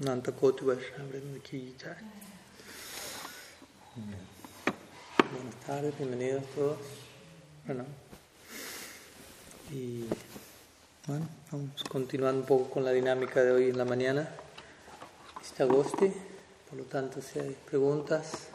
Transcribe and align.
Nanta 0.00 0.32
Koti 0.32 0.64
Vaishnava 0.64 1.18
Ki 1.42 1.74
Jai. 1.78 1.96
Buenas 5.34 5.54
tardes, 5.66 5.98
bienvenidos 5.98 6.44
todos. 6.54 6.78
Bueno, 7.66 7.84
y 9.70 10.06
bueno, 11.06 11.28
vamos 11.50 11.84
continuando 11.84 12.40
un 12.40 12.46
poco 12.46 12.70
con 12.70 12.84
la 12.84 12.92
dinámica 12.92 13.42
de 13.42 13.52
hoy 13.52 13.68
en 13.68 13.76
la 13.76 13.84
mañana. 13.84 14.30
Está 15.42 15.64
Agosti, 15.64 16.10
por 16.70 16.78
lo 16.78 16.84
tanto, 16.84 17.20
si 17.20 17.38
hay 17.38 17.54
preguntas 17.66 18.48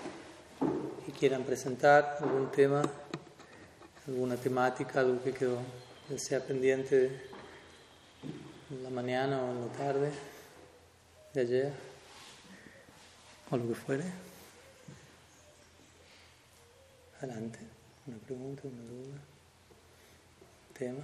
que 1.06 1.12
quieran 1.12 1.44
presentar, 1.44 2.18
algún 2.20 2.50
tema, 2.50 2.82
alguna 4.08 4.38
temática, 4.38 5.02
algo 5.02 5.24
que 5.24 5.34
quedó, 5.34 5.58
que 5.58 5.87
sea 6.16 6.40
pendiente 6.40 7.12
en 8.70 8.84
la 8.84 8.90
mañana 8.90 9.44
o 9.44 9.52
en 9.52 9.62
la 9.62 9.74
tarde 9.74 10.12
de 11.34 11.42
ayer, 11.42 11.74
o 13.52 13.58
lo 13.58 13.68
que 13.68 13.76
fuere. 13.76 14.04
Adelante, 17.18 17.60
una 18.06 18.18
pregunta, 18.20 18.62
una 18.66 18.84
duda, 18.84 19.18
tema. 20.78 21.04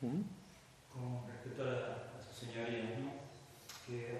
¿Mm? 0.00 0.22
Con 0.92 1.26
respecto 1.28 1.62
a, 1.62 1.66
la, 1.66 1.78
a 2.18 2.22
su 2.22 2.44
señoría, 2.44 2.98
¿no? 3.00 3.12
Que, 3.86 4.18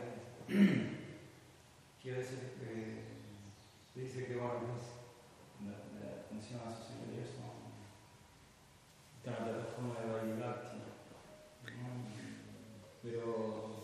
que 2.02 2.10
a 2.12 2.18
veces 2.18 2.38
eh, 2.62 3.04
dice 4.38 4.46
que 4.46 4.46
bueno, 4.46 4.78
la, 5.64 5.72
la 5.98 6.20
atención 6.22 6.60
a 6.60 6.70
su 6.70 6.82
señoría 6.92 7.24
es 7.24 7.34
una 9.26 9.36
plataforma 9.36 9.94
de 10.00 10.06
Vaidilakti, 10.12 10.76
¿no? 10.76 10.82
Pero. 13.02 13.78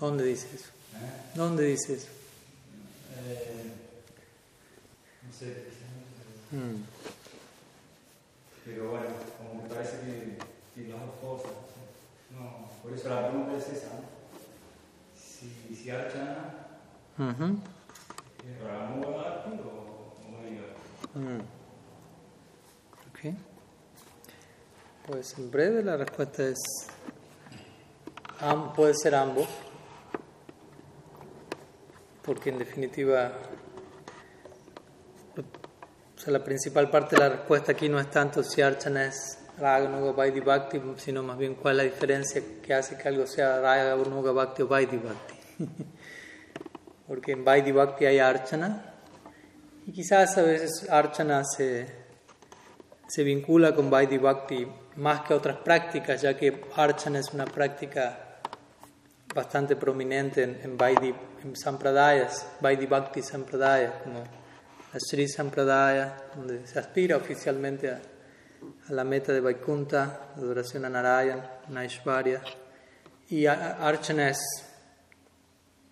¿Dónde 0.00 0.24
dice 0.24 0.46
eso? 0.54 0.66
¿eh? 0.94 1.32
¿Dónde 1.34 1.64
dice 1.64 1.94
eso? 1.94 2.08
Eh, 3.16 3.72
no 5.22 5.32
sé, 5.32 5.66
Mm. 6.52 6.76
pero 8.64 8.90
bueno, 8.90 9.06
como 9.36 9.62
me 9.62 9.68
parece 9.68 9.98
que 10.00 10.38
tiene 10.74 10.90
las 10.90 11.00
dos 11.06 11.14
cosas. 11.20 11.52
No, 12.30 12.68
por 12.82 12.92
eso 12.92 13.08
la 13.08 13.28
pregunta 13.28 13.56
es 13.58 13.68
esa, 13.68 13.86
¿no? 13.94 14.00
Si, 15.16 15.25
si 15.25 15.25
Archana 15.25 15.25
Ujú. 15.25 15.25
es 15.25 15.25
Ramanuja 15.25 15.25
o, 15.25 15.25
o 15.25 15.25
Maiga. 20.30 20.64
Mm. 21.14 21.40
Ok. 23.10 23.34
Pues 25.06 25.38
en 25.38 25.50
breve 25.50 25.82
la 25.82 25.96
respuesta 25.96 26.42
es 26.44 26.58
am- 28.40 28.72
puede 28.74 28.92
ser 28.94 29.14
ambos, 29.14 29.48
porque 32.22 32.50
en 32.50 32.58
definitiva 32.58 33.32
o 35.36 36.18
sea, 36.18 36.32
la 36.32 36.42
principal 36.42 36.90
parte 36.90 37.14
de 37.16 37.20
la 37.22 37.28
respuesta 37.28 37.72
aquí 37.72 37.88
no 37.88 38.00
es 38.00 38.10
tanto 38.10 38.42
si 38.42 38.60
Archana 38.62 39.06
es 39.06 39.38
Raga, 39.58 39.88
Nuga, 39.88 40.12
Vaidhi 40.12 40.40
Bhakti, 40.40 40.80
sino 40.96 41.22
más 41.22 41.38
bien 41.38 41.54
cuál 41.54 41.80
es 41.80 41.86
la 41.86 41.92
diferencia 41.92 42.42
que 42.62 42.74
hace 42.74 42.96
que 42.96 43.08
algo 43.08 43.26
sea 43.26 43.60
Raga, 43.60 43.96
Nuga, 43.96 44.32
Bhakti 44.32 44.62
o 44.62 44.66
Vaidhi 44.68 44.96
Bhakti. 44.98 45.34
porque 47.06 47.32
en 47.32 47.44
Vaidhi 47.44 47.72
Bhakti 47.72 48.04
hay 48.04 48.18
Archana, 48.18 48.94
y 49.86 49.92
quizás 49.92 50.36
a 50.36 50.42
veces 50.42 50.86
Archana 50.90 51.42
se, 51.44 51.86
se 53.08 53.22
vincula 53.22 53.74
con 53.74 53.88
Vaidhi 53.88 54.18
Bhakti 54.18 54.66
más 54.96 55.20
que 55.22 55.34
otras 55.34 55.58
prácticas, 55.58 56.20
ya 56.22 56.36
que 56.36 56.62
Archana 56.74 57.20
es 57.20 57.32
una 57.32 57.44
práctica 57.46 58.40
bastante 59.34 59.76
prominente 59.76 60.42
en, 60.42 60.60
en 60.62 60.76
Vaidhi 60.76 61.14
en 61.44 61.56
Sampradayas, 61.56 62.46
Vaidhi 62.60 62.86
Bhakti 62.86 63.22
Sampradaya, 63.22 64.00
como 64.02 64.20
la 64.20 65.00
Sri 65.00 65.28
Sampradaya, 65.28 66.16
donde 66.34 66.66
se 66.66 66.78
aspira 66.78 67.16
oficialmente 67.16 67.90
a, 67.90 68.00
a 68.88 68.92
la 68.92 69.04
meta 69.04 69.32
de 69.32 69.40
Vaikunta, 69.40 70.30
la 70.36 70.42
adoración 70.42 70.84
a 70.84 70.88
Narayan, 70.88 71.42
Naishvarya. 71.68 72.42
Y 73.28 73.46
Archana 73.46 74.30
es 74.30 74.38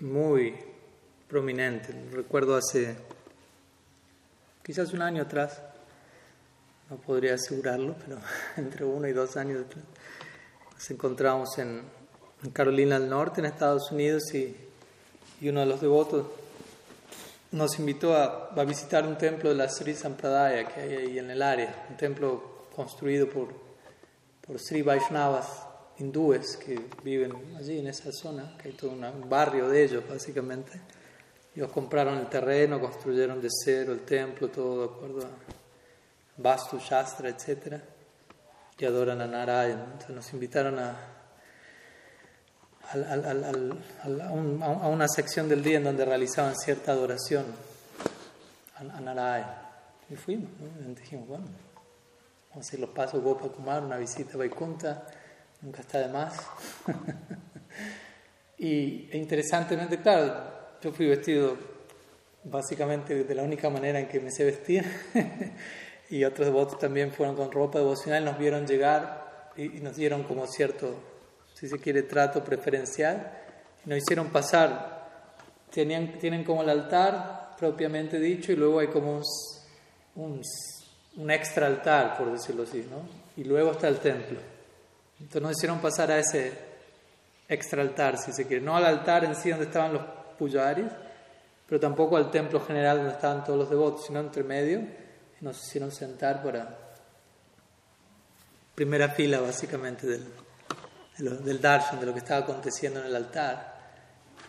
muy 0.00 0.54
prominente. 1.28 1.92
Recuerdo 2.12 2.56
hace 2.56 2.96
quizás 4.62 4.92
un 4.92 5.02
año 5.02 5.22
atrás, 5.22 5.60
no 6.90 6.96
podría 6.96 7.34
asegurarlo, 7.34 7.96
pero 8.04 8.18
entre 8.56 8.84
uno 8.84 9.08
y 9.08 9.12
dos 9.12 9.36
años 9.36 9.64
atrás, 9.66 9.84
nos 10.72 10.90
encontramos 10.90 11.58
en, 11.58 11.82
en 12.42 12.50
Carolina 12.50 12.98
del 12.98 13.08
Norte, 13.08 13.40
en 13.40 13.46
Estados 13.46 13.90
Unidos, 13.90 14.32
y, 14.34 14.56
y 15.40 15.48
uno 15.48 15.60
de 15.60 15.66
los 15.66 15.80
devotos 15.80 16.26
nos 17.50 17.78
invitó 17.78 18.16
a, 18.16 18.50
a 18.54 18.64
visitar 18.64 19.06
un 19.06 19.16
templo 19.16 19.50
de 19.50 19.54
la 19.54 19.68
Sri 19.68 19.94
Sampradaya 19.94 20.66
que 20.66 20.80
hay 20.80 20.94
ahí 20.94 21.18
en 21.18 21.30
el 21.30 21.40
área, 21.40 21.86
un 21.88 21.96
templo 21.96 22.53
construido 22.74 23.28
por, 23.28 23.48
por 24.46 24.58
Sri 24.58 24.82
Vaishnavas 24.82 25.66
hindúes 25.98 26.56
que 26.56 26.80
viven 27.04 27.32
allí 27.56 27.78
en 27.78 27.86
esa 27.86 28.10
zona, 28.12 28.56
que 28.58 28.68
hay 28.68 28.74
todo 28.74 28.90
un 28.90 29.28
barrio 29.28 29.68
de 29.68 29.84
ellos 29.84 30.04
básicamente. 30.08 30.80
Ellos 31.54 31.70
compraron 31.70 32.18
el 32.18 32.26
terreno, 32.28 32.80
construyeron 32.80 33.40
de 33.40 33.48
cero 33.64 33.92
el 33.92 34.00
templo, 34.00 34.48
todo 34.48 34.80
de 34.88 34.92
acuerdo 34.92 35.26
a 35.26 35.30
Vastu 36.36 36.78
Shastra, 36.78 37.28
etc. 37.28 37.80
Y 38.76 38.84
adoran 38.84 39.20
a 39.20 39.26
Narayana. 39.28 39.84
Entonces 39.92 40.10
nos 40.16 40.32
invitaron 40.32 40.80
a, 40.80 40.96
al- 42.90 43.04
al- 43.04 44.20
a, 44.20 44.30
un- 44.32 44.60
a 44.62 44.88
una 44.88 45.06
sección 45.08 45.48
del 45.48 45.62
día 45.62 45.76
en 45.78 45.84
donde 45.84 46.04
realizaban 46.04 46.56
cierta 46.56 46.90
adoración 46.90 47.44
a, 48.76 48.80
a 48.96 49.00
Narayana. 49.00 49.62
Y 50.10 50.16
fuimos, 50.16 50.50
¿no? 50.60 50.90
Y 50.90 50.94
dijimos, 50.96 51.28
bueno, 51.28 51.44
hacer 52.60 52.81
los 52.81 52.91
pasos 52.91 53.22
Gopa 53.22 53.48
Kumar, 53.48 53.82
una 53.82 53.97
visita 53.97 54.34
a 54.34 54.37
Vaikunta, 54.38 55.06
nunca 55.62 55.81
está 55.81 55.98
de 55.98 56.09
más. 56.09 56.34
y 58.59 59.16
interesantemente, 59.16 60.00
claro, 60.00 60.34
yo 60.82 60.93
fui 60.93 61.06
vestido 61.06 61.56
básicamente 62.44 63.25
de 63.25 63.34
la 63.34 63.43
única 63.43 63.70
manera 63.70 63.98
en 63.98 64.09
que 64.09 64.20
me 64.20 64.31
sé 64.31 64.44
vestir. 64.44 64.84
y 66.10 66.25
otros 66.25 66.47
devotos 66.47 66.78
también 66.78 67.12
fueron 67.12 67.37
con 67.37 67.50
ropa 67.50 67.78
devocional, 67.78 68.25
nos 68.25 68.38
vieron 68.38 68.66
llegar 68.66 69.53
y, 69.56 69.78
y 69.78 69.81
nos 69.81 69.97
dieron 69.97 70.25
como 70.25 70.47
cierto, 70.47 70.94
si 71.54 71.69
se 71.69 71.78
quiere, 71.78 72.03
trato 72.03 72.44
preferencial. 72.44 73.32
Y 73.84 73.88
nos 73.88 73.98
hicieron 73.98 74.28
pasar. 74.31 74.94
Tenían, 75.70 76.19
tienen 76.19 76.44
como 76.44 76.62
el 76.62 76.69
altar 76.69 77.44
propiamente 77.59 78.19
dicho 78.19 78.53
y 78.53 78.56
luego 78.56 78.81
hay 78.81 78.88
como 78.88 79.16
un, 79.16 79.22
un, 80.16 80.41
un 81.16 81.30
extra 81.30 81.66
altar, 81.66 82.16
por 82.16 82.32
decirlo 82.32 82.64
así, 82.64 82.86
¿no? 82.91 83.08
Y 83.36 83.44
luego 83.44 83.72
está 83.72 83.88
el 83.88 83.98
templo. 83.98 84.38
Entonces 85.20 85.42
nos 85.42 85.52
hicieron 85.52 85.78
pasar 85.80 86.10
a 86.10 86.19
ese 86.19 86.52
extra 87.48 87.82
altar, 87.82 88.19
si 88.19 88.32
se 88.32 88.47
quiere. 88.47 88.64
No 88.64 88.76
al 88.76 88.84
altar 88.84 89.25
en 89.25 89.36
sí 89.36 89.50
donde 89.50 89.66
estaban 89.66 89.92
los 89.92 90.02
puyaris, 90.38 90.91
pero 91.66 91.80
tampoco 91.80 92.16
al 92.16 92.30
templo 92.30 92.60
general 92.60 92.98
donde 92.98 93.12
estaban 93.12 93.44
todos 93.44 93.58
los 93.58 93.70
devotos, 93.70 94.06
sino 94.06 94.20
entre 94.20 94.42
medio. 94.42 94.80
Y 95.41 95.44
nos 95.44 95.60
hicieron 95.66 95.93
sentar 95.93 96.43
para 96.43 96.78
primera 98.75 99.08
fila, 99.08 99.40
básicamente, 99.40 100.06
del, 100.06 100.25
del 101.44 101.61
darshan, 101.61 102.00
de 102.00 102.06
lo 102.06 102.12
que 102.12 102.19
estaba 102.19 102.40
aconteciendo 102.40 103.00
en 103.00 103.06
el 103.06 103.16
altar. 103.16 103.75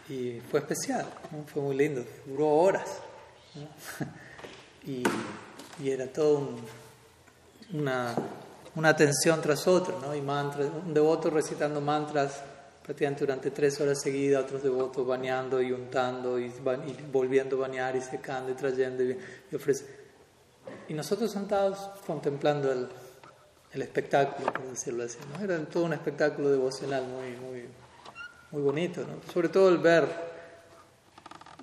Y 0.09 0.39
fue 0.51 0.59
especial, 0.59 1.05
fue 1.47 1.61
muy 1.61 1.75
lindo, 1.75 2.03
duró 2.25 2.49
horas. 2.49 2.99
Y, 4.87 5.01
y 5.81 5.89
era 5.91 6.07
todo 6.07 6.39
un- 6.39 6.57
una, 7.73 8.13
una 8.75 8.89
atención 8.89 9.41
tras 9.41 9.67
otra, 9.67 9.95
¿no? 10.01 10.15
Y 10.15 10.21
mantras, 10.21 10.67
un 10.85 10.93
devoto 10.93 11.29
recitando 11.29 11.81
mantras 11.81 12.41
prácticamente 12.83 13.21
durante 13.25 13.49
tres 13.51 13.79
horas 13.81 13.99
seguidas, 14.01 14.43
otros 14.43 14.61
devotos 14.63 15.05
bañando 15.07 15.61
y 15.61 15.71
untando 15.71 16.39
y, 16.39 16.45
y 16.45 16.97
volviendo 17.11 17.57
a 17.57 17.67
bañar 17.67 17.95
y 17.95 18.01
secando 18.01 18.51
y 18.51 18.55
trayendo 18.55 19.03
y, 19.03 19.17
y 19.51 19.55
ofrece- 19.55 19.85
Y 20.87 20.93
nosotros 20.93 21.31
sentados 21.31 21.79
contemplando 22.05 22.71
el, 22.71 22.87
el 23.73 23.81
espectáculo, 23.81 24.53
por 24.53 24.63
decirlo 24.69 25.03
así, 25.03 25.17
¿no? 25.33 25.43
Era 25.43 25.57
todo 25.65 25.83
un 25.85 25.93
espectáculo 25.93 26.49
devocional 26.51 27.03
muy, 27.07 27.31
muy, 27.37 27.65
muy 28.51 28.61
bonito, 28.61 29.01
¿no? 29.01 29.31
Sobre 29.33 29.49
todo 29.49 29.69
el 29.69 29.79
ver 29.79 30.05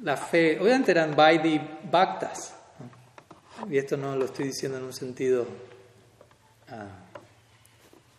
la 0.03 0.17
fe, 0.17 0.59
obviamente 0.61 0.91
eran 0.91 1.15
Vaidhi 1.15 1.61
Bhaktas. 1.91 2.55
Y 3.69 3.79
esto 3.79 3.97
no 3.97 4.17
lo 4.17 4.25
estoy 4.25 4.47
diciendo 4.47 4.79
en 4.79 4.85
un 4.85 4.93
sentido 4.93 5.47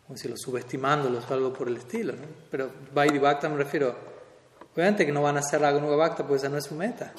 como 0.06 0.18
si 0.18 0.28
lo 0.28 0.38
subestimándolos 0.38 1.30
o 1.30 1.34
algo 1.34 1.54
por 1.54 1.68
el 1.68 1.78
estilo. 1.78 2.13
Pero 2.51 2.69
Vaidhi 2.94 3.18
Bhakta 3.18 3.50
me 3.50 3.57
refiero, 3.57 3.95
obviamente 4.74 5.06
que 5.06 5.12
no 5.12 5.22
van 5.22 5.38
a 5.38 5.40
hacer 5.40 5.62
Raganuga 5.62 5.95
Bhakta 5.95 6.24
porque 6.24 6.38
esa 6.38 6.50
no 6.50 6.57
es 6.57 6.66
su 6.66 6.75
meta, 6.75 7.13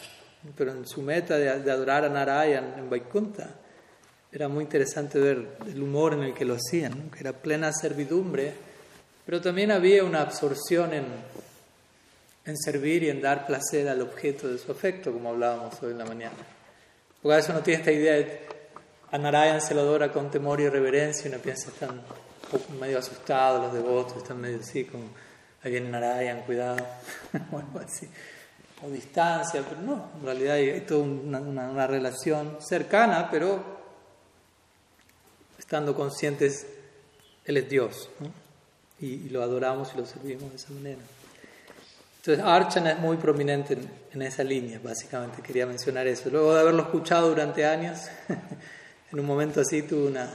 pero 0.56 0.72
en 0.72 0.86
su 0.86 1.02
meta 1.02 1.36
de, 1.36 1.48
adorar 1.48 2.04
a 2.04 2.08
Narayan 2.08 2.74
en 2.78 2.90
Vaikunta 2.90 3.50
era 4.30 4.48
muy 4.48 4.64
interesante 4.64 5.18
ver 5.18 5.56
el 5.66 5.82
humor 5.82 6.14
en 6.14 6.24
el 6.24 6.34
que 6.34 6.44
lo 6.44 6.54
hacían, 6.54 7.10
que 7.10 7.20
era 7.20 7.32
plena 7.32 7.72
servidumbre, 7.72 8.52
pero 9.24 9.40
también 9.40 9.70
había 9.70 10.02
una 10.04 10.22
absorción 10.22 10.92
en, 10.92 11.04
en 12.44 12.56
servir 12.58 13.04
y 13.04 13.10
en 13.10 13.22
dar 13.22 13.46
placer 13.46 13.88
al 13.88 14.02
objeto 14.02 14.48
de 14.48 14.58
su 14.58 14.72
afecto, 14.72 15.12
como 15.12 15.30
hablábamos 15.30 15.80
hoy 15.82 15.92
en 15.92 15.98
la 15.98 16.04
mañana. 16.04 16.53
Porque 17.24 17.32
a 17.32 17.36
veces 17.36 17.50
uno 17.52 17.62
tiene 17.62 17.80
esta 17.80 17.90
idea 17.90 18.12
de 18.16 18.46
a 19.10 19.16
Narayan 19.16 19.58
se 19.58 19.74
lo 19.74 19.80
adora 19.80 20.12
con 20.12 20.30
temor 20.30 20.60
y 20.60 20.68
reverencia 20.68 21.24
y 21.24 21.32
uno 21.32 21.42
piensa 21.42 21.70
están 21.70 22.02
medio 22.78 22.98
asustados 22.98 23.62
los 23.62 23.72
devotos, 23.72 24.18
están 24.18 24.42
medio 24.42 24.60
así 24.60 24.84
como 24.84 25.04
ahí 25.62 25.70
viene 25.70 25.88
Narayan, 25.88 26.42
cuidado, 26.42 26.86
o 27.50 27.58
algo 27.58 27.78
así, 27.78 28.06
o 28.82 28.90
distancia, 28.90 29.64
pero 29.66 29.80
no, 29.80 30.10
en 30.18 30.22
realidad 30.26 30.56
hay, 30.56 30.82
toda 30.82 31.02
una, 31.02 31.86
relación 31.86 32.58
cercana, 32.60 33.30
pero 33.30 33.64
estando 35.58 35.94
conscientes, 35.94 36.66
Él 37.46 37.56
es 37.56 37.70
Dios, 37.70 38.10
y 39.00 39.30
lo 39.30 39.42
adoramos 39.42 39.92
y 39.94 39.96
lo 39.96 40.04
servimos 40.04 40.50
de 40.50 40.56
esa 40.56 40.72
manera. 40.74 41.00
Entonces, 42.26 42.42
Archana 42.42 42.92
es 42.92 42.98
muy 43.00 43.18
prominente 43.18 43.76
en, 44.10 44.22
esa 44.22 44.42
línea, 44.42 44.80
básicamente, 44.82 45.42
quería 45.42 45.66
mencionar 45.66 46.06
eso. 46.06 46.30
Luego 46.30 46.54
de 46.54 46.60
haberlo 46.60 46.84
escuchado 46.84 47.28
durante 47.28 47.66
años, 47.66 48.08
en 49.12 49.20
un 49.20 49.26
momento 49.26 49.60
así 49.60 49.82
tuve 49.82 50.06
una, 50.06 50.30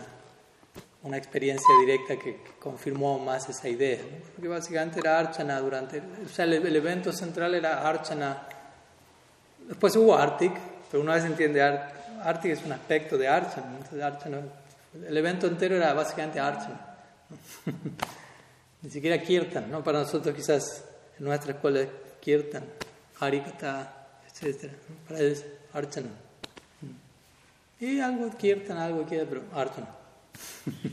una 1.02 1.18
experiencia 1.18 1.68
directa 1.84 2.16
que, 2.16 2.44
confirmó 2.60 3.18
más 3.18 3.50
esa 3.50 3.68
idea. 3.68 4.02
Porque 4.36 4.48
básicamente 4.48 5.00
era 5.00 5.18
Archana 5.18 5.60
durante. 5.60 6.00
O 6.24 6.30
sea, 6.30 6.46
el, 6.46 6.76
evento 6.76 7.12
central 7.12 7.56
era 7.56 7.82
Archana. 7.82 8.44
Después 9.68 9.96
hubo 9.96 10.16
Arctic, 10.16 10.54
pero 10.92 11.02
una 11.02 11.16
vez 11.16 11.26
entiende, 11.26 11.64
Arctic 11.64 12.52
es 12.52 12.64
un 12.64 12.74
aspecto 12.74 13.18
de 13.18 13.28
Archana. 13.28 13.72
Entonces, 13.72 14.04
Archana 14.04 14.42
el 15.08 15.18
evento 15.18 15.48
entero 15.48 15.76
era 15.76 15.92
básicamente 15.94 16.40
Archana. 16.40 16.98
Ni 18.84 18.92
siquiera 18.92 19.20
Kirtan, 19.20 19.72
¿no? 19.72 19.84
Para 19.84 20.02
nosotros 20.02 20.36
quizás 20.36 20.84
en 20.84 20.89
nuestra 21.20 21.54
escuela 21.54 21.86
Kirtan, 22.20 22.64
Harikata, 23.20 24.08
etc. 24.42 24.72
Para 25.08 25.20
ellos, 25.20 25.44
Archana. 25.74 26.10
Y 27.80 28.00
algo 28.00 28.36
Kirtan, 28.38 28.78
algo 28.78 29.06
que 29.06 29.26
pero 29.26 29.44
Archana. 29.54 29.88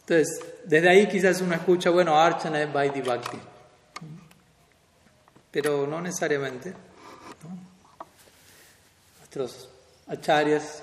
Entonces, 0.00 0.40
desde 0.64 0.88
ahí 0.88 1.06
quizás 1.06 1.40
uno 1.40 1.54
escucha, 1.54 1.90
bueno, 1.90 2.18
Archana 2.18 2.62
es 2.62 2.72
Vaidhi 2.72 3.02
Bhakti. 3.02 3.38
Pero 5.50 5.86
no 5.86 6.00
necesariamente. 6.00 6.72
Nuestros 9.18 9.68
acharyas, 10.06 10.82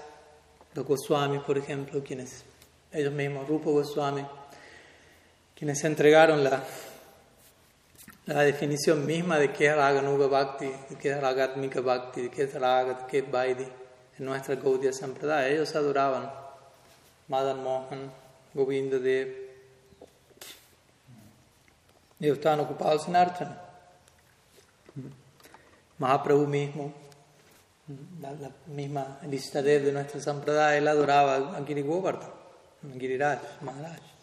los 0.76 0.86
Goswamis, 0.86 1.42
por 1.42 1.58
ejemplo, 1.58 2.04
quienes, 2.04 2.44
ellos 2.92 3.14
mismos, 3.14 3.48
Rupa 3.48 3.72
Goswami, 3.72 4.24
quienes 5.56 5.84
entregaron 5.84 6.44
la 6.44 6.64
la 8.26 8.42
definición 8.42 9.06
misma 9.06 9.38
de 9.38 9.52
qué 9.52 9.68
es 9.68 9.76
Bhakti, 9.76 10.66
de 10.66 10.96
qué 11.00 11.12
es 11.12 11.22
Ragatmika 11.22 11.82
Bhakti, 11.82 12.24
de 12.24 12.32
qué 12.32 12.44
es 12.44 12.54
Ragat, 12.54 13.02
de 13.02 13.08
qué 13.08 13.18
es 13.20 13.68
en 14.18 14.26
nuestra 14.26 14.56
Gaudiya 14.56 14.94
Sampradaya. 14.94 15.50
Ellos 15.50 15.76
adoraban 15.76 16.32
Madan 17.28 17.62
Mohan, 17.62 18.12
Govinda 18.54 18.98
Dev. 18.98 19.46
Ellos 22.20 22.38
estaban 22.38 22.62
ocupados 22.62 23.08
en 23.08 23.16
Archana. 23.16 23.62
Mahaprabhu 26.00 26.48
mismo, 26.48 26.94
la, 28.22 28.52
misma 28.68 29.20
lista 29.30 29.62
de 29.62 29.92
nuestra 29.92 30.20
Sampradaya, 30.20 30.78
él 30.78 30.88
adoraba 30.88 31.58
a 31.58 31.66
Giri 31.66 31.84
Govardhan, 31.84 32.32
a 32.84 33.00
Giriraj, 33.00 33.40
Maharaj. 33.62 34.15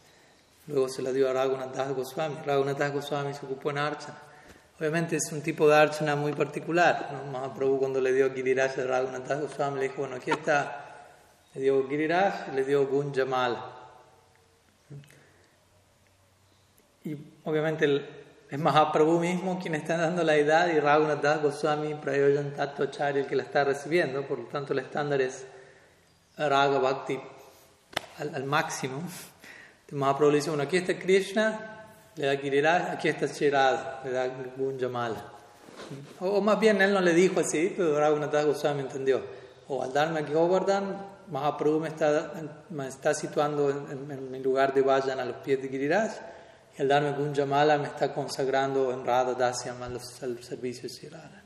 Luego 0.68 0.88
se 0.88 1.02
la 1.02 1.12
dio 1.12 1.28
a 1.28 1.32
Raghunath 1.32 1.94
Goswami. 1.94 2.36
Raghunath 2.46 2.92
Goswami 2.92 3.34
se 3.34 3.44
ocupó 3.46 3.70
en 3.70 3.78
Archana. 3.78 4.18
Obviamente 4.78 5.16
es 5.16 5.30
un 5.32 5.42
tipo 5.42 5.68
de 5.68 5.76
Archana 5.76 6.14
muy 6.14 6.32
particular. 6.32 7.10
¿no? 7.12 7.32
Mahaprabhu 7.32 7.78
cuando 7.78 8.00
le 8.00 8.12
dio 8.12 8.32
Giriraj 8.32 8.78
a 8.78 8.84
Raghunath 8.84 9.40
Goswami 9.40 9.76
le 9.80 9.82
dijo, 9.88 9.96
bueno, 9.98 10.16
aquí 10.16 10.30
está, 10.30 11.08
le 11.54 11.60
dio 11.62 11.88
Giriraj 11.88 12.52
le 12.54 12.64
dio 12.64 12.86
Gunjamala. 12.86 13.78
Y 17.04 17.16
obviamente 17.44 18.06
es 18.48 18.58
Mahaprabhu 18.58 19.18
mismo 19.18 19.58
quien 19.58 19.74
está 19.74 19.96
dando 19.96 20.22
la 20.22 20.36
edad 20.36 20.68
y 20.68 20.78
Raghunath 20.78 21.42
Goswami 21.42 21.94
Prayojan 21.96 22.54
Acharya 22.58 23.22
el 23.22 23.26
que 23.26 23.34
la 23.34 23.42
está 23.42 23.64
recibiendo. 23.64 24.22
Por 24.26 24.38
lo 24.38 24.44
tanto 24.46 24.72
el 24.72 24.78
estándar 24.78 25.20
es 25.20 25.44
Raga 26.36 26.78
Bhakti 26.78 27.18
al, 28.18 28.34
al 28.34 28.44
máximo. 28.44 29.02
Mahaprabhu 29.92 30.30
le 30.30 30.36
dice, 30.38 30.50
bueno, 30.50 30.62
aquí 30.62 30.78
está 30.78 30.98
Krishna, 30.98 31.86
le 32.16 32.26
da 32.26 32.36
Giriraj, 32.36 32.90
aquí 32.92 33.08
está 33.08 33.26
Shirad, 33.26 34.04
le 34.04 34.10
da 34.10 34.28
Gunjamala. 34.56 35.32
O, 36.20 36.28
o, 36.28 36.40
más 36.40 36.58
bien, 36.58 36.80
él 36.80 36.94
no 36.94 37.00
le 37.00 37.12
dijo 37.12 37.40
así, 37.40 37.74
pero 37.76 37.98
Raghunath 37.98 38.44
Goswami 38.44 38.80
entendió. 38.80 39.20
O 39.68 39.82
al 39.82 39.92
darme 39.92 40.20
aquí 40.20 40.32
Govardhan, 40.32 40.96
Mahaprabhu 41.30 41.80
me 41.80 41.88
está, 41.88 42.32
me 42.70 42.88
está 42.88 43.12
situando 43.12 43.68
en, 43.70 44.30
mi 44.30 44.38
lugar 44.40 44.72
de 44.72 44.80
Vajan 44.80 45.20
a 45.20 45.24
los 45.24 45.36
pies 45.36 45.60
de 45.60 45.68
Giriraj, 45.68 46.10
y 46.78 46.82
al 46.82 46.88
darme 46.88 47.12
Gunjamala 47.12 47.76
me 47.76 47.88
está 47.88 48.14
consagrando 48.14 48.92
en 48.92 49.04
Radha 49.04 49.34
Dasyam 49.34 49.82
al 49.82 50.00
servicio 50.00 50.88
de 50.88 50.94
Shirada. 50.94 51.42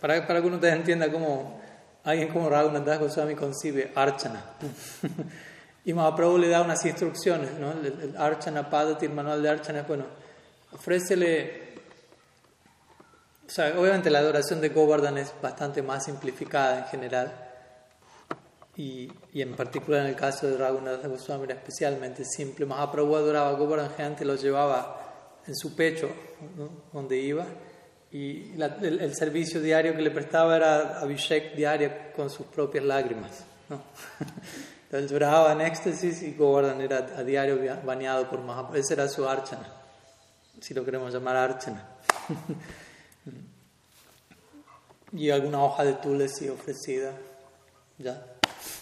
Para, 0.00 0.26
para 0.26 0.40
que 0.40 0.46
uno 0.46 0.58
te 0.58 0.68
entienda 0.68 1.10
cómo 1.10 1.60
alguien 2.02 2.28
como 2.28 2.48
Raghunath 2.50 2.98
Goswami 2.98 3.36
concibe 3.36 3.92
Archana. 3.94 4.42
Y 5.88 5.94
Mahaprabhu 5.94 6.36
le 6.36 6.50
da 6.50 6.60
unas 6.60 6.84
instrucciones, 6.84 7.50
¿no? 7.58 7.72
El, 7.72 8.14
Archana 8.18 8.68
Padati, 8.68 9.06
el 9.06 9.12
manual 9.12 9.42
de 9.42 9.48
Archana, 9.48 9.86
bueno, 9.88 10.04
ofrécele. 10.70 11.76
O 13.46 13.50
sea, 13.50 13.72
obviamente 13.80 14.10
la 14.10 14.18
adoración 14.18 14.60
de 14.60 14.68
Govardhan 14.68 15.16
es 15.16 15.32
bastante 15.40 15.80
más 15.80 16.04
simplificada 16.04 16.80
en 16.80 16.84
general. 16.88 17.32
Y, 18.76 19.10
y 19.32 19.40
en 19.40 19.56
particular 19.56 20.02
en 20.02 20.08
el 20.08 20.14
caso 20.14 20.46
de 20.46 20.58
Raghunath 20.58 21.06
Goswami 21.06 21.44
era 21.44 21.54
especialmente 21.54 22.22
simple. 22.22 22.66
Mahaprabhu 22.66 23.16
adoraba 23.16 23.48
a 23.48 23.52
Govardhan, 23.54 23.94
gente 23.96 24.26
lo 24.26 24.34
llevaba 24.34 25.40
en 25.46 25.56
su 25.56 25.74
pecho, 25.74 26.10
donde 26.92 27.16
iba. 27.16 27.46
Y 28.12 28.52
el, 28.60 29.00
el, 29.00 29.16
servicio 29.16 29.62
diario 29.62 29.96
que 29.96 30.02
le 30.02 30.10
prestaba 30.10 30.54
era 30.54 31.00
Abhishek 31.00 31.54
diario 31.54 31.90
con 32.14 32.28
sus 32.28 32.44
propias 32.44 32.84
lágrimas. 32.84 33.42
¿no? 33.70 33.80
Entonces 34.88 35.10
lloraba 35.10 35.52
en 35.52 35.60
éxtasis 35.60 36.22
y 36.22 36.32
Govardhan 36.32 36.80
era 36.80 37.06
a 37.14 37.22
diario 37.22 37.58
bañado 37.84 38.26
por 38.30 38.40
Mahaprabhu. 38.40 38.76
Ese 38.76 38.94
era 38.94 39.06
su 39.06 39.28
archana, 39.28 39.66
si 40.62 40.72
lo 40.72 40.82
queremos 40.82 41.12
llamar 41.12 41.36
archana. 41.36 41.86
y 45.12 45.28
alguna 45.28 45.62
hoja 45.62 45.84
de 45.84 45.92
tulsi 45.92 46.48
ofrecida, 46.48 47.12
ya. 47.98 48.24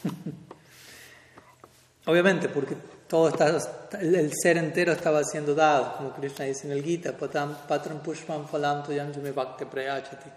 Obviamente, 2.07 2.51
porque 2.51 2.77
todo 3.09 3.29
está, 3.29 3.59
el 4.01 4.33
ser 4.41 4.59
entero 4.59 4.93
estaba 4.93 5.25
siendo 5.25 5.57
dado, 5.57 5.97
como 5.97 6.15
Krishna 6.15 6.45
dice 6.45 6.69
en 6.69 6.75
el 6.75 6.85
Gita, 6.85 7.17
patram 7.17 7.99
pushpam 7.99 8.47
falam 8.47 8.89
yanjume 8.89 9.33
bhakti 9.33 9.65
prayachati. 9.65 10.31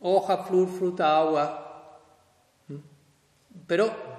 Hoja, 0.00 0.42
flor, 0.42 0.68
fruta, 0.68 1.16
agua. 1.16 2.00
Pero 3.68 4.13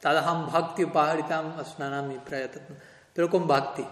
Tadaham 0.00 0.50
bhakti 0.50 0.84
upaharitam 0.84 1.58
asnanami 1.58 2.18
prayatatma. 2.18 2.76
Pero 3.12 3.28
con 3.28 3.46
bhakti. 3.46 3.84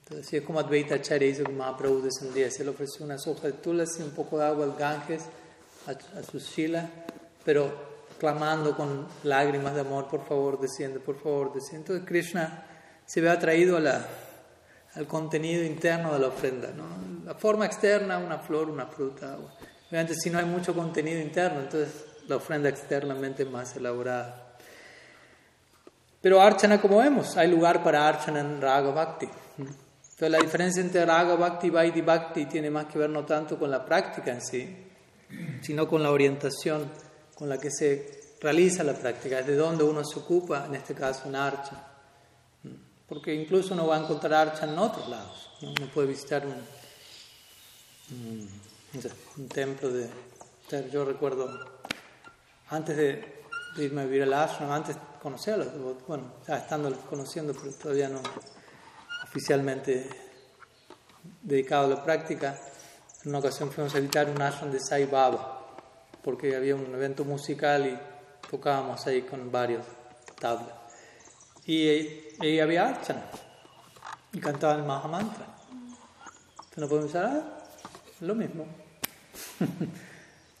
Entonces, 0.00 0.26
así 0.26 0.36
es 0.36 0.42
como 0.42 0.60
Advaita 0.60 0.96
Acharya 0.96 1.28
hizo 1.28 1.44
que 1.44 1.52
Mahaprabhu 1.52 2.02
descendía. 2.02 2.50
Se 2.50 2.64
le 2.64 2.70
ofreció 2.70 3.04
una 3.04 3.18
soja 3.18 3.48
de 3.48 3.52
tulasi, 3.54 4.02
un 4.02 4.10
poco 4.10 4.38
de 4.38 4.46
agua 4.46 4.64
al 4.64 4.74
Ganges, 4.74 5.24
a, 5.86 6.18
a 6.18 6.22
su 6.22 6.38
shila, 6.38 6.88
pero 7.44 7.70
clamando 8.18 8.76
con 8.76 9.06
lágrimas 9.24 9.74
de 9.74 9.80
amor, 9.82 10.08
por 10.08 10.24
favor, 10.26 10.60
desciende, 10.60 10.98
por 10.98 11.20
favor, 11.20 11.52
desciende. 11.52 11.86
Entonces, 11.86 12.06
Krishna 12.06 12.64
se 13.04 13.20
ve 13.20 13.30
atraído 13.30 13.76
a 13.76 13.80
la, 13.80 14.06
al 14.94 15.06
contenido 15.06 15.62
interno 15.64 16.12
de 16.12 16.18
la 16.18 16.28
ofrenda. 16.28 16.70
¿no? 16.76 16.84
La 17.24 17.34
forma 17.34 17.66
externa, 17.66 18.18
una 18.18 18.38
flor, 18.38 18.68
una 18.68 18.86
fruta. 18.86 19.38
Obviamente, 19.88 20.14
si 20.14 20.30
no 20.30 20.38
hay 20.38 20.44
mucho 20.44 20.74
contenido 20.74 21.20
interno, 21.20 21.60
entonces 21.60 22.04
la 22.26 22.36
ofrenda 22.36 22.68
externamente 22.68 23.44
es 23.44 23.50
más 23.50 23.76
elaborada. 23.76 24.47
Pero 26.20 26.40
Archana, 26.40 26.80
como 26.80 26.98
vemos, 26.98 27.36
hay 27.36 27.48
lugar 27.48 27.82
para 27.82 28.08
Archana 28.08 28.40
en 28.40 28.60
Raga 28.60 28.90
Bhakti. 28.90 29.28
Entonces, 29.58 30.30
la 30.30 30.38
diferencia 30.38 30.82
entre 30.82 31.06
Raga 31.06 31.36
Bhakti 31.36 31.68
y 31.68 31.70
Vaidhi 31.70 32.00
Bhakti 32.00 32.46
tiene 32.46 32.70
más 32.70 32.86
que 32.86 32.98
ver 32.98 33.10
no 33.10 33.24
tanto 33.24 33.58
con 33.58 33.70
la 33.70 33.84
práctica 33.84 34.32
en 34.32 34.40
sí, 34.40 34.76
sino 35.62 35.86
con 35.86 36.02
la 36.02 36.10
orientación 36.10 36.90
con 37.36 37.48
la 37.48 37.58
que 37.58 37.70
se 37.70 38.34
realiza 38.40 38.82
la 38.82 38.94
práctica, 38.94 39.42
de 39.42 39.54
donde 39.54 39.84
uno 39.84 40.04
se 40.04 40.18
ocupa, 40.18 40.66
en 40.66 40.74
este 40.74 40.94
caso 40.94 41.28
en 41.28 41.36
Archa. 41.36 41.84
Porque 43.08 43.32
incluso 43.32 43.74
uno 43.74 43.86
va 43.86 43.96
a 43.96 44.00
encontrar 44.00 44.48
Archa 44.48 44.66
en 44.66 44.76
otros 44.76 45.08
lados. 45.08 45.50
Uno 45.62 45.88
puede 45.94 46.08
visitar 46.08 46.44
un, 46.44 48.48
un, 49.36 49.48
templo 49.48 49.90
de... 49.90 50.08
Yo 50.92 51.04
recuerdo, 51.04 51.48
antes 52.68 52.96
de, 52.96 53.37
irme 53.76 54.02
a 54.02 54.04
vivir 54.04 54.22
al 54.22 54.32
ashram, 54.32 54.70
antes 54.70 54.96
de 54.96 55.02
conocerlos, 55.22 55.68
bueno, 56.06 56.32
ya 56.46 56.56
estando 56.56 56.92
conociendo, 57.08 57.52
pero 57.54 57.72
todavía 57.72 58.08
no 58.08 58.20
oficialmente 59.24 60.08
dedicado 61.42 61.86
a 61.86 61.88
la 61.88 62.04
práctica, 62.04 62.58
en 63.22 63.30
una 63.30 63.38
ocasión 63.38 63.70
fuimos 63.70 63.94
a 63.94 64.00
visitar 64.00 64.28
un 64.30 64.40
ashram 64.40 64.70
de 64.70 64.80
Sai 64.80 65.06
Baba, 65.06 65.66
porque 66.22 66.56
había 66.56 66.74
un 66.74 66.94
evento 66.94 67.24
musical 67.24 67.86
y 67.86 67.98
tocábamos 68.50 69.06
ahí 69.06 69.22
con 69.22 69.50
varios 69.50 69.84
tablas. 70.40 70.74
Y 71.66 71.88
ahí 72.40 72.60
había 72.60 72.88
archana 72.88 73.26
y 74.32 74.40
cantaban 74.40 74.80
el 74.80 74.86
Mahamantra. 74.86 75.46
Entonces 76.50 76.78
no 76.78 76.88
podemos 76.88 77.10
usar 77.10 77.26
ah, 77.26 77.58
lo 78.20 78.34
mismo. 78.34 78.66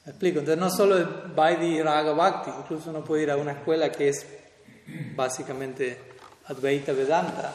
Explico. 0.08 0.38
Entonces 0.38 0.58
no 0.58 0.70
solo 0.70 0.98
es 0.98 1.06
Vaidhi 1.34 1.82
Raga 1.82 2.12
Bhakti, 2.12 2.50
incluso 2.58 2.88
uno 2.88 3.04
puede 3.04 3.24
ir 3.24 3.30
a 3.30 3.36
una 3.36 3.52
escuela 3.52 3.92
que 3.92 4.08
es 4.08 4.26
básicamente 5.14 5.98
Advaita 6.46 6.92
Vedanta, 6.92 7.52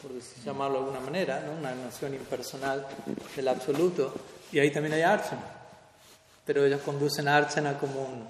por 0.00 0.12
llamarlo 0.44 0.74
de 0.74 0.84
alguna 0.84 1.00
manera, 1.00 1.50
una 1.58 1.74
noción 1.74 2.14
impersonal 2.14 2.86
del 3.34 3.48
absoluto, 3.48 4.14
y 4.52 4.60
ahí 4.60 4.70
también 4.70 4.94
hay 4.94 5.02
archana. 5.02 5.42
Pero 6.44 6.64
ellos 6.64 6.80
conducen 6.82 7.26
a 7.26 7.36
archana 7.36 7.76
como 7.76 8.02
un. 8.02 8.28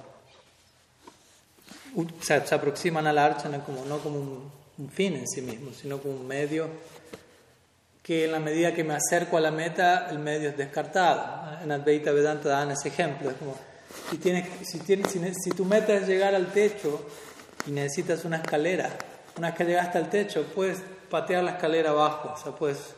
O 1.96 2.22
sea, 2.22 2.46
se 2.46 2.54
aproximan 2.54 3.06
a 3.06 3.12
la 3.12 3.26
archana 3.26 3.62
como, 3.62 3.84
no 3.84 3.98
como 3.98 4.18
un, 4.18 4.50
un 4.78 4.90
fin 4.90 5.16
en 5.16 5.28
sí 5.28 5.42
mismo, 5.42 5.72
sino 5.74 5.98
como 5.98 6.14
un 6.14 6.26
medio 6.26 6.70
que 8.06 8.24
en 8.24 8.30
la 8.30 8.38
medida 8.38 8.72
que 8.72 8.84
me 8.84 8.94
acerco 8.94 9.36
a 9.36 9.40
la 9.40 9.50
meta, 9.50 10.08
el 10.10 10.20
medio 10.20 10.50
es 10.50 10.56
descartado. 10.56 11.60
En 11.60 11.72
Advaita 11.72 12.12
Vedanta 12.12 12.50
dan 12.50 12.70
ese 12.70 12.86
ejemplo. 12.86 13.30
Es 13.30 13.36
como, 13.36 13.56
si, 14.10 14.18
tienes, 14.18 14.48
si, 14.66 14.78
tienes, 14.80 15.36
si, 15.42 15.50
tu 15.50 15.64
meta 15.64 15.94
es 15.94 16.06
llegar 16.06 16.34
al 16.34 16.52
techo 16.52 17.04
y 17.66 17.70
necesitas 17.70 18.24
una 18.24 18.36
escalera, 18.36 18.90
una 19.36 19.48
vez 19.48 19.56
que 19.56 19.64
llegaste 19.64 19.98
al 19.98 20.10
techo, 20.10 20.44
puedes 20.54 20.82
patear 21.10 21.44
la 21.44 21.52
escalera 21.52 21.90
abajo. 21.90 22.34
O 22.34 22.42
sea, 22.42 22.52
puedes, 22.52 22.94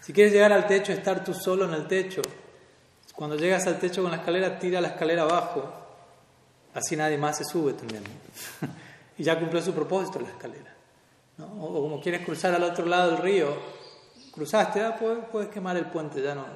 si 0.00 0.12
quieres 0.12 0.32
llegar 0.32 0.52
al 0.52 0.66
techo, 0.66 0.92
estar 0.92 1.24
tú 1.24 1.34
solo 1.34 1.64
en 1.64 1.74
el 1.74 1.86
techo, 1.86 2.22
cuando 3.14 3.36
llegas 3.36 3.66
al 3.66 3.78
techo 3.78 4.02
con 4.02 4.10
la 4.10 4.18
escalera, 4.18 4.58
tira 4.58 4.80
la 4.80 4.88
escalera 4.88 5.22
abajo. 5.22 5.72
Así 6.74 6.96
nadie 6.96 7.18
más 7.18 7.36
se 7.36 7.44
sube 7.44 7.74
también. 7.74 8.02
y 9.18 9.22
ya 9.22 9.38
cumplió 9.38 9.60
su 9.60 9.72
propósito 9.72 10.20
la 10.20 10.28
escalera. 10.28 10.74
O 11.38 11.82
como 11.82 12.00
quieres 12.00 12.24
cruzar 12.24 12.54
al 12.54 12.62
otro 12.62 12.86
lado 12.86 13.12
del 13.12 13.22
río, 13.22 13.54
cruzaste, 14.32 14.80
ah, 14.80 14.96
puedes, 14.98 15.48
quemar 15.48 15.76
el 15.76 15.86
puente, 15.86 16.22
ya 16.22 16.34
no, 16.34 16.46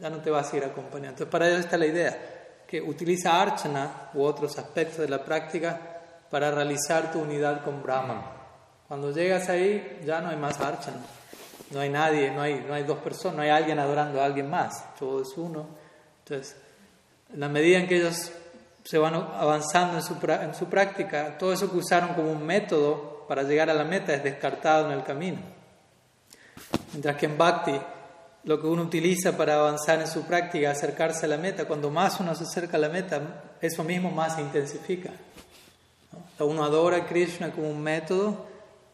ya 0.00 0.10
no 0.10 0.18
te 0.18 0.30
vas 0.30 0.52
a 0.52 0.56
ir 0.56 0.64
acompañando. 0.64 1.10
Entonces, 1.10 1.28
para 1.28 1.48
eso 1.48 1.58
está 1.58 1.76
la 1.76 1.86
idea, 1.86 2.35
que 2.66 2.80
utiliza 2.80 3.40
archana 3.40 4.10
u 4.14 4.22
otros 4.22 4.58
aspectos 4.58 4.98
de 4.98 5.08
la 5.08 5.24
práctica 5.24 5.80
para 6.30 6.50
realizar 6.50 7.12
tu 7.12 7.20
unidad 7.20 7.62
con 7.64 7.82
Brahman. 7.82 8.22
Cuando 8.88 9.10
llegas 9.12 9.48
ahí, 9.48 10.00
ya 10.04 10.20
no 10.20 10.28
hay 10.28 10.36
más 10.36 10.60
archana, 10.60 10.98
no 11.70 11.80
hay 11.80 11.90
nadie, 11.90 12.30
no 12.30 12.42
hay, 12.42 12.64
no 12.66 12.74
hay 12.74 12.84
dos 12.84 12.98
personas, 12.98 13.36
no 13.36 13.42
hay 13.42 13.50
alguien 13.50 13.78
adorando 13.78 14.20
a 14.20 14.24
alguien 14.24 14.50
más, 14.50 14.94
todo 14.98 15.22
es 15.22 15.36
uno. 15.36 15.66
Entonces, 16.24 16.56
en 17.32 17.40
la 17.40 17.48
medida 17.48 17.78
en 17.78 17.88
que 17.88 17.96
ellos 17.96 18.32
se 18.84 18.98
van 18.98 19.14
avanzando 19.14 19.96
en 19.96 20.02
su, 20.02 20.16
en 20.30 20.54
su 20.54 20.66
práctica, 20.66 21.36
todo 21.38 21.52
eso 21.52 21.70
que 21.70 21.78
usaron 21.78 22.14
como 22.14 22.30
un 22.30 22.46
método 22.46 23.24
para 23.26 23.42
llegar 23.42 23.68
a 23.68 23.74
la 23.74 23.84
meta 23.84 24.14
es 24.14 24.22
descartado 24.22 24.86
en 24.86 24.92
el 24.92 25.02
camino. 25.02 25.38
Mientras 26.92 27.16
que 27.16 27.26
en 27.26 27.36
Bhakti, 27.36 27.80
lo 28.46 28.60
que 28.60 28.68
uno 28.68 28.82
utiliza 28.82 29.36
para 29.36 29.56
avanzar 29.56 30.00
en 30.00 30.06
su 30.06 30.22
práctica, 30.22 30.70
acercarse 30.70 31.26
a 31.26 31.28
la 31.28 31.36
meta, 31.36 31.66
cuando 31.66 31.90
más 31.90 32.20
uno 32.20 32.32
se 32.36 32.44
acerca 32.44 32.76
a 32.76 32.80
la 32.80 32.88
meta, 32.88 33.42
eso 33.60 33.82
mismo 33.82 34.10
más 34.10 34.36
se 34.36 34.40
intensifica. 34.40 35.10
Uno 36.38 36.64
adora 36.64 36.98
a 36.98 37.06
Krishna 37.06 37.50
como 37.50 37.68
un 37.68 37.82
método, 37.82 38.46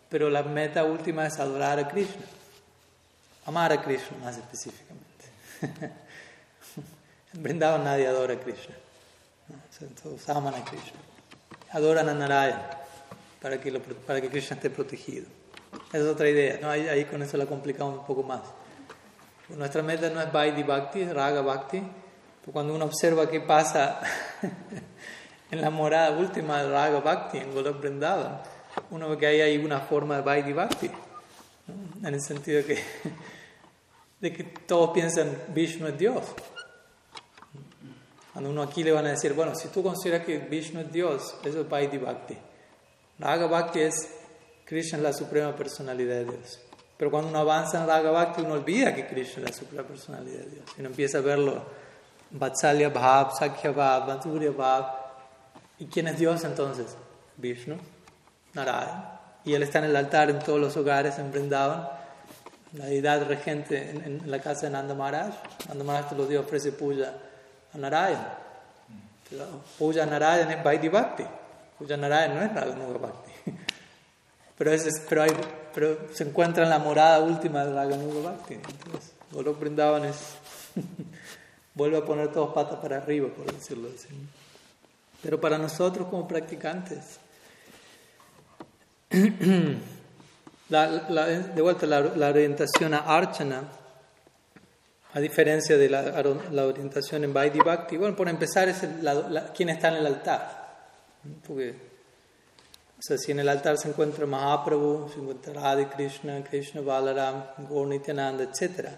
pero 0.08 0.30
la 0.30 0.42
meta 0.42 0.84
última 0.84 1.26
es 1.26 1.38
adorar 1.38 1.78
a 1.78 1.86
Krishna. 1.86 2.22
Amar 3.44 3.72
a 3.72 3.82
Krishna 3.82 4.16
más 4.22 4.38
específicamente. 4.38 5.24
en 7.34 7.42
Vrindavan 7.42 7.84
nadie 7.84 8.06
adora 8.06 8.34
a 8.34 8.40
Krishna. 8.40 8.74
Todos 10.02 10.26
aman 10.30 10.54
a 10.54 10.64
Krishna. 10.64 10.98
Adoran 11.72 12.08
a 12.08 12.14
Narayana 12.14 12.70
para 13.42 13.60
que, 13.60 13.70
para 13.70 14.20
que 14.22 14.30
Krishna 14.30 14.56
esté 14.56 14.70
protegido. 14.70 15.26
Esa 15.88 15.98
es 15.98 16.04
otra 16.04 16.30
idea, 16.30 16.58
¿no? 16.62 16.70
ahí, 16.70 17.04
con 17.04 17.22
eso 17.22 17.36
la 17.36 17.44
complicamos 17.44 17.98
un 17.98 18.06
poco 18.06 18.22
más. 18.22 18.40
Nuestra 19.56 19.82
meta 19.82 20.08
no 20.10 20.20
es 20.20 20.32
Vaidhi 20.32 20.62
Bhakti, 20.62 21.04
Raga 21.04 21.42
Bhakti. 21.42 21.82
Cuando 22.52 22.74
uno 22.74 22.86
observa 22.86 23.28
qué 23.28 23.40
pasa 23.40 24.00
en 25.50 25.60
la 25.60 25.70
morada 25.70 26.16
última 26.16 26.62
de 26.62 26.70
Raga 26.70 27.00
Bhakti, 27.00 27.38
en 27.38 27.52
Golok 27.52 27.84
uno 28.90 29.08
ve 29.10 29.18
que 29.18 29.26
ahí 29.26 29.40
hay 29.40 29.58
una 29.58 29.80
forma 29.80 30.16
de 30.16 30.22
Vaidhi 30.22 30.52
Bhakti. 30.52 30.90
En 32.02 32.14
el 32.14 32.22
sentido 32.22 32.64
que, 32.64 32.78
de 34.20 34.32
que 34.32 34.44
todos 34.44 34.90
piensan 34.90 35.36
Vishnu 35.48 35.88
es 35.88 35.98
Dios. 35.98 36.24
Cuando 38.32 38.50
uno 38.50 38.62
aquí 38.62 38.82
le 38.82 38.92
van 38.92 39.06
a 39.06 39.10
decir, 39.10 39.34
bueno, 39.34 39.54
si 39.54 39.68
tú 39.68 39.82
consideras 39.82 40.24
que 40.24 40.38
Vishnu 40.38 40.80
es 40.80 40.92
Dios, 40.92 41.36
eso 41.44 41.60
es 41.60 41.68
Vaidhi 41.68 41.98
Bhakti. 41.98 42.36
Raga 43.18 43.46
Bhakti 43.46 43.80
es 43.80 44.08
Krishna 44.64 44.98
la 44.98 45.12
suprema 45.12 45.54
personalidad 45.54 46.16
de 46.16 46.24
Dios. 46.24 46.58
Pero 46.96 47.10
cuando 47.10 47.30
uno 47.30 47.38
avanza 47.40 47.80
en 47.80 47.86
Raga 47.86 48.10
Bhakti, 48.10 48.42
uno 48.42 48.54
olvida 48.54 48.94
que 48.94 49.06
Krishna 49.06 49.44
es 49.44 49.50
la 49.50 49.56
suprema 49.56 49.88
personalidad 49.88 50.40
de 50.40 50.50
Dios. 50.50 50.64
Y 50.76 50.80
uno 50.80 50.90
empieza 50.90 51.18
a 51.18 51.20
verlo 51.20 51.62
Vatsalya 52.30 52.88
Bhav, 52.88 53.36
Sakya 53.36 53.72
Bhav, 53.72 54.06
Madhurya 54.06 54.50
Bhav. 54.50 54.86
¿Y 55.78 55.86
quién 55.86 56.08
es 56.08 56.18
Dios 56.18 56.44
entonces? 56.44 56.96
Vishnu, 57.36 57.76
Narayana. 58.54 59.20
Y 59.44 59.54
él 59.54 59.62
está 59.62 59.80
en 59.80 59.86
el 59.86 59.96
altar 59.96 60.30
en 60.30 60.38
todos 60.38 60.60
los 60.60 60.76
hogares 60.76 61.18
en 61.18 61.30
Vrindavan. 61.30 61.88
La 62.74 62.86
deidad 62.86 63.26
regente 63.26 63.90
en, 63.90 64.30
la 64.30 64.40
casa 64.40 64.66
de 64.66 64.70
Nanda 64.70 64.94
Maharaj. 64.94 65.34
Nanda 65.68 65.84
Maharaj 65.84 66.06
todos 66.06 66.18
los 66.18 66.28
días 66.28 66.44
ofrece 66.44 66.72
puya 66.72 67.12
a 67.74 67.78
Narayana. 67.78 68.38
Puya 69.78 70.06
Narayana 70.06 70.54
es 70.54 70.64
Vaidhi 70.64 70.88
Bhakti. 70.88 71.24
Puya 71.78 71.96
Narayana 71.96 72.34
no 72.34 72.42
es 72.42 72.54
Raganuga 72.54 72.98
Bhakti. 72.98 73.32
Pero, 74.56 74.72
es, 74.72 75.02
pero, 75.08 75.22
hay, 75.22 75.30
pero 75.74 76.08
se 76.12 76.24
encuentra 76.24 76.64
en 76.64 76.70
la 76.70 76.78
morada 76.78 77.20
última 77.20 77.64
de 77.64 77.72
la 77.72 77.86
Ganuga 77.86 78.30
Bhakti. 78.30 78.54
Entonces, 78.54 79.12
Golok 79.30 79.58
Brindavan 79.58 80.04
es. 80.04 80.16
vuelve 81.74 81.98
a 81.98 82.04
poner 82.04 82.30
todos 82.32 82.52
patas 82.52 82.78
para 82.80 82.98
arriba, 82.98 83.28
por 83.28 83.50
decirlo 83.52 83.88
así. 83.94 84.08
Pero 85.22 85.40
para 85.40 85.58
nosotros, 85.58 86.08
como 86.08 86.26
practicantes, 86.28 87.18
la, 90.68 91.26
de 91.26 91.62
vuelta 91.62 91.86
la, 91.86 92.28
orientación 92.28 92.94
a 92.94 92.98
Archana, 92.98 93.62
a 95.14 95.20
diferencia 95.20 95.76
de 95.76 95.90
la, 95.90 96.02
la 96.50 96.66
orientación 96.66 97.24
en 97.24 97.32
Vaidhi 97.32 97.60
Bhakti, 97.60 97.96
bueno, 97.96 98.16
por 98.16 98.28
empezar 98.28 98.68
es 98.68 98.82
quién 99.54 99.68
está 99.68 99.88
en 99.88 99.94
el 99.94 100.06
altar. 100.06 100.62
Porque 101.46 101.91
sea, 103.02 103.18
si 103.18 103.32
en 103.32 103.40
el 103.40 103.48
altar 103.48 103.78
se 103.78 103.88
encuentra 103.88 104.26
Mahaprabhu, 104.26 105.10
se 105.12 105.20
encuentra 105.20 105.52
Radha 105.52 105.90
Krishna, 105.90 106.42
Krishna 106.44 106.80
Balaram, 106.80 107.44
Gaurnityananda, 107.68 108.44
etc. 108.44 108.90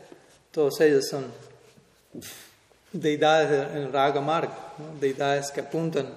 Todos 0.51 0.81
ellos 0.81 1.09
son 1.09 1.25
deidades 2.93 3.75
en 3.75 3.93
Raga 3.93 4.21
Marg, 4.21 4.51
deidades 5.01 5.51
que 5.51 5.61
apuntan 5.61 6.13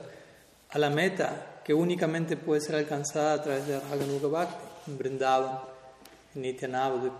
a 0.70 0.78
la 0.78 0.90
meta 0.90 1.62
que 1.64 1.74
únicamente 1.74 2.38
puede 2.38 2.62
ser 2.62 2.76
alcanzada 2.76 3.34
a 3.34 3.42
través 3.42 3.68
de 3.68 3.80
Raga 3.80 4.06
Nuga 4.06 4.28
Bhakti, 4.28 4.66
en 4.88 4.98
Vrindavan, 4.98 5.60
en 6.36 6.42
Nityananda. 6.42 7.12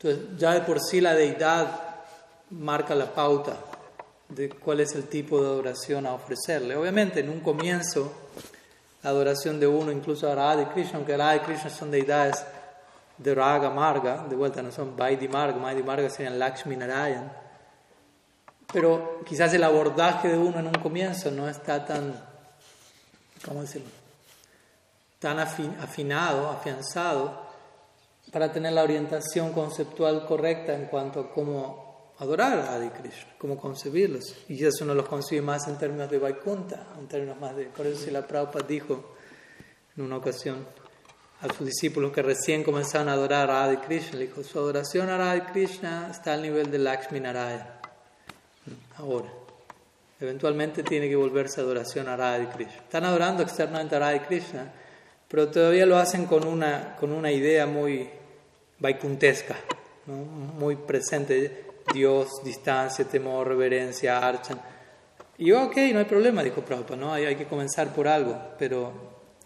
Entonces, 0.00 0.38
ya 0.38 0.54
de 0.54 0.60
por 0.60 0.80
sí 0.80 1.00
la 1.00 1.14
deidad 1.14 1.80
marca 2.50 2.94
la 2.94 3.12
pauta 3.12 3.56
de 4.28 4.48
cuál 4.48 4.80
es 4.80 4.94
el 4.94 5.04
tipo 5.04 5.40
de 5.40 5.48
adoración 5.48 6.06
a 6.06 6.14
ofrecerle. 6.14 6.76
Obviamente, 6.76 7.20
en 7.20 7.30
un 7.30 7.40
comienzo 7.40 8.27
la 9.02 9.10
adoración 9.10 9.60
de 9.60 9.66
uno, 9.66 9.92
incluso 9.92 10.30
a 10.30 10.34
Radha 10.34 10.62
y 10.62 10.66
Krishna, 10.66 10.98
aunque 10.98 11.16
Radha 11.16 11.36
y 11.36 11.40
Krishna 11.40 11.70
son 11.70 11.90
deidades 11.90 12.44
de 13.16 13.34
Raga 13.34 13.70
Marga, 13.70 14.24
de 14.28 14.36
vuelta 14.36 14.62
no 14.62 14.70
son 14.70 14.96
Vaidhi 14.96 15.28
Marga, 15.28 15.58
Vaidhi 15.58 15.82
Marga 15.82 16.08
serían 16.10 16.38
Lakshmi 16.38 16.76
Narayan. 16.76 17.30
Pero 18.72 19.22
quizás 19.24 19.52
el 19.54 19.64
abordaje 19.64 20.28
de 20.28 20.38
uno 20.38 20.58
en 20.58 20.66
un 20.66 20.74
comienzo 20.74 21.30
no 21.30 21.48
está 21.48 21.84
tan, 21.84 22.14
¿cómo 23.44 23.62
decirlo? 23.62 23.88
Tan 25.18 25.38
afinado, 25.40 26.50
afianzado, 26.50 27.48
para 28.30 28.52
tener 28.52 28.72
la 28.72 28.82
orientación 28.82 29.52
conceptual 29.52 30.26
correcta 30.26 30.74
en 30.74 30.86
cuanto 30.86 31.20
a 31.20 31.30
cómo 31.32 31.87
adorar 32.18 32.58
a 32.58 32.84
y 32.84 32.88
Krishna, 32.90 33.34
cómo 33.38 33.58
concebirlos. 33.58 34.34
Y 34.48 34.64
eso 34.64 34.84
no 34.84 34.94
los 34.94 35.08
concibe 35.08 35.42
más 35.42 35.68
en 35.68 35.78
términos 35.78 36.10
de 36.10 36.18
Vaikuntha, 36.18 36.86
en 36.98 37.06
términos 37.06 37.38
más 37.38 37.56
de... 37.56 37.66
Por 37.66 37.86
eso 37.86 38.04
si 38.04 38.10
la 38.10 38.26
Prabhupada 38.26 38.66
dijo 38.66 39.14
en 39.96 40.04
una 40.04 40.16
ocasión 40.16 40.66
a 41.40 41.48
sus 41.54 41.66
discípulos 41.66 42.12
que 42.12 42.22
recién 42.22 42.64
comenzaron 42.64 43.08
a 43.08 43.12
adorar 43.12 43.50
a 43.50 43.72
y 43.72 43.76
Krishna, 43.76 44.18
le 44.18 44.26
dijo, 44.26 44.42
su 44.42 44.58
adoración 44.58 45.08
a 45.08 45.36
y 45.36 45.40
Krishna 45.52 46.08
está 46.10 46.34
al 46.34 46.42
nivel 46.42 46.70
de 46.70 46.78
Lakshmi 46.78 47.20
Narayana. 47.20 47.80
Ahora. 48.96 49.38
Eventualmente 50.20 50.82
tiene 50.82 51.08
que 51.08 51.14
volverse 51.14 51.60
adoración 51.60 52.08
a 52.08 52.16
Radha 52.16 52.50
Krishna. 52.50 52.82
Están 52.82 53.04
adorando 53.04 53.44
externamente 53.44 53.94
a 53.94 54.00
Radha 54.00 54.26
Krishna, 54.26 54.72
pero 55.28 55.48
todavía 55.48 55.86
lo 55.86 55.96
hacen 55.96 56.26
con 56.26 56.44
una, 56.44 56.96
con 56.96 57.12
una 57.12 57.30
idea 57.30 57.66
muy 57.66 58.10
vaikuntesca, 58.80 59.56
muy 60.06 60.74
presente. 60.74 61.67
Dios, 61.92 62.42
distancia, 62.44 63.04
temor, 63.04 63.48
reverencia, 63.48 64.18
archan. 64.18 64.60
Y 65.38 65.46
yo, 65.46 65.64
ok, 65.64 65.76
no 65.92 66.00
hay 66.00 66.04
problema, 66.04 66.42
dijo 66.42 66.62
Prabhupada, 66.62 66.96
¿no? 66.96 67.12
hay, 67.12 67.24
hay 67.24 67.36
que 67.36 67.46
comenzar 67.46 67.94
por 67.94 68.08
algo, 68.08 68.36
pero 68.58 68.92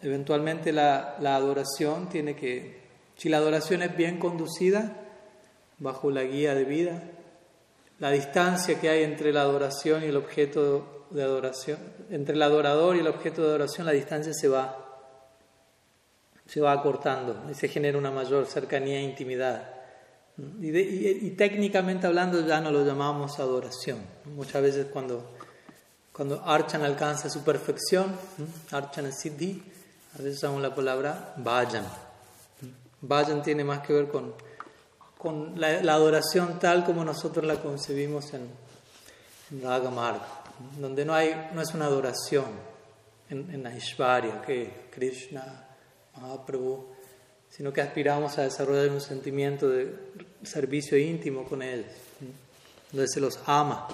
eventualmente 0.00 0.72
la, 0.72 1.16
la 1.20 1.36
adoración 1.36 2.08
tiene 2.08 2.34
que, 2.34 2.80
si 3.16 3.28
la 3.28 3.36
adoración 3.36 3.82
es 3.82 3.96
bien 3.96 4.18
conducida, 4.18 4.96
bajo 5.78 6.10
la 6.10 6.22
guía 6.22 6.54
de 6.54 6.64
vida, 6.64 7.02
la 7.98 8.10
distancia 8.10 8.80
que 8.80 8.88
hay 8.88 9.02
entre 9.02 9.32
la 9.32 9.42
adoración 9.42 10.02
y 10.02 10.06
el 10.06 10.16
objeto 10.16 11.06
de 11.10 11.22
adoración, 11.22 11.78
entre 12.10 12.34
el 12.34 12.42
adorador 12.42 12.96
y 12.96 13.00
el 13.00 13.06
objeto 13.06 13.42
de 13.42 13.48
adoración, 13.48 13.86
la 13.86 13.92
distancia 13.92 14.32
se 14.32 14.48
va, 14.48 15.10
se 16.46 16.60
va 16.60 16.72
acortando 16.72 17.50
y 17.50 17.54
se 17.54 17.68
genera 17.68 17.98
una 17.98 18.10
mayor 18.10 18.46
cercanía 18.46 18.98
e 18.98 19.02
intimidad. 19.02 19.81
Y, 20.38 21.30
técnicamente 21.30 22.06
hablando 22.06 22.46
ya 22.46 22.60
no 22.60 22.70
lo 22.70 22.84
llamamos 22.84 23.38
adoración. 23.38 23.98
Muchas 24.34 24.62
veces 24.62 24.86
cuando, 24.92 25.36
cuando 26.12 26.42
Archan 26.44 26.82
alcanza 26.82 27.28
su 27.28 27.42
perfección, 27.42 28.16
Archan 28.70 29.12
Siddhi, 29.12 29.62
a 30.14 30.18
veces 30.18 30.38
usamos 30.38 30.62
la 30.62 30.74
palabra 30.74 31.34
Vajan. 31.36 31.86
Vajan 33.02 33.42
tiene 33.42 33.64
más 33.64 33.80
que 33.80 33.92
ver 33.92 34.08
con 34.08 34.34
con 35.22 35.52
la, 35.60 35.94
adoración 35.94 36.58
tal 36.58 36.84
como 36.84 37.04
nosotros 37.04 37.44
la 37.44 37.62
concebimos 37.62 38.34
en, 38.34 38.50
en 39.52 39.62
Raga 39.62 40.18
donde 40.80 41.04
no, 41.04 41.14
hay, 41.14 41.50
no 41.54 41.62
es 41.62 41.72
una 41.74 41.84
adoración 41.84 42.46
en, 43.30 43.48
en 43.54 43.64
Aishwarya, 43.64 44.42
que 44.42 44.88
Krishna, 44.90 45.68
Mahaprabhu, 46.20 46.91
sino 47.54 47.72
que 47.72 47.82
aspiramos 47.82 48.38
a 48.38 48.42
desarrollar 48.42 48.88
un 48.90 49.00
sentimiento 49.00 49.68
de 49.68 49.94
servicio 50.42 50.96
íntimo 50.96 51.44
con 51.44 51.60
Él, 51.62 51.84
donde 52.90 53.06
se 53.08 53.20
los 53.20 53.38
ama. 53.46 53.86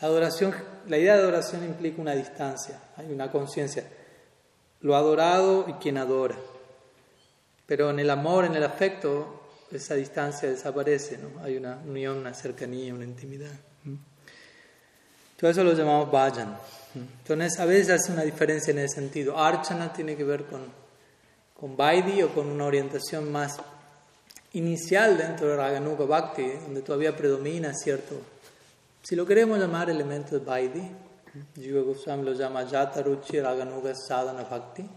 Adoración, 0.00 0.52
la 0.88 0.98
idea 0.98 1.14
de 1.14 1.22
adoración 1.22 1.64
implica 1.64 2.02
una 2.02 2.14
distancia, 2.14 2.80
hay 2.96 3.12
una 3.12 3.30
conciencia, 3.30 3.84
lo 4.80 4.96
adorado 4.96 5.66
y 5.68 5.74
quien 5.74 5.98
adora. 5.98 6.36
Pero 7.66 7.90
en 7.90 8.00
el 8.00 8.10
amor, 8.10 8.44
en 8.44 8.56
el 8.56 8.64
afecto, 8.64 9.42
esa 9.70 9.94
distancia 9.94 10.50
desaparece, 10.50 11.18
¿no? 11.18 11.40
hay 11.44 11.56
una 11.56 11.78
unión, 11.86 12.18
una 12.18 12.34
cercanía, 12.34 12.92
una 12.92 13.04
intimidad. 13.04 13.52
Todo 15.38 15.50
eso 15.50 15.62
lo 15.62 15.72
llamamos 15.72 16.10
vayan. 16.10 16.58
Entonces, 16.94 17.60
a 17.60 17.64
veces 17.64 17.90
hace 17.90 18.12
una 18.12 18.22
diferencia 18.22 18.72
en 18.72 18.78
ese 18.80 18.96
sentido. 18.96 19.38
Archana 19.38 19.92
tiene 19.92 20.16
que 20.16 20.24
ver 20.24 20.44
con, 20.44 20.62
con 21.60 21.76
Vaidhi 21.76 22.22
o 22.22 22.34
con 22.34 22.46
una 22.48 22.64
orientación 22.64 23.30
más 23.30 23.58
inicial 24.54 25.18
dentro 25.18 25.48
de 25.48 25.56
Raganuga 25.56 26.06
Bhakti, 26.06 26.42
donde 26.64 26.80
todavía 26.80 27.14
predomina 27.14 27.74
cierto, 27.74 28.16
si 29.02 29.14
lo 29.14 29.26
queremos 29.26 29.58
llamar 29.58 29.90
elemento 29.90 30.38
de 30.38 30.44
Vaidhi, 30.44 30.90
Jiva 31.54 31.82
Goswami 31.82 32.24
lo 32.24 32.32
llama 32.32 32.64
Yata 32.64 33.02
Ruchi 33.02 33.38
Raganuga 33.40 33.94
Sadhana 33.94 34.44
Bhakti, 34.44 34.88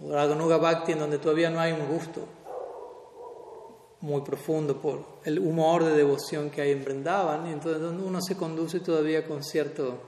o 0.00 0.12
Raganuga 0.12 0.56
Bhakti 0.56 0.92
en 0.92 1.00
donde 1.00 1.18
todavía 1.18 1.50
no 1.50 1.58
hay 1.58 1.72
un 1.72 1.86
gusto, 1.88 2.26
muy 4.00 4.20
profundo 4.20 4.80
por 4.80 5.18
el 5.24 5.40
humor 5.40 5.84
de 5.84 5.96
devoción 5.96 6.50
que 6.50 6.62
hay 6.62 6.70
en 6.70 6.84
Brindavan, 6.84 7.48
y 7.48 7.52
entonces 7.52 7.82
uno 7.82 8.22
se 8.22 8.36
conduce 8.36 8.78
todavía 8.78 9.26
con 9.26 9.42
cierto 9.42 9.98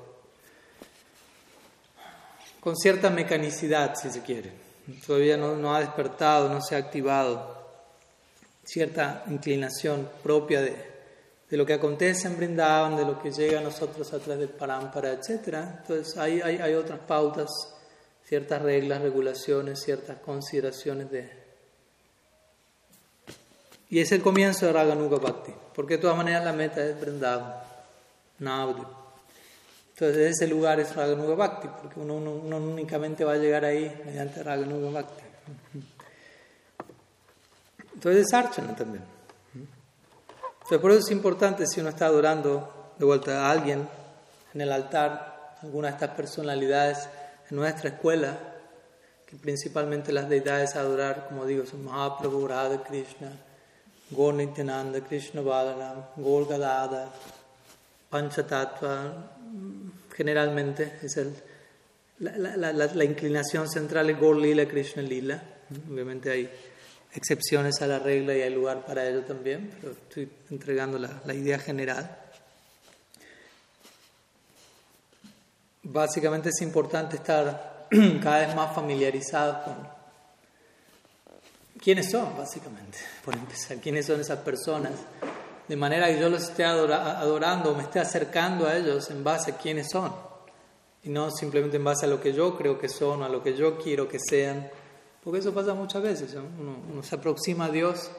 con 2.60 2.76
cierta 2.76 3.08
mecanicidad, 3.08 3.94
si 3.94 4.10
se 4.10 4.20
quiere. 4.20 4.69
Todavía 5.06 5.36
no, 5.36 5.56
no 5.56 5.74
ha 5.74 5.80
despertado, 5.80 6.48
no 6.48 6.60
se 6.60 6.74
ha 6.74 6.78
activado 6.78 7.58
cierta 8.64 9.24
inclinación 9.28 10.08
propia 10.22 10.60
de, 10.60 10.76
de, 11.48 11.56
lo 11.56 11.66
que 11.66 11.74
acontece 11.74 12.28
en 12.28 12.36
Brindavan, 12.36 12.96
de 12.96 13.04
lo 13.04 13.20
que 13.20 13.32
llega 13.32 13.60
a 13.60 13.62
nosotros 13.62 14.12
a 14.12 14.18
través 14.18 14.40
del 14.40 14.56
Parampara, 14.56 15.12
etc. 15.12 15.56
Entonces 15.80 16.16
hay, 16.16 16.40
hay, 16.40 16.58
hay 16.58 16.74
otras 16.74 17.00
pautas, 17.00 17.48
ciertas 18.24 18.62
reglas, 18.62 19.02
regulaciones, 19.02 19.80
ciertas 19.80 20.18
consideraciones 20.18 21.10
de, 21.10 21.40
y 23.90 23.98
es 23.98 24.12
el 24.12 24.22
comienzo 24.22 24.66
de 24.66 24.72
Raganuga 24.72 25.18
Bhakti, 25.18 25.52
porque 25.74 25.94
de 25.94 26.02
todas 26.02 26.16
maneras 26.16 26.44
la 26.44 26.52
meta 26.52 26.84
es 26.84 26.98
Vrindavan, 27.00 27.54
Navadvip. 28.38 28.99
Entonces 30.00 30.34
ese 30.34 30.46
lugar 30.46 30.80
es 30.80 30.96
Raganuga 30.96 31.34
Bhakti, 31.34 31.68
porque 31.78 32.00
uno, 32.00 32.14
únicamente 32.16 33.22
va 33.22 33.34
a 33.34 33.36
llegar 33.36 33.66
ahí 33.66 34.00
mediante 34.06 34.42
Raganuga 34.42 34.90
Bhakti. 34.92 35.22
Entonces 37.92 38.26
es 38.26 38.32
Archana 38.32 38.74
también. 38.74 39.04
Entonces 39.52 40.78
por 40.78 40.90
eso 40.90 41.00
es 41.00 41.10
importante 41.10 41.66
si 41.66 41.80
uno 41.80 41.90
está 41.90 42.06
adorando 42.06 42.94
de 42.98 43.04
vuelta 43.04 43.46
a 43.46 43.50
alguien 43.50 43.86
en 44.54 44.60
el 44.62 44.72
altar, 44.72 45.56
alguna 45.60 45.88
de 45.88 45.94
estas 45.94 46.16
personalidades 46.16 47.06
en 47.50 47.58
nuestra 47.58 47.90
escuela, 47.90 48.38
que 49.26 49.36
principalmente 49.36 50.12
las 50.12 50.30
deidades 50.30 50.76
a 50.76 50.80
adorar, 50.80 51.26
como 51.28 51.44
digo, 51.44 51.66
son 51.66 51.84
Mahaprabhu, 51.84 52.48
Radha 52.48 52.82
Krishna, 52.84 53.32
Gaur 54.12 54.32
Nityananda, 54.32 55.02
Krishna 55.02 55.42
Balaram, 55.42 56.06
Gaur 56.16 56.48
Gadada, 56.48 57.10
Panchatattva, 58.08 59.36
generalmente 60.20 60.98
es 61.02 61.16
el, 61.16 61.34
la, 62.18 63.04
inclinación 63.04 63.70
central 63.70 64.10
es 64.10 64.20
Gaur 64.20 64.36
Lila, 64.36 64.68
Krishna 64.68 65.00
Lila. 65.00 65.42
Obviamente 65.90 66.30
hay 66.30 66.50
excepciones 67.14 67.80
a 67.80 67.86
la 67.86 67.98
regla 68.00 68.36
y 68.36 68.42
hay 68.42 68.52
lugar 68.52 68.84
para 68.84 69.08
ello 69.08 69.22
también, 69.22 69.74
pero 69.80 69.94
estoy 69.94 70.30
entregando 70.50 70.98
la, 70.98 71.32
idea 71.32 71.58
general. 71.58 72.18
Básicamente 75.82 76.50
es 76.50 76.60
importante 76.60 77.16
estar 77.16 77.86
cada 78.22 78.46
vez 78.46 78.54
más 78.54 78.74
familiarizados 78.74 79.64
con 79.64 79.88
quiénes 81.82 82.10
son, 82.10 82.36
básicamente, 82.36 82.98
por 83.24 83.34
empezar, 83.34 83.78
quiénes 83.78 84.04
son 84.04 84.20
esas 84.20 84.40
personas, 84.40 84.92
de 85.70 85.76
manera 85.76 86.08
que 86.08 86.18
yo 86.18 86.28
los 86.28 86.42
esté 86.42 86.64
adorando 86.64 87.70
o 87.70 87.76
me 87.76 87.84
esté 87.84 88.00
acercando 88.00 88.66
a 88.66 88.76
ellos 88.76 89.08
en 89.08 89.22
base 89.22 89.52
a 89.52 89.56
quiénes 89.56 89.88
son, 89.88 90.12
y 91.04 91.10
no 91.10 91.30
simplemente 91.30 91.76
en 91.76 91.84
base 91.84 92.06
a 92.06 92.08
lo 92.08 92.20
que 92.20 92.32
yo 92.32 92.58
creo 92.58 92.76
que 92.76 92.88
son, 92.88 93.22
o 93.22 93.24
a 93.24 93.28
lo 93.28 93.40
que 93.40 93.56
yo 93.56 93.78
quiero 93.78 94.08
que 94.08 94.18
sean, 94.18 94.68
porque 95.22 95.38
eso 95.38 95.54
pasa 95.54 95.72
muchas 95.72 96.02
veces, 96.02 96.34
uno, 96.34 97.04
se 97.04 97.14
aproxima 97.14 97.66
a 97.66 97.68
Dios 97.68 98.10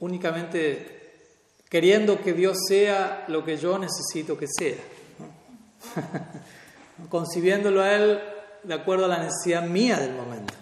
únicamente 0.00 1.30
queriendo 1.70 2.20
que 2.20 2.34
Dios 2.34 2.58
sea 2.68 3.24
lo 3.28 3.42
que 3.42 3.56
yo 3.56 3.78
necesito 3.78 4.36
que 4.36 4.46
sea, 4.46 4.76
concibiéndolo 7.08 7.80
a 7.80 7.94
Él 7.94 8.20
de 8.64 8.74
acuerdo 8.74 9.06
a 9.06 9.08
la 9.08 9.20
necesidad 9.20 9.62
mía 9.62 9.98
del 9.98 10.12
momento. 10.12 10.52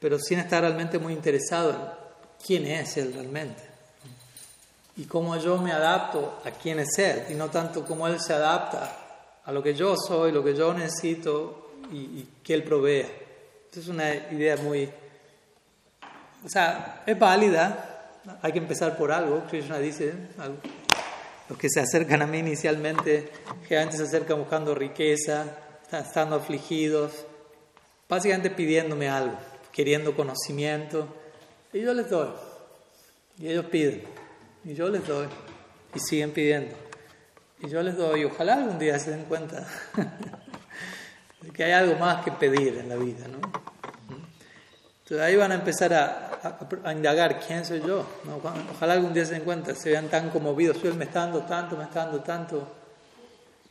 Pero 0.00 0.18
sin 0.18 0.38
estar 0.38 0.62
realmente 0.62 0.98
muy 0.98 1.12
interesado 1.12 1.70
en 1.70 1.78
quién 2.44 2.66
es 2.66 2.96
Él 2.96 3.12
realmente. 3.12 3.62
Y 4.96 5.04
cómo 5.04 5.36
yo 5.36 5.58
me 5.58 5.72
adapto 5.72 6.40
a 6.44 6.50
quién 6.50 6.80
es 6.80 6.98
Él. 6.98 7.24
Y 7.30 7.34
no 7.34 7.50
tanto 7.50 7.84
cómo 7.84 8.08
Él 8.08 8.18
se 8.20 8.32
adapta 8.32 8.96
a 9.44 9.52
lo 9.52 9.62
que 9.62 9.74
yo 9.74 9.96
soy, 9.96 10.32
lo 10.32 10.42
que 10.42 10.54
yo 10.54 10.74
necesito 10.74 11.72
y, 11.92 12.26
que 12.42 12.54
Él 12.54 12.64
provea. 12.64 13.06
es 13.74 13.88
una 13.88 14.14
idea 14.14 14.56
muy... 14.56 14.90
O 16.44 16.48
sea, 16.48 17.02
es 17.06 17.18
válida. 17.18 18.10
Hay 18.42 18.52
que 18.52 18.58
empezar 18.58 18.96
por 18.96 19.12
algo. 19.12 19.44
Krishna 19.48 19.78
dice, 19.78 20.14
los 21.48 21.58
que 21.58 21.68
se 21.68 21.80
acercan 21.80 22.22
a 22.22 22.26
mí 22.26 22.38
inicialmente, 22.38 23.30
que 23.68 23.76
antes 23.76 23.98
se 23.98 24.04
acercan 24.04 24.38
buscando 24.38 24.74
riqueza, 24.74 25.46
estando 25.90 26.36
afligidos, 26.36 27.26
básicamente 28.08 28.50
pidiéndome 28.50 29.08
algo, 29.08 29.36
queriendo 29.72 30.14
conocimiento, 30.14 31.06
y 31.72 31.80
yo 31.80 31.94
les 31.94 32.08
doy. 32.10 32.28
Y 33.38 33.48
ellos 33.48 33.66
piden, 33.66 34.04
y 34.64 34.74
yo 34.74 34.88
les 34.88 35.06
doy, 35.06 35.26
y 35.94 35.98
siguen 35.98 36.32
pidiendo. 36.32 36.74
Y 37.60 37.68
yo 37.68 37.82
les 37.82 37.96
doy, 37.96 38.22
y 38.22 38.24
ojalá 38.24 38.54
algún 38.54 38.78
día 38.78 38.98
se 38.98 39.10
den 39.10 39.24
cuenta 39.24 39.66
de 41.42 41.50
que 41.50 41.64
hay 41.64 41.72
algo 41.72 41.96
más 41.96 42.24
que 42.24 42.32
pedir 42.32 42.78
en 42.78 42.88
la 42.88 42.96
vida, 42.96 43.28
¿no? 43.28 43.38
Entonces 45.02 45.26
ahí 45.26 45.36
van 45.36 45.50
a 45.50 45.56
empezar 45.56 45.92
a, 45.92 46.30
a, 46.84 46.92
indagar 46.92 47.40
quién 47.40 47.64
soy 47.64 47.80
yo. 47.80 48.06
Ojalá 48.72 48.92
algún 48.92 49.12
día 49.12 49.26
se 49.26 49.34
den 49.34 49.42
cuenta, 49.42 49.74
se 49.74 49.90
vean 49.90 50.08
tan 50.08 50.30
conmovidos, 50.30 50.82
Él 50.84 50.94
me 50.94 51.04
está 51.04 51.20
dando 51.20 51.42
tanto, 51.42 51.76
me 51.76 51.84
está 51.84 52.04
dando 52.04 52.20
tanto. 52.20 52.68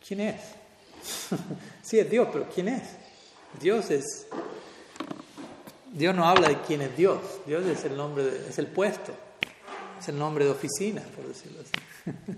¿Quién 0.06 0.20
es? 0.20 0.42
sí, 1.82 2.00
es 2.00 2.10
Dios, 2.10 2.28
pero 2.32 2.48
¿quién 2.54 2.68
es? 2.68 2.84
Dios 3.60 3.90
es... 3.90 4.28
Dios 5.92 6.16
no 6.16 6.26
habla 6.26 6.50
de 6.50 6.62
quién 6.62 6.82
es 6.82 6.96
Dios, 6.96 7.20
Dios 7.46 7.66
es 7.66 7.84
el 7.86 7.98
nombre, 7.98 8.24
es 8.48 8.60
el 8.60 8.68
puesto, 8.68 9.12
es 10.00 10.08
el 10.08 10.18
nombre 10.18 10.46
de 10.46 10.52
oficina, 10.52 11.02
por 11.16 11.28
decirlo 11.28 11.60
así. 11.62 12.16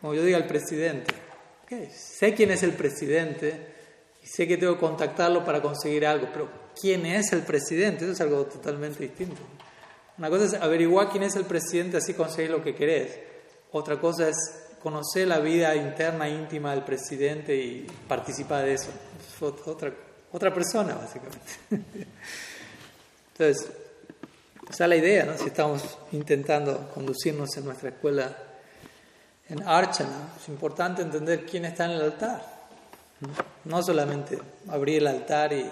Como 0.00 0.14
yo 0.14 0.22
diga 0.22 0.38
el 0.38 0.46
presidente, 0.46 1.12
sé 1.92 2.34
quién 2.34 2.50
es 2.52 2.62
el 2.62 2.72
presidente 2.72 3.74
y 4.22 4.26
sé 4.26 4.46
que 4.46 4.56
tengo 4.56 4.74
que 4.74 4.80
contactarlo 4.80 5.44
para 5.44 5.60
conseguir 5.60 6.06
algo, 6.06 6.28
pero 6.32 6.48
quién 6.80 7.04
es 7.04 7.32
el 7.32 7.42
presidente, 7.42 8.04
eso 8.04 8.12
es 8.12 8.20
algo 8.20 8.44
totalmente 8.44 9.02
distinto. 9.02 9.40
Una 10.16 10.30
cosa 10.30 10.44
es 10.44 10.54
averiguar 10.54 11.10
quién 11.10 11.24
es 11.24 11.34
el 11.36 11.44
presidente, 11.44 11.96
así 11.96 12.14
conseguir 12.14 12.50
lo 12.50 12.62
que 12.62 12.74
querés. 12.74 13.18
Otra 13.72 14.00
cosa 14.00 14.28
es 14.28 14.36
conocer 14.80 15.26
la 15.26 15.40
vida 15.40 15.74
interna, 15.74 16.28
íntima 16.28 16.72
del 16.72 16.84
presidente 16.84 17.56
y 17.56 17.86
participar 18.06 18.64
de 18.64 18.74
eso. 18.74 18.90
Es 19.18 19.42
otra 19.42 20.54
persona, 20.54 20.94
básicamente. 20.94 21.48
Entonces, 23.38 23.70
esa 24.68 24.84
es 24.84 24.88
la 24.88 24.96
idea, 24.96 25.24
¿no? 25.24 25.38
Si 25.38 25.46
estamos 25.46 25.82
intentando 26.10 26.90
conducirnos 26.92 27.56
en 27.56 27.64
nuestra 27.66 27.90
escuela 27.90 28.36
en 29.48 29.62
Archana, 29.62 30.32
es 30.40 30.48
importante 30.48 31.02
entender 31.02 31.46
quién 31.46 31.64
está 31.64 31.84
en 31.84 31.92
el 31.92 32.02
altar. 32.02 32.42
No 33.64 33.82
solamente 33.82 34.38
abrir 34.68 34.98
el 34.98 35.06
altar 35.06 35.52
y 35.52 35.70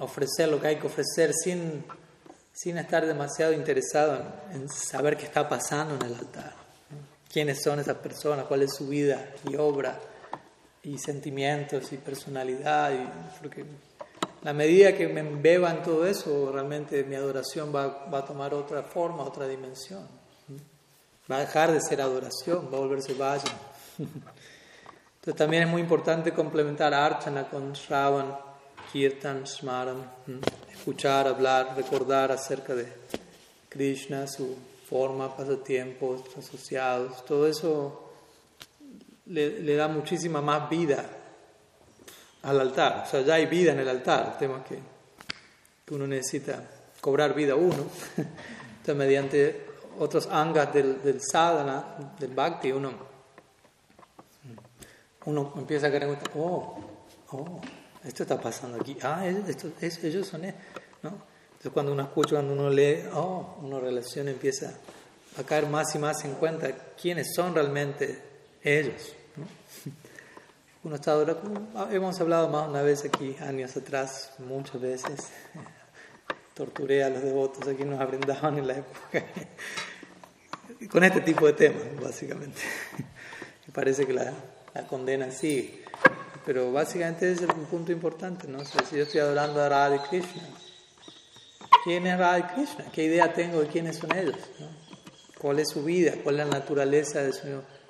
ofrecer 0.00 0.48
lo 0.48 0.60
que 0.60 0.66
hay 0.66 0.76
que 0.76 0.86
ofrecer 0.88 1.32
sin, 1.32 1.84
sin 2.52 2.76
estar 2.76 3.06
demasiado 3.06 3.52
interesado 3.52 4.20
en, 4.52 4.68
saber 4.68 5.16
qué 5.16 5.24
está 5.24 5.48
pasando 5.48 5.94
en 5.94 6.02
el 6.02 6.14
altar. 6.14 6.54
¿Quiénes 7.32 7.62
son 7.62 7.78
esas 7.78 7.96
personas? 7.98 8.46
¿Cuál 8.46 8.62
es 8.62 8.74
su 8.74 8.88
vida 8.88 9.30
y 9.48 9.54
obra? 9.56 9.98
Y 10.82 10.98
sentimientos 10.98 11.92
y 11.92 11.96
personalidad. 11.98 12.92
Y, 12.92 13.08
porque 13.40 13.64
la 14.42 14.52
medida 14.52 14.96
que 14.96 15.08
me 15.08 15.20
embeba 15.20 15.70
en 15.70 15.82
todo 15.82 16.06
eso, 16.06 16.50
realmente 16.52 17.04
mi 17.04 17.14
adoración 17.14 17.74
va, 17.74 18.06
va 18.12 18.18
a 18.18 18.24
tomar 18.24 18.54
otra 18.54 18.82
forma, 18.82 19.22
otra 19.22 19.46
dimensión. 19.46 20.06
Va 21.30 21.36
a 21.36 21.40
dejar 21.40 21.72
de 21.72 21.80
ser 21.80 22.00
adoración, 22.00 22.68
va 22.72 22.78
a 22.78 22.80
volverse 22.80 23.14
vayan. 23.14 23.56
Entonces 23.98 25.36
también 25.36 25.62
es 25.62 25.68
muy 25.68 25.80
importante 25.80 26.32
complementar 26.32 26.92
Archana 26.92 27.48
con 27.48 27.72
Shravan 27.72 28.36
kirtan, 28.92 29.46
smaran, 29.46 30.10
escuchar, 30.70 31.26
hablar, 31.26 31.74
recordar 31.76 32.30
acerca 32.30 32.74
de 32.74 32.86
Krishna, 33.70 34.26
su 34.26 34.54
forma, 34.88 35.34
pasatiempos, 35.34 36.22
asociados, 36.36 37.24
todo 37.24 37.46
eso 37.48 38.12
le, 39.26 39.74
da 39.76 39.88
muchísima 39.88 40.42
más 40.42 40.68
vida 40.68 41.08
al 42.42 42.60
altar. 42.60 43.04
O 43.06 43.10
sea, 43.10 43.22
ya 43.22 43.34
hay 43.34 43.46
vida 43.46 43.72
en 43.72 43.80
el 43.80 43.88
altar, 43.88 44.32
el 44.32 44.38
tema 44.38 44.58
es 44.58 44.66
que, 44.66 44.92
uno 45.94 46.06
necesita 46.06 46.62
cobrar 47.02 47.34
vida 47.34 47.54
uno. 47.54 47.84
Entonces, 48.16 48.96
mediante 48.96 49.66
otros 49.98 50.26
angas 50.30 50.72
del, 50.72 51.02
del 51.02 51.20
sadhana, 51.20 52.14
del 52.18 52.32
bhakti, 52.32 52.72
uno, 52.72 52.92
uno 55.26 55.52
empieza 55.56 55.88
a 55.88 55.90
querer, 55.90 56.18
oh, 56.34 56.78
oh, 57.32 57.60
esto 58.04 58.22
está 58.22 58.40
pasando 58.40 58.78
aquí, 58.80 58.96
ah, 59.02 59.26
esto, 59.26 59.70
ellos 59.80 60.26
son, 60.26 60.42
¿no? 60.42 61.32
Entonces 61.62 61.72
cuando 61.72 61.92
uno 61.92 62.02
escucha, 62.02 62.36
cuando 62.36 62.54
uno 62.54 62.70
lee, 62.70 63.04
oh, 63.12 63.58
una 63.62 63.78
relación 63.78 64.28
empieza 64.28 64.74
a 65.38 65.42
caer 65.44 65.66
más 65.68 65.94
y 65.94 65.98
más 65.98 66.24
en 66.24 66.34
cuenta 66.34 66.72
quiénes 67.00 67.34
son 67.34 67.54
realmente 67.54 68.20
ellos. 68.62 69.14
Uno 70.84 70.96
está 70.96 71.12
ahora, 71.12 71.36
hemos 71.92 72.20
hablado 72.20 72.48
más 72.48 72.68
una 72.68 72.82
vez 72.82 73.04
aquí, 73.04 73.36
años 73.40 73.76
atrás, 73.76 74.32
muchas 74.38 74.80
veces, 74.80 75.28
torturé 76.54 77.04
a 77.04 77.08
los 77.08 77.22
devotos 77.22 77.68
aquí 77.68 77.84
nos 77.84 78.04
brindaban 78.08 78.58
en 78.58 78.66
la 78.66 78.78
época, 78.78 79.24
con 80.90 81.04
este 81.04 81.20
tipo 81.20 81.46
de 81.46 81.52
temas, 81.52 81.84
básicamente. 82.02 82.60
Me 83.68 83.72
parece 83.72 84.04
que 84.04 84.12
la, 84.12 84.32
condena 84.88 85.30
sigue. 85.30 85.84
Pero 86.44 86.72
básicamente 86.72 87.30
es 87.30 87.42
un 87.42 87.66
punto 87.66 87.92
importante, 87.92 88.48
¿no? 88.48 88.64
si 88.64 88.96
yo 88.96 89.04
estoy 89.04 89.20
adorando 89.20 89.62
a 89.62 89.68
Radha 89.68 90.02
Krishna, 90.10 90.42
¿quién 91.84 92.08
es 92.08 92.18
Radha 92.18 92.54
Krishna? 92.54 92.86
¿Qué 92.92 93.04
idea 93.04 93.32
tengo 93.32 93.60
de 93.60 93.68
quiénes 93.68 93.98
son 93.98 94.10
ellos? 94.16 94.34
¿Cuál 95.38 95.60
es 95.60 95.68
su 95.68 95.84
vida? 95.84 96.14
¿Cuál 96.24 96.40
es 96.40 96.48
la 96.48 96.58
naturaleza 96.58 97.22
de 97.22 97.32
su, 97.32 97.46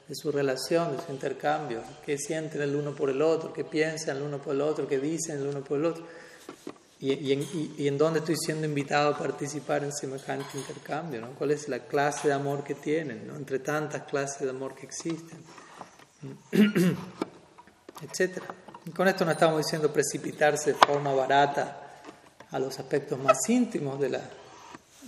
de 0.08 0.14
su 0.14 0.30
relación, 0.32 0.96
de 0.96 1.02
su 1.02 1.12
intercambio? 1.12 1.82
¿Qué 2.04 2.18
sienten 2.18 2.62
el 2.62 2.74
uno 2.74 2.94
por 2.94 3.10
el 3.10 3.22
otro? 3.22 3.52
¿Qué 3.52 3.64
piensan 3.64 4.18
el 4.18 4.22
uno 4.22 4.38
por 4.38 4.54
el 4.54 4.60
otro? 4.60 4.86
¿Qué 4.86 4.98
dicen 4.98 5.38
el 5.38 5.46
uno 5.46 5.62
por 5.62 5.78
el 5.78 5.84
otro? 5.86 6.04
Y, 7.00 7.14
y, 7.14 7.32
en, 7.32 7.74
y, 7.78 7.88
en, 7.88 7.98
dónde 7.98 8.20
estoy 8.20 8.36
siendo 8.36 8.64
invitado 8.64 9.10
a 9.14 9.18
participar 9.18 9.82
en 9.82 9.92
semejante 9.92 10.56
intercambio, 10.56 11.20
¿no? 11.20 11.30
¿Cuál 11.30 11.50
es 11.50 11.68
la 11.68 11.80
clase 11.80 12.28
de 12.28 12.34
amor 12.34 12.62
que 12.62 12.76
tienen, 12.76 13.26
¿no? 13.26 13.34
entre 13.34 13.58
tantas 13.58 14.02
clases 14.04 14.42
de 14.42 14.50
amor 14.50 14.76
que 14.76 14.86
existen? 14.86 15.38
etc. 18.02 18.40
con 18.94 19.08
esto 19.08 19.24
no 19.24 19.32
estamos 19.32 19.58
diciendo 19.58 19.92
precipitarse 19.92 20.72
de 20.72 20.78
forma 20.78 21.12
barata 21.12 22.02
a 22.50 22.58
los 22.58 22.78
aspectos 22.78 23.18
más 23.18 23.38
íntimos 23.48 23.98
de 23.98 24.10
la 24.10 24.20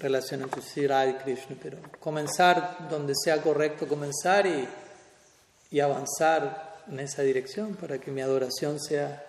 relación 0.00 0.42
entre 0.42 0.62
Sri 0.62 0.84
y 0.84 1.14
Krishna, 1.22 1.56
pero 1.62 1.78
comenzar 2.00 2.88
donde 2.90 3.14
sea 3.14 3.40
correcto 3.40 3.86
comenzar 3.86 4.46
y, 4.46 4.66
y 5.74 5.80
avanzar 5.80 6.84
en 6.88 7.00
esa 7.00 7.22
dirección 7.22 7.74
para 7.74 7.98
que 7.98 8.12
mi 8.12 8.20
adoración 8.20 8.78
sea, 8.78 9.26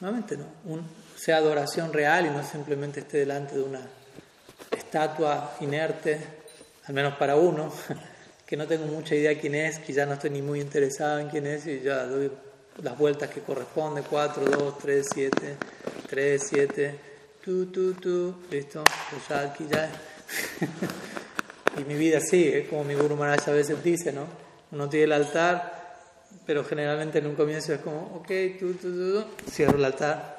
nuevamente, 0.00 0.36
¿no? 0.36 0.46
Un, 0.64 0.84
sea 1.16 1.36
adoración 1.36 1.92
real 1.92 2.26
y 2.26 2.30
no 2.30 2.42
simplemente 2.42 2.98
esté 2.98 3.18
delante 3.18 3.54
de 3.54 3.62
una 3.62 3.82
estatua 4.76 5.56
inerte, 5.60 6.18
al 6.84 6.94
menos 6.94 7.14
para 7.14 7.36
uno, 7.36 7.72
que 8.44 8.56
no 8.56 8.66
tengo 8.66 8.86
mucha 8.86 9.14
idea 9.14 9.38
quién 9.38 9.54
es, 9.54 9.78
que 9.78 9.92
ya 9.92 10.04
no 10.04 10.14
estoy 10.14 10.30
ni 10.30 10.42
muy 10.42 10.60
interesado 10.60 11.20
en 11.20 11.28
quién 11.28 11.46
es 11.46 11.64
y 11.68 11.78
ya 11.78 12.06
doy 12.06 12.28
las 12.82 12.98
vueltas 12.98 13.30
que 13.30 13.42
corresponden, 13.42 14.02
4, 14.10 14.46
2, 14.46 14.78
3, 14.78 15.06
7, 15.14 15.56
3, 16.10 16.42
7, 16.44 16.98
tú, 17.44 17.66
tú, 17.66 17.94
tú, 17.94 18.34
listo, 18.50 18.82
pues 19.10 19.22
ya 19.28 19.42
aquí 19.42 19.64
ya. 19.70 19.88
y 21.80 21.84
mi 21.84 21.94
vida 21.94 22.18
sigue, 22.20 22.66
como 22.66 22.82
mi 22.82 22.94
Guru 22.94 23.14
Maharaj 23.14 23.48
a 23.50 23.52
veces 23.52 23.80
dice, 23.84 24.10
¿no? 24.12 24.47
Uno 24.70 24.88
tiene 24.88 25.04
el 25.04 25.12
altar, 25.12 25.78
pero 26.44 26.64
generalmente 26.64 27.18
en 27.18 27.26
un 27.26 27.34
comienzo 27.34 27.72
es 27.72 27.80
como, 27.80 28.16
ok, 28.16 28.28
tú, 28.58 28.74
tú, 28.74 28.92
tú, 28.92 29.24
cierro 29.50 29.78
el 29.78 29.84
altar. 29.84 30.38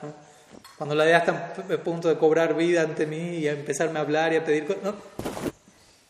Cuando 0.77 0.95
la 0.95 1.05
idea 1.05 1.19
está 1.19 1.53
a 1.57 1.83
punto 1.83 2.07
de 2.07 2.17
cobrar 2.17 2.55
vida 2.55 2.81
ante 2.81 3.05
mí 3.05 3.39
y 3.39 3.47
a 3.47 3.51
empezarme 3.51 3.99
a 3.99 4.03
hablar 4.03 4.33
y 4.33 4.37
a 4.37 4.45
pedir 4.45 4.65
cosas, 4.65 4.83
no, 4.83 4.95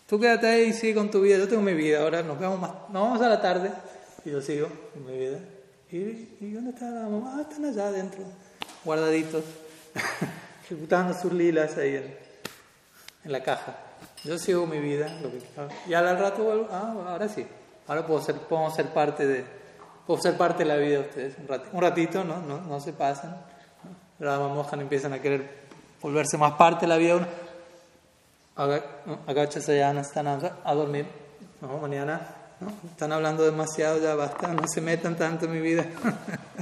tú 0.08 0.19
quédate 0.19 0.47
ahí 0.47 0.63
y 0.69 0.73
sigue 0.73 0.95
con 0.95 1.10
tu 1.10 1.21
vida, 1.21 1.38
yo 1.38 1.47
tengo 1.47 1.62
mi 1.62 1.73
vida, 1.73 2.01
ahora 2.01 2.21
nos 2.21 2.39
vemos 2.39 2.60
más, 2.60 2.71
nos 2.89 3.03
vamos 3.03 3.21
a 3.21 3.29
la 3.29 3.41
tarde 3.41 3.71
y 4.25 4.32
yo 4.32 4.41
sigo 4.41 4.67
con 4.93 5.05
mi 5.05 5.17
vida. 5.17 5.39
¿Y, 5.91 6.51
dónde 6.51 6.69
está 6.69 6.89
la 6.91 7.10
mamá? 7.10 7.36
Ah, 7.38 7.41
están 7.41 7.65
allá 7.65 7.88
adentro, 7.88 8.23
guardaditos, 8.86 9.43
ejecutando 10.65 11.19
sus 11.19 11.34
lilas 11.34 11.77
ahí 11.77 11.95
en, 11.95 13.32
la 13.32 13.41
caja. 13.41 13.75
Yo 14.23 14.38
sigo 14.38 14.67
mi 14.67 14.79
vida, 14.79 15.12
lo 15.21 15.32
que, 15.32 15.39
y 15.88 15.93
al 15.93 16.17
rato 16.17 16.43
vuelvo, 16.43 16.67
ah, 16.71 16.93
ahora 17.08 17.27
sí, 17.27 17.45
ahora 17.89 18.06
puedo 18.06 18.21
ser, 18.21 18.36
podemos 18.36 18.73
ser 18.75 18.86
parte 18.88 19.25
de, 19.25 19.43
puedo 20.08 20.21
ser 20.21 20.38
parte 20.38 20.60
de 20.60 20.65
la 20.69 20.78
vida 20.78 20.99
de 20.99 20.99
ustedes, 20.99 21.36
un 21.39 21.47
ratito, 21.47 21.69
un 21.73 21.82
ratito 21.82 22.23
¿no? 22.23 22.39
No, 22.39 22.62
no 22.62 22.80
se 22.80 22.93
pasan. 22.93 23.36
Pero 24.17 24.49
Mohan 24.49 24.82
empiezan 24.82 25.13
a 25.13 25.19
querer 25.19 25.49
volverse 26.02 26.38
más 26.38 26.54
parte 26.54 26.82
de 26.82 26.88
la 26.88 26.97
vida. 26.97 27.28
Agacha 29.28 29.60
Sayana 29.60 30.02
están 30.02 30.28
a 30.28 30.73
dormir, 30.73 31.08
no, 31.62 31.78
mañana 31.78 32.21
están 32.91 33.12
hablando 33.13 33.43
demasiado, 33.43 33.99
ya 33.99 34.15
basta, 34.15 34.49
no 34.49 34.67
se 34.67 34.82
metan 34.82 35.15
tanto 35.15 35.45
en 35.45 35.54
mi 35.54 35.62
vida. 35.62 35.86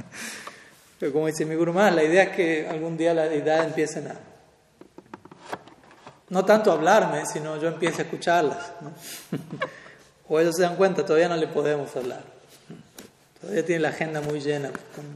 Pero 1.00 1.12
como 1.12 1.26
dice 1.26 1.44
mi 1.44 1.56
Guru 1.56 1.72
la 1.74 2.02
idea 2.02 2.24
es 2.24 2.36
que 2.36 2.68
algún 2.68 2.96
día 2.96 3.12
la 3.12 3.24
deidad 3.24 3.64
empiecen 3.64 4.08
a, 4.08 4.14
no 6.30 6.44
tanto 6.44 6.72
hablarme, 6.72 7.26
sino 7.26 7.56
yo 7.56 7.68
empiece 7.68 8.02
a 8.02 8.04
escucharlas. 8.04 8.72
o 10.28 10.38
ellos 10.38 10.56
se 10.56 10.62
dan 10.62 10.76
cuenta, 10.76 11.04
todavía 11.04 11.28
no 11.28 11.36
le 11.36 11.46
podemos 11.46 11.94
hablar. 11.96 12.22
Todavía 13.40 13.64
tiene 13.64 13.82
la 13.82 13.88
agenda 13.90 14.20
muy 14.20 14.40
llena 14.40 14.70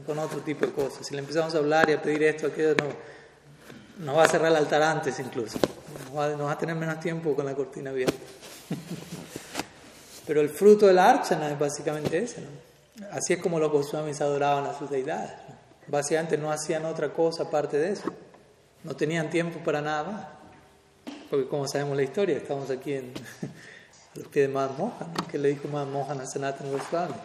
con, 0.05 0.17
otro 0.17 0.39
tipo 0.39 0.65
de 0.65 0.71
cosas. 0.71 1.05
Si 1.05 1.13
le 1.13 1.19
empezamos 1.19 1.53
a 1.55 1.57
hablar 1.57 1.89
y 1.89 1.93
a 1.93 2.01
pedir 2.01 2.23
esto, 2.23 2.47
aquello, 2.47 2.75
no, 2.75 4.05
nos 4.05 4.17
va 4.17 4.23
a 4.23 4.27
cerrar 4.27 4.49
el 4.51 4.57
altar 4.57 4.81
antes 4.81 5.19
incluso. 5.19 5.59
Nos 6.05 6.41
va, 6.41 6.51
a 6.51 6.57
tener 6.57 6.75
menos 6.75 6.99
tiempo 6.99 7.35
con 7.35 7.45
la 7.45 7.53
cortina 7.53 7.89
abierta. 7.89 8.15
Pero 10.25 10.39
el 10.39 10.49
fruto 10.49 10.87
de 10.87 10.93
la 10.93 11.09
archana 11.09 11.51
es 11.51 11.59
básicamente 11.59 12.17
ese. 12.17 12.41
¿no? 12.41 13.07
Así 13.11 13.33
es 13.33 13.39
como 13.39 13.59
los 13.59 13.71
Goswamis 13.71 14.21
adoraban 14.21 14.65
a 14.65 14.77
sus 14.77 14.89
deidades. 14.89 15.31
Básicamente 15.87 16.37
no 16.37 16.49
hacían 16.49 16.85
otra 16.85 17.11
cosa 17.11 17.43
aparte 17.43 17.77
de 17.77 17.91
eso. 17.91 18.13
No 18.85 18.95
tenían 18.95 19.29
tiempo 19.29 19.59
para 19.59 19.81
nada 19.81 20.03
más. 20.03 20.27
porque 21.29 21.47
como 21.47 21.67
sabemos 21.67 21.97
la 21.97 22.03
historia, 22.03 22.37
estamos 22.37 22.69
aquí 22.69 22.93
en 22.93 23.13
Madhan 24.15 24.77
Mohan, 24.77 25.13
que 25.29 25.37
le 25.37 25.49
dijo 25.49 25.67
Mohan 25.67 26.21
a 26.21 26.25
Sanatan 26.25 26.71
Goswami. 26.71 27.15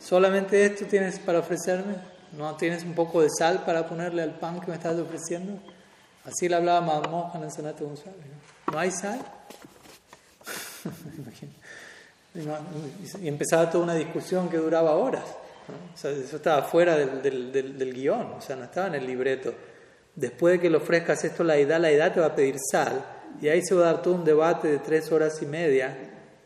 Solamente 0.00 0.64
esto 0.64 0.86
tienes 0.86 1.18
para 1.18 1.40
ofrecerme, 1.40 1.96
no 2.36 2.56
tienes 2.56 2.82
un 2.84 2.94
poco 2.94 3.20
de 3.20 3.28
sal 3.30 3.64
para 3.64 3.86
ponerle 3.86 4.22
al 4.22 4.38
pan 4.38 4.60
que 4.60 4.68
me 4.68 4.76
estás 4.76 4.98
ofreciendo. 4.98 5.60
Así 6.24 6.48
le 6.48 6.56
hablaba 6.56 7.00
Mohan 7.00 7.44
a 7.44 7.50
Sanatan 7.50 7.88
Goswami. 7.88 8.16
¿No, 8.66 8.72
¿No 8.72 8.78
hay 8.78 8.90
sal? 8.90 9.20
y 13.20 13.28
empezaba 13.28 13.70
toda 13.70 13.84
una 13.84 13.94
discusión 13.94 14.48
que 14.48 14.56
duraba 14.58 14.94
horas. 14.94 15.24
O 15.94 15.96
sea, 15.96 16.10
eso 16.10 16.36
estaba 16.36 16.62
fuera 16.62 16.96
del, 16.96 17.22
del, 17.52 17.78
del, 17.78 17.94
guion, 17.94 18.32
o 18.38 18.40
sea, 18.40 18.56
no 18.56 18.64
estaba 18.64 18.86
en 18.88 18.94
el 18.94 19.06
libreto. 19.06 19.52
Después 20.14 20.54
de 20.54 20.60
que 20.60 20.70
le 20.70 20.78
ofrezcas 20.78 21.22
esto 21.24 21.44
la 21.44 21.56
edad, 21.56 21.78
la 21.80 21.90
edad 21.90 22.12
te 22.12 22.20
va 22.20 22.26
a 22.26 22.34
pedir 22.34 22.56
sal, 22.58 23.04
y 23.40 23.48
ahí 23.48 23.62
se 23.62 23.74
va 23.74 23.82
a 23.82 23.92
dar 23.92 24.02
todo 24.02 24.14
un 24.14 24.24
debate 24.24 24.68
de 24.68 24.78
tres 24.78 25.10
horas 25.12 25.40
y 25.42 25.46
media, 25.46 25.96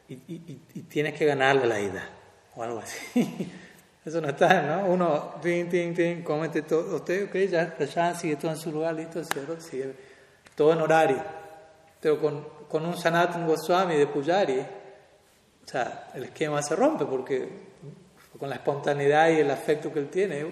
y, 0.08 0.14
y, 0.14 0.60
y 0.74 0.80
tienes 0.82 1.14
que 1.14 1.24
ganarle 1.24 1.66
la 1.66 1.78
edad, 1.78 2.08
o 2.54 2.62
algo 2.62 2.80
así. 2.80 3.50
Eso 4.04 4.20
no 4.20 4.30
está, 4.30 4.62
¿no? 4.62 4.86
Uno, 4.86 5.34
ting, 5.40 5.68
ting, 5.68 5.94
ting, 5.94 6.22
comete 6.22 6.62
todo, 6.62 6.96
usted, 6.96 7.28
ok, 7.28 7.36
ya, 7.48 7.78
ya 7.78 8.14
sigue 8.14 8.34
todo 8.34 8.50
en 8.50 8.56
su 8.56 8.72
lugar, 8.72 8.94
listo, 8.94 9.22
sigue 9.60 9.94
todo 10.56 10.72
en 10.72 10.80
horario. 10.80 11.22
Pero 12.00 12.20
con, 12.20 12.44
con 12.68 12.84
un 12.84 12.98
Sanatan 12.98 13.46
Goswami 13.46 13.94
de 13.96 14.08
Pujari, 14.08 14.58
o 14.58 15.68
sea, 15.68 16.10
el 16.14 16.24
esquema 16.24 16.60
se 16.62 16.74
rompe 16.74 17.04
porque 17.04 17.48
con 18.36 18.48
la 18.48 18.56
espontaneidad 18.56 19.30
y 19.30 19.38
el 19.38 19.50
afecto 19.52 19.92
que 19.92 20.00
él 20.00 20.08
tiene, 20.08 20.46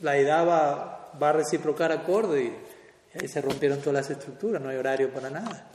la 0.00 0.16
edad 0.16 0.48
va, 0.48 1.10
va 1.22 1.28
a 1.28 1.32
reciprocar 1.32 1.92
acorde 1.92 2.44
y, 2.44 2.56
ahí 3.22 3.28
se 3.28 3.40
rompieron 3.40 3.78
todas 3.78 3.94
las 3.94 4.10
estructuras, 4.10 4.60
no 4.62 4.68
hay 4.68 4.76
horario 4.76 5.12
para 5.12 5.30
nada. 5.30 5.66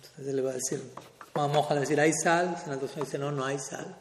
Entonces 0.00 0.34
le 0.34 0.42
va 0.42 0.50
a 0.50 0.54
decir, 0.54 0.82
vamos 1.34 1.70
a 1.70 1.74
decir, 1.74 2.00
¿hay 2.00 2.12
sal? 2.12 2.56
Sanatoswami 2.62 3.04
dice, 3.04 3.18
no, 3.18 3.32
no 3.32 3.44
hay 3.44 3.58
sal. 3.58 3.96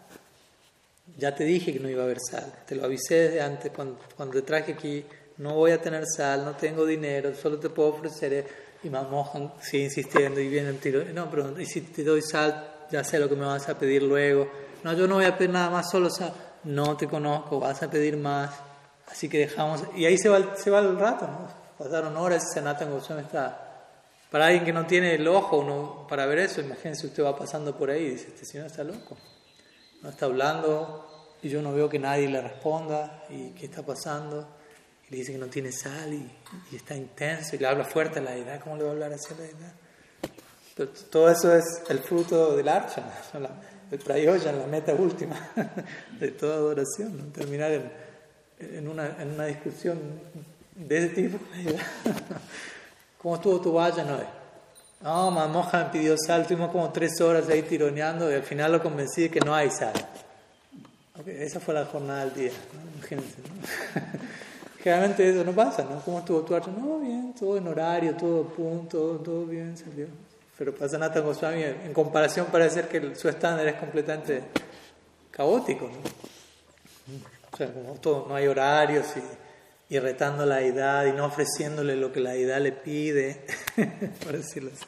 Ya 1.18 1.36
te 1.36 1.44
dije 1.44 1.74
que 1.74 1.80
no 1.80 1.90
iba 1.90 2.02
a 2.02 2.06
haber 2.06 2.20
sal, 2.20 2.52
te 2.66 2.76
lo 2.76 2.86
avisé 2.86 3.16
desde 3.16 3.42
antes, 3.42 3.72
cuando, 3.72 4.00
cuando 4.16 4.36
te 4.36 4.42
traje 4.44 4.74
aquí, 4.74 5.06
no 5.38 5.56
voy 5.56 5.72
a 5.72 5.82
tener 5.82 6.06
sal, 6.06 6.46
no 6.46 6.56
tengo 6.56 6.86
dinero, 6.86 7.34
solo 7.36 7.60
te 7.60 7.70
puedo 7.70 7.90
ofrecer. 7.90 8.64
Y 8.84 8.90
Mohan 8.90 9.54
sigue 9.62 9.86
insistiendo 9.86 10.40
y 10.40 10.50
viene 10.50 10.70
el 10.70 10.80
tiro, 10.80 11.04
no, 11.14 11.30
pero 11.30 11.60
y 11.60 11.66
si 11.66 11.82
te 11.82 12.04
doy 12.04 12.22
sal, 12.22 12.86
ya 12.92 13.04
sé 13.04 13.18
lo 13.18 13.30
que 13.30 13.36
me 13.36 13.46
vas 13.46 13.68
a 13.70 13.78
pedir 13.78 14.04
luego. 14.04 14.50
No, 14.84 14.94
yo 14.94 15.08
no 15.08 15.16
voy 15.16 15.26
a 15.26 15.38
pedir 15.38 15.52
nada 15.52 15.70
más, 15.70 15.90
solo 15.90 16.10
sal. 16.10 16.34
No 16.66 16.98
te 16.98 17.08
conozco, 17.08 17.60
vas 17.60 17.82
a 17.82 17.90
pedir 17.90 18.18
más. 18.18 18.52
Así 19.08 19.30
que 19.30 19.40
dejamos, 19.40 19.84
y 19.96 20.06
ahí 20.06 20.18
se 20.18 20.30
va, 20.30 20.56
se 20.56 20.70
va 20.70 20.80
el 20.80 20.98
rato, 20.98 21.28
¿no? 21.28 21.64
Pasaron 21.78 22.16
horas 22.18 22.44
y 22.50 22.54
Sanatan 22.54 22.92
Goswami 22.92 23.22
está. 23.22 23.64
Para 24.32 24.48
alguien 24.48 24.66
que 24.66 24.74
no 24.74 24.86
tiene 24.86 25.16
el 25.16 25.28
ojo 25.28 25.60
uno, 25.60 26.08
para 26.10 26.26
ver 26.26 26.40
eso, 26.40 26.62
imagínense 26.62 27.06
usted 27.06 27.24
va 27.24 27.36
pasando 27.36 27.78
por 27.78 27.90
ahí 27.90 28.04
y 28.04 28.10
dice, 28.12 28.28
este 28.30 28.46
señor 28.46 28.68
está 28.68 28.84
loco. 28.84 29.18
No 30.02 30.10
está 30.10 30.26
hablando 30.26 31.38
y 31.42 31.50
yo 31.50 31.62
no 31.62 31.74
veo 31.74 31.90
que 31.90 32.00
nadie 32.00 32.28
le 32.28 32.42
responda 32.42 33.26
y 33.30 33.50
qué 33.52 33.66
está 33.66 33.84
pasando. 33.84 34.48
Y 35.08 35.12
le 35.12 35.18
dice 35.18 35.34
que 35.34 35.38
no 35.38 35.48
tiene 35.48 35.72
sal 35.72 36.14
y, 36.14 36.76
está 36.76 36.96
intenso 36.96 37.56
y 37.56 37.60
le 37.60 37.68
habla 37.68 37.84
fuerte 37.84 38.20
a 38.20 38.22
la 38.24 38.32
deidad. 38.32 38.60
¿Cómo 38.62 38.78
le 38.78 38.84
va 38.84 38.90
a 38.90 38.94
hablar 38.94 39.14
así 39.14 39.34
a 39.34 39.38
la 39.38 39.44
deidad? 39.44 39.74
todo 41.12 41.30
eso 41.30 41.56
es 41.56 41.84
el 41.90 42.00
fruto 42.00 42.56
del 42.56 42.68
archana, 42.68 43.14
el 43.92 44.00
prayoya, 44.00 44.52
la 44.52 44.66
meta 44.66 44.96
última 44.96 45.52
de 46.20 46.32
toda 46.32 46.56
adoración, 46.56 47.32
terminar 47.32 47.72
en, 47.72 47.92
en, 48.78 48.88
una, 48.88 49.22
en, 49.22 49.32
una, 49.32 49.46
discusión 49.46 50.00
de 50.76 50.98
ese 50.98 51.10
tipo. 51.10 51.38
¿Cómo 53.22 53.36
estuvo 53.36 53.62
tu 53.62 53.74
valla 53.74 54.04
hoy? 54.04 54.26
No, 55.02 55.32
Mamoja 55.32 55.86
me 55.86 55.90
pidió 55.92 56.16
sal, 56.18 56.42
estuvimos 56.42 56.72
como 56.72 56.92
tres 56.92 57.20
horas 57.20 57.50
ahí 57.50 57.62
tironeando 57.64 58.32
y 58.32 58.36
al 58.36 58.44
final 58.44 58.72
lo 58.72 58.82
convencí 58.82 59.24
de 59.24 59.30
que 59.30 59.42
no 59.42 59.54
hay 59.54 59.70
sal. 59.70 59.94
esa 61.26 61.60
fue 61.60 61.74
la 61.74 61.86
jornada 61.86 62.26
del 62.26 62.34
día, 62.34 62.52
imagínense. 62.98 63.36
Generalmente 64.84 65.30
eso 65.30 65.44
no 65.44 65.54
pasa, 65.54 65.84
¿no? 65.84 66.02
¿Cómo 66.02 66.20
estuvo 66.20 66.42
tu 66.42 66.56
archa? 66.56 66.70
No, 66.72 67.00
bien, 67.00 67.34
todo 67.38 67.58
en 67.58 67.68
horario, 67.68 68.16
todo 68.16 68.44
punto, 68.46 69.22
todo 69.24 69.46
bien, 69.46 69.78
salió. 69.78 70.08
Pero 70.58 70.74
pasa 70.74 70.98
Nata 70.98 71.20
Goswami, 71.20 71.64
en 71.64 71.94
comparación 71.94 72.48
parece 72.52 72.76
ser 72.76 72.88
que 72.88 73.16
su 73.16 73.28
estándar 73.28 73.68
es 73.68 73.76
completamente 73.76 74.44
caótico, 75.32 75.88
¿no? 75.88 76.33
O 77.54 77.58
sea, 77.58 77.72
como 77.72 77.94
todo, 77.96 78.26
no 78.28 78.36
hay 78.36 78.48
horarios 78.48 79.06
y, 79.16 79.94
y 79.96 80.00
retando 80.00 80.44
la 80.44 80.62
edad 80.62 81.06
y 81.06 81.12
no 81.12 81.26
ofreciéndole 81.26 81.96
lo 81.96 82.12
que 82.12 82.20
la 82.20 82.34
edad 82.34 82.60
le 82.60 82.72
pide, 82.72 83.46
por 84.24 84.34
decirlo 84.34 84.72
así. 84.74 84.86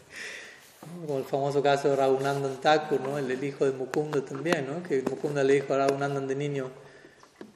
Como 1.05 1.19
el 1.19 1.25
famoso 1.25 1.61
caso 1.61 1.89
de 1.89 1.95
Raghunandan 1.95 2.59
Thakur, 2.61 3.01
¿no? 3.01 3.19
el, 3.19 3.43
hijo 3.43 3.65
de 3.65 3.71
Mukunda 3.71 4.25
también, 4.25 4.65
¿no? 4.67 4.81
que 4.81 5.03
Mukunda 5.03 5.43
le 5.43 5.53
dijo 5.55 5.73
a 5.73 5.77
Raghunandan 5.77 6.27
de 6.27 6.35
niño, 6.35 6.71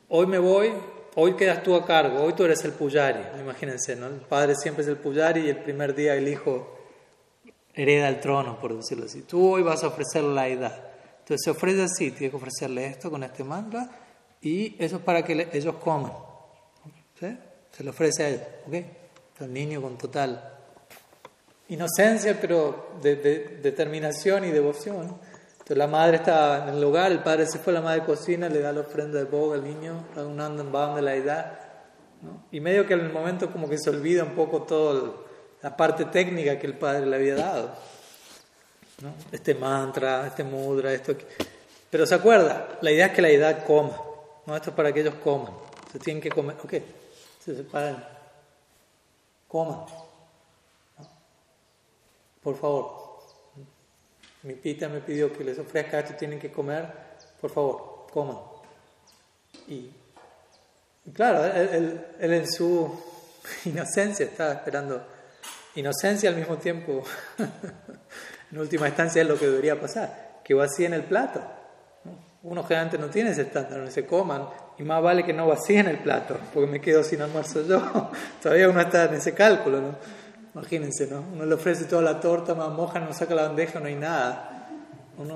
hoy 0.09 0.27
me 0.27 0.37
voy, 0.37 0.73
hoy 1.15 1.33
quedas 1.33 1.63
tú 1.63 1.75
a 1.75 1.85
cargo, 1.85 2.23
hoy 2.23 2.33
tú 2.33 2.43
eres 2.43 2.63
el 2.65 2.73
puyari, 2.73 3.39
imagínense, 3.39 3.95
¿no? 3.95 4.07
El 4.07 4.21
padre 4.21 4.55
siempre 4.55 4.83
es 4.83 4.89
el 4.89 4.97
puyari 4.97 5.41
y 5.41 5.49
el 5.49 5.57
primer 5.57 5.95
día 5.95 6.15
el 6.15 6.27
hijo 6.27 6.77
hereda 7.73 8.09
el 8.09 8.19
trono, 8.19 8.59
por 8.59 8.75
decirlo 8.75 9.05
así. 9.05 9.23
Tú 9.23 9.53
hoy 9.53 9.63
vas 9.63 9.83
a 9.83 9.87
ofrecerle 9.87 10.33
la 10.33 10.47
edad. 10.47 10.83
Entonces 11.19 11.41
se 11.43 11.51
ofrece 11.51 11.83
así, 11.83 12.11
tiene 12.11 12.29
que 12.31 12.37
ofrecerle 12.37 12.87
esto 12.87 13.09
con 13.09 13.23
este 13.23 13.43
mantra 13.43 13.89
y 14.41 14.75
eso 14.83 14.97
es 14.97 15.01
para 15.01 15.23
que 15.23 15.49
ellos 15.53 15.75
coman. 15.75 16.13
Se 17.19 17.83
le 17.83 17.89
ofrece 17.89 18.23
a 18.23 18.29
ellos, 18.29 18.47
¿ok? 18.67 18.73
El 19.41 19.53
niño 19.53 19.81
con 19.81 19.97
total 19.97 20.59
inocencia, 21.69 22.37
pero 22.39 22.89
de, 23.01 23.15
determinación 23.61 24.43
y 24.45 24.49
devoción. 24.49 25.17
Entonces 25.51 25.77
la 25.77 25.87
madre 25.87 26.17
está 26.17 26.67
en 26.67 26.75
el 26.75 26.83
hogar, 26.83 27.11
el 27.11 27.19
padre 27.19 27.45
se 27.45 27.59
fue, 27.59 27.71
la 27.71 27.81
madre 27.81 28.03
cocina, 28.03 28.49
le 28.49 28.59
da 28.59 28.71
la 28.71 28.81
ofrenda 28.81 29.19
de 29.19 29.25
boga 29.25 29.55
al 29.55 29.63
niño, 29.63 30.05
un 30.15 30.41
andan 30.41 30.95
de 30.95 31.01
la 31.01 31.15
edad. 31.15 31.59
Y 32.51 32.59
medio 32.59 32.85
que 32.85 32.95
en 32.95 33.01
el 33.01 33.13
momento 33.13 33.51
como 33.51 33.69
que 33.69 33.77
se 33.77 33.89
olvida 33.89 34.23
un 34.23 34.33
poco 34.33 34.63
toda 34.63 35.13
la 35.61 35.77
parte 35.77 36.05
técnica 36.05 36.59
que 36.59 36.67
el 36.67 36.77
padre 36.77 37.05
le 37.05 37.15
había 37.15 37.35
dado. 37.35 37.71
Este 39.31 39.55
mantra, 39.55 40.27
este 40.27 40.43
mudra, 40.43 40.91
esto. 40.91 41.13
Pero 41.89 42.05
se 42.05 42.15
acuerda, 42.15 42.79
la 42.81 42.91
idea 42.91 43.07
es 43.07 43.13
que 43.13 43.21
la 43.21 43.29
edad 43.29 43.63
coma. 43.65 44.08
¿No? 44.49 44.55
Esto 44.55 44.71
es 44.71 44.75
para 44.75 44.91
que 44.91 45.01
ellos 45.01 45.15
coman. 45.23 45.53
Se 45.91 45.99
tienen 45.99 46.21
que 46.21 46.29
comer. 46.29 46.57
Ok, 46.63 46.73
se 47.39 47.55
separan. 47.55 48.03
Coman. 49.47 49.85
Por 52.41 52.57
favor, 52.57 53.19
mi 54.43 54.53
pita 54.55 54.87
me 54.87 55.01
pidió 55.01 55.31
que 55.31 55.43
les 55.43 55.59
ofrezca 55.59 55.99
esto, 55.99 56.15
tienen 56.15 56.39
que 56.39 56.51
comer, 56.51 56.87
por 57.41 57.51
favor, 57.51 58.07
coman. 58.11 58.37
Y, 59.67 59.91
claro, 61.13 61.45
él, 61.45 62.05
en 62.19 62.49
su 62.49 62.89
inocencia 63.65 64.25
estaba 64.25 64.53
esperando, 64.53 65.05
inocencia 65.75 66.29
al 66.29 66.37
mismo 66.37 66.57
tiempo, 66.57 67.03
en 68.51 68.57
última 68.57 68.87
instancia 68.87 69.21
es 69.21 69.27
lo 69.27 69.37
que 69.37 69.47
debería 69.47 69.79
pasar, 69.79 70.39
que 70.43 70.53
vacíen 70.53 70.93
el 70.93 71.03
plato. 71.03 71.58
Uno 72.41 72.63
generalmente 72.63 72.97
no 72.97 73.07
tiene 73.07 73.31
ese 73.31 73.41
estándar, 73.41 73.79
no 73.79 73.91
se 73.91 74.05
coman, 74.05 74.47
y 74.77 74.83
más 74.83 75.03
vale 75.03 75.25
que 75.25 75.33
no 75.33 75.47
vacíen 75.47 75.87
el 75.87 75.97
plato, 75.97 76.37
porque 76.53 76.69
me 76.69 76.79
quedo 76.79 77.03
sin 77.03 77.21
almuerzo 77.21 77.65
yo. 77.65 78.09
Todavía 78.41 78.69
uno 78.69 78.79
está 78.79 79.05
en 79.05 79.15
ese 79.15 79.33
cálculo, 79.33 79.81
¿no? 79.81 79.95
Imagínense, 80.55 81.07
¿no? 81.07 81.23
Uno 81.33 81.45
le 81.45 81.53
ofrece 81.53 81.85
toda 81.85 82.01
la 82.01 82.19
torta, 82.19 82.55
más 82.55 82.69
moja, 82.69 82.99
no 82.99 83.13
saca 83.13 83.35
la 83.35 83.43
bandeja, 83.43 83.79
no 83.79 83.87
hay 83.87 83.95
nada. 83.95 84.69
Uno, 85.17 85.35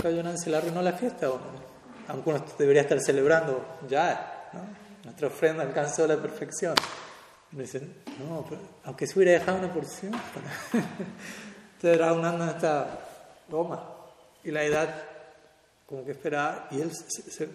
cayó 0.00 0.20
en 0.20 0.38
se 0.38 0.50
le 0.50 0.56
arruinó 0.56 0.82
la 0.82 0.92
fiesta, 0.92 1.26
¿no? 1.26 1.70
aunque 2.08 2.30
uno 2.30 2.44
debería 2.58 2.82
estar 2.82 3.00
celebrando 3.00 3.64
ya, 3.88 4.48
¿no? 4.52 4.60
Nuestra 5.04 5.28
ofrenda 5.28 5.62
alcanzó 5.62 6.06
la 6.06 6.16
perfección. 6.16 6.74
Dicen, 7.50 7.94
no, 8.18 8.44
aunque 8.84 9.06
se 9.06 9.18
hubiera 9.18 9.38
dejado 9.38 9.58
una 9.58 9.72
porción. 9.72 10.12
Entonces 10.72 11.98
era 11.98 12.12
en 12.12 12.48
esta 12.48 12.86
goma. 13.48 13.82
Y 14.44 14.50
la 14.50 14.62
edad, 14.62 14.94
como 15.90 16.04
que 16.04 16.12
esperaba, 16.12 16.68
y 16.70 16.80
él 16.80 16.92
se, 16.92 17.48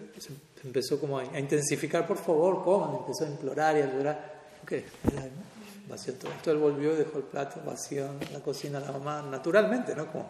empezó 0.62 1.00
como 1.00 1.18
a, 1.18 1.24
intensificar, 1.24 2.06
por 2.06 2.18
favor, 2.18 2.62
coman, 2.62 2.96
empezó 2.96 3.24
a 3.24 3.28
implorar 3.28 3.78
y 3.78 3.80
a 3.80 3.86
llorar. 3.86 4.34
Ok, 4.62 4.72
vació 5.88 6.12
todo. 6.14 6.30
Entonces 6.32 6.52
él 6.52 6.58
volvió 6.58 6.92
y 6.92 6.96
dejó 6.96 7.16
el 7.16 7.24
plato 7.24 7.62
vacío 7.64 8.04
en 8.04 8.34
la 8.34 8.40
cocina 8.40 8.78
la 8.78 8.92
mamá, 8.92 9.22
naturalmente, 9.22 9.94
¿no? 9.94 10.12
Como, 10.12 10.24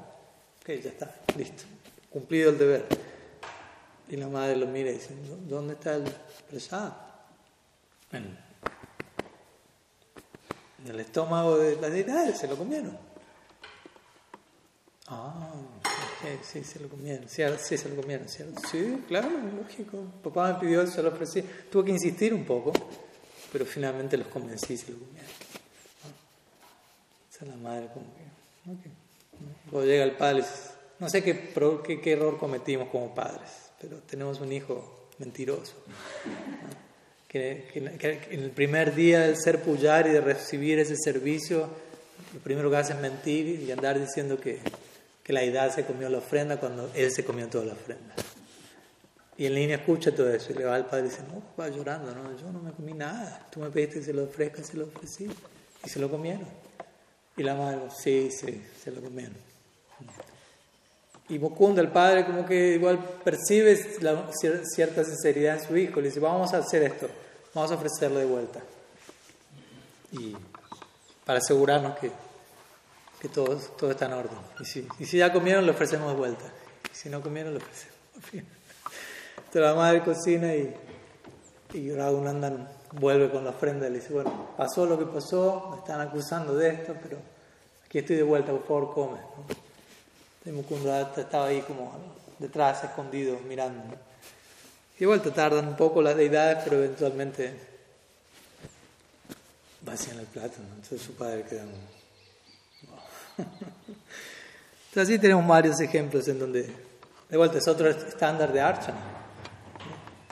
ok, 0.63 0.69
ya 0.81 0.91
está, 0.91 1.17
listo, 1.37 1.65
cumplido 2.09 2.51
el 2.51 2.59
deber. 2.59 2.87
Y 4.09 4.17
la 4.17 4.29
madre 4.29 4.55
lo 4.55 4.69
mira 4.69 4.91
y 4.91 4.95
dice, 4.95 5.13
¿dónde 5.49 5.75
está 5.75 5.97
el 5.97 6.05
presado? 6.49 6.95
En, 8.13 8.39
el 10.89 11.01
estómago 11.01 11.59
de 11.59 11.75
la 11.81 11.91
deidad, 11.91 12.33
se 12.33 12.47
lo 12.47 12.57
comieron. 12.57 12.97
Ah, 15.09 15.56
sí, 16.43 16.65
se 16.65 16.81
lo 16.81 16.89
comieron, 16.89 17.29
sí, 17.29 17.43
sí 17.59 17.77
se 17.77 17.89
lo 17.89 17.97
comieron, 17.97 18.29
sí, 18.29 18.43
claro, 19.09 19.29
lógico. 19.31 20.05
Papá 20.23 20.55
me 20.55 20.61
pidió, 20.61 20.87
se 20.87 21.03
lo 21.03 21.11
ofrecí. 21.11 21.43
Tuve 21.71 21.87
que 21.87 21.91
insistir 21.93 22.33
un 22.33 22.45
poco, 22.45 22.73
pero 23.53 23.65
finalmente 23.65 24.17
los 24.17 24.29
convencí 24.29 24.75
y 24.75 24.77
se 24.77 24.93
lo 24.93 24.99
comieron. 24.99 25.31
O 27.29 27.39
sea, 27.39 27.49
la 27.49 27.57
madre 27.57 27.89
como 27.93 28.07
que, 28.15 28.79
okay. 28.79 28.93
Luego 29.71 29.87
llega 29.87 30.05
el 30.05 30.13
padre, 30.13 30.45
no 30.99 31.09
sé 31.09 31.23
qué, 31.23 31.53
qué, 31.85 32.01
qué, 32.01 32.13
error 32.13 32.39
cometimos 32.39 32.89
como 32.89 33.15
padres, 33.15 33.51
pero 33.81 33.99
tenemos 33.99 34.41
un 34.41 34.53
hijo 34.53 35.09
mentiroso. 35.19 35.75
Que, 37.29 37.69
que, 37.73 38.21
en 38.31 38.41
el 38.41 38.51
primer 38.51 38.95
día 38.95 39.21
del 39.21 39.37
ser 39.37 39.61
puyar 39.63 40.07
y 40.07 40.11
de 40.11 40.21
recibir 40.21 40.79
ese 40.79 40.97
servicio, 40.97 41.69
lo 42.33 42.41
primero 42.41 42.71
que 42.71 42.77
hace 42.77 42.95
es 42.95 43.01
mentir 43.01 43.61
y 43.61 43.71
andar 43.71 44.01
diciendo 44.01 44.41
que, 44.41 44.61
que 45.27 45.33
la 45.33 45.43
edad 45.43 45.75
se 45.75 45.85
comió 45.85 46.09
la 46.09 46.19
ofrenda 46.19 46.57
cuando 46.57 46.89
él 46.95 47.11
se 47.11 47.25
comió 47.25 47.49
toda 47.49 47.65
la 47.65 47.73
ofrenda. 47.73 48.15
Y 49.37 49.47
el 49.47 49.57
niño 49.57 49.75
escucha 49.75 50.15
todo 50.15 50.31
eso 50.33 50.53
y 50.53 50.55
le 50.55 50.65
va 50.65 50.77
al 50.77 50.87
padre 50.87 51.07
y 51.07 51.09
dice, 51.09 51.23
no, 51.27 51.43
va 51.61 51.69
llorando, 51.69 52.15
no, 52.15 52.39
yo 52.39 52.53
no 52.53 52.61
me 52.61 52.71
comí 52.71 52.95
nada, 52.95 53.45
tú 53.51 53.59
me 53.59 53.69
pediste 53.71 53.99
que 53.99 54.05
se 54.05 54.13
lo 54.13 54.23
ofrezca, 54.23 54.63
se 54.63 54.77
lo 54.77 54.85
ofrecí. 54.85 55.29
Y 55.85 55.89
se 55.89 55.99
lo 55.99 56.09
comieron. 56.09 56.47
Y 57.37 57.43
la 57.43 57.57
madre, 57.57 57.81
sí, 58.01 58.31
sí, 58.31 58.65
se 58.81 58.93
lo 58.93 59.01
comieron. 59.03 59.35
Y 61.29 61.41
Mukunda, 61.41 61.83
el 61.83 61.89
padre, 61.89 62.25
como 62.25 62.47
que 62.47 62.75
igual 62.75 63.01
percibe 63.25 63.77
cierta 63.77 65.05
sinceridad 65.05 65.59
en 65.59 65.67
su 65.67 65.77
hijo. 65.77 66.01
Le 66.01 66.07
dice, 66.07 66.21
vamos 66.21 66.55
a 66.55 66.59
hacer 66.59 66.85
esto, 66.85 67.09
vamos 67.53 67.73
a 67.73 67.75
ofrecerlo 67.75 68.21
de 68.21 68.27
vuelta. 68.27 68.61
Y 70.13 70.37
para 71.25 71.41
asegurarnos 71.41 71.99
que, 71.99 72.13
que 73.27 73.35
todo, 73.35 73.57
todo 73.57 73.91
está 73.91 74.07
en 74.07 74.13
orden. 74.13 74.39
Y 74.61 74.65
si, 74.65 74.87
y 74.99 75.05
si 75.05 75.19
ya 75.19 75.33
comieron, 75.33 75.67
lo 75.67 75.73
ofrecemos 75.73 76.11
de 76.11 76.17
vuelta. 76.17 76.45
Y 76.93 76.95
si 76.95 77.09
no 77.09 77.21
comieron, 77.21 77.55
lo 77.55 77.59
ofrecemos. 77.59 77.97
Entonces 79.37 79.63
la 79.63 79.75
madre 79.75 80.03
cocina 80.03 80.55
y, 80.55 80.75
y 81.75 81.93
Raghunandan 81.93 82.69
vuelve 82.93 83.31
con 83.31 83.45
la 83.45 83.51
ofrenda 83.51 83.87
y 83.87 83.91
le 83.91 84.01
dice, 84.01 84.13
bueno, 84.13 84.51
pasó 84.57 84.87
lo 84.87 84.99
que 84.99 85.07
pasó, 85.07 85.71
me 85.73 85.79
están 85.79 86.01
acusando 86.01 86.55
de 86.55 86.71
esto, 86.71 86.95
pero 87.03 87.19
aquí 87.85 87.99
estoy 87.99 88.17
de 88.17 88.23
vuelta, 88.23 88.53
por 88.53 88.67
favor, 88.67 88.95
come. 88.95 89.19
¿no? 89.19 90.51
Y 90.51 90.53
Mukunda 90.53 91.13
estaba 91.17 91.47
ahí 91.47 91.61
como 91.63 91.93
detrás, 92.39 92.85
escondido, 92.85 93.39
mirando. 93.49 93.97
Y 94.97 95.01
de 95.01 95.07
vuelta 95.07 95.33
tardan 95.33 95.69
un 95.69 95.77
poco 95.77 96.01
las 96.01 96.17
deidades, 96.17 96.59
pero 96.65 96.77
eventualmente 96.77 97.55
vacían 99.83 100.21
el 100.21 100.27
plato. 100.27 100.59
¿no? 100.61 100.75
Entonces 100.77 101.03
su 101.03 101.15
padre 101.15 101.45
queda... 101.45 101.65
Entonces 104.89 105.15
así 105.15 105.19
tenemos 105.19 105.47
varios 105.47 105.81
ejemplos 105.81 106.27
en 106.29 106.39
donde, 106.39 106.71
de 107.29 107.37
vuelta, 107.37 107.59
es 107.59 107.69
otro 107.69 107.91
estándar 107.91 108.53
de 108.53 108.61
archana. 108.61 108.99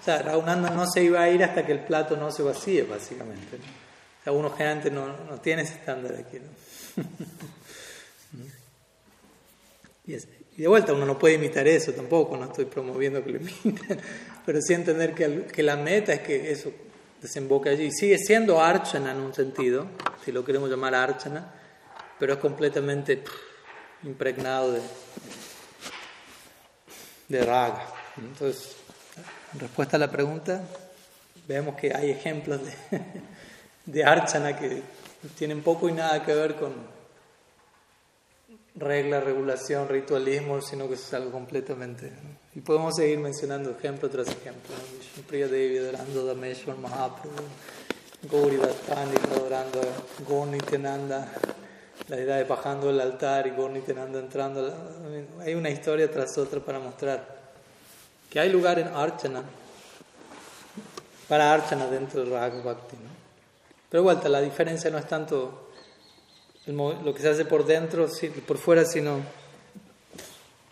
O 0.00 0.02
sea, 0.04 0.22
Raunanda 0.22 0.70
no 0.70 0.86
se 0.86 1.02
iba 1.02 1.22
a 1.22 1.30
ir 1.30 1.42
hasta 1.42 1.64
que 1.64 1.72
el 1.72 1.80
plato 1.80 2.16
no 2.16 2.30
se 2.30 2.42
vacíe, 2.42 2.82
básicamente. 2.82 3.56
O 3.56 4.24
sea, 4.24 4.32
uno 4.32 4.50
generalmente 4.50 4.90
no, 4.90 5.06
no 5.06 5.40
tiene 5.40 5.62
ese 5.62 5.74
estándar 5.74 6.14
aquí. 6.14 6.38
¿no? 6.38 7.04
y, 10.06 10.14
y, 10.14 10.62
de 10.62 10.68
vuelta, 10.68 10.92
uno 10.92 11.06
no 11.06 11.18
puede 11.18 11.34
imitar 11.34 11.66
eso 11.66 11.92
tampoco, 11.92 12.36
no 12.36 12.44
estoy 12.44 12.66
promoviendo 12.66 13.24
que 13.24 13.30
lo 13.30 13.38
imiten, 13.38 14.00
pero 14.46 14.60
sí 14.60 14.74
entender 14.74 15.14
que, 15.14 15.46
que 15.46 15.62
la 15.62 15.76
meta 15.76 16.12
es 16.12 16.20
que 16.20 16.50
eso 16.50 16.70
desemboque 17.20 17.70
allí. 17.70 17.90
Sigue 17.90 18.18
siendo 18.18 18.60
archana 18.60 19.12
en 19.12 19.18
un 19.18 19.34
sentido, 19.34 19.86
si 20.24 20.32
lo 20.32 20.44
queremos 20.44 20.68
llamar 20.68 20.94
archana, 20.94 21.50
pero 22.24 22.32
es 22.32 22.40
completamente 22.40 23.22
impregnado 24.02 24.72
de, 24.72 24.80
de 27.28 27.44
raga. 27.44 27.86
Entonces, 28.16 28.76
en 29.52 29.60
respuesta 29.60 29.98
a 29.98 30.00
la 30.00 30.10
pregunta, 30.10 30.62
vemos 31.46 31.76
que 31.76 31.94
hay 31.94 32.12
ejemplos 32.12 32.62
de, 32.64 32.72
de 33.84 34.04
archana 34.04 34.58
que 34.58 34.80
tienen 35.36 35.62
poco 35.62 35.86
y 35.90 35.92
nada 35.92 36.24
que 36.24 36.34
ver 36.34 36.54
con 36.54 36.72
regla, 38.76 39.20
regulación, 39.20 39.86
ritualismo, 39.86 40.62
sino 40.62 40.88
que 40.88 40.94
es 40.94 41.12
algo 41.12 41.30
completamente. 41.30 42.10
Y 42.54 42.60
podemos 42.60 42.96
seguir 42.96 43.18
mencionando 43.18 43.70
ejemplo 43.72 44.08
tras 44.08 44.28
ejemplo. 44.28 44.74
¿no? 44.74 45.22
Priya 45.24 45.46
Devi 45.46 45.76
adorando 45.76 46.22
a 46.22 46.24
Dameshwar 46.32 46.78
Mahaprabhu, 46.78 47.36
Gauri 48.32 48.56
Bhattani 48.56 49.14
adorando 49.30 49.82
a 49.82 51.63
la 52.08 52.20
idea 52.20 52.36
de 52.36 52.44
bajando 52.44 52.90
el 52.90 53.00
altar 53.00 53.46
y 53.46 53.50
Gornityananda 53.50 54.18
entrando. 54.18 54.72
Hay 55.40 55.54
una 55.54 55.70
historia 55.70 56.10
tras 56.10 56.36
otra 56.38 56.60
para 56.60 56.78
mostrar 56.78 57.34
que 58.30 58.40
hay 58.40 58.50
lugar 58.50 58.78
en 58.78 58.88
Archana, 58.88 59.42
para 61.28 61.52
Archana 61.52 61.86
dentro 61.86 62.20
del 62.20 62.30
Raga 62.30 62.60
Bhakti. 62.62 62.96
¿no? 62.96 63.10
Pero 63.88 64.02
vuelta, 64.02 64.28
la 64.28 64.40
diferencia 64.40 64.90
no 64.90 64.98
es 64.98 65.06
tanto 65.06 65.70
lo 66.66 67.14
que 67.14 67.20
se 67.20 67.28
hace 67.28 67.44
por 67.44 67.64
dentro, 67.64 68.08
por 68.46 68.58
fuera, 68.58 68.84
sino 68.84 69.20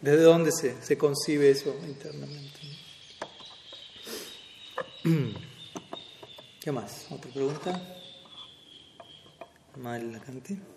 desde 0.00 0.22
dónde 0.22 0.50
se, 0.52 0.82
se 0.82 0.98
concibe 0.98 1.50
eso 1.50 1.74
internamente. 1.86 2.60
¿Qué 6.60 6.72
más? 6.72 7.06
¿Otra 7.10 7.30
pregunta? 7.30 7.80
Mal 9.76 10.12
la 10.12 10.18
cantidad. 10.20 10.71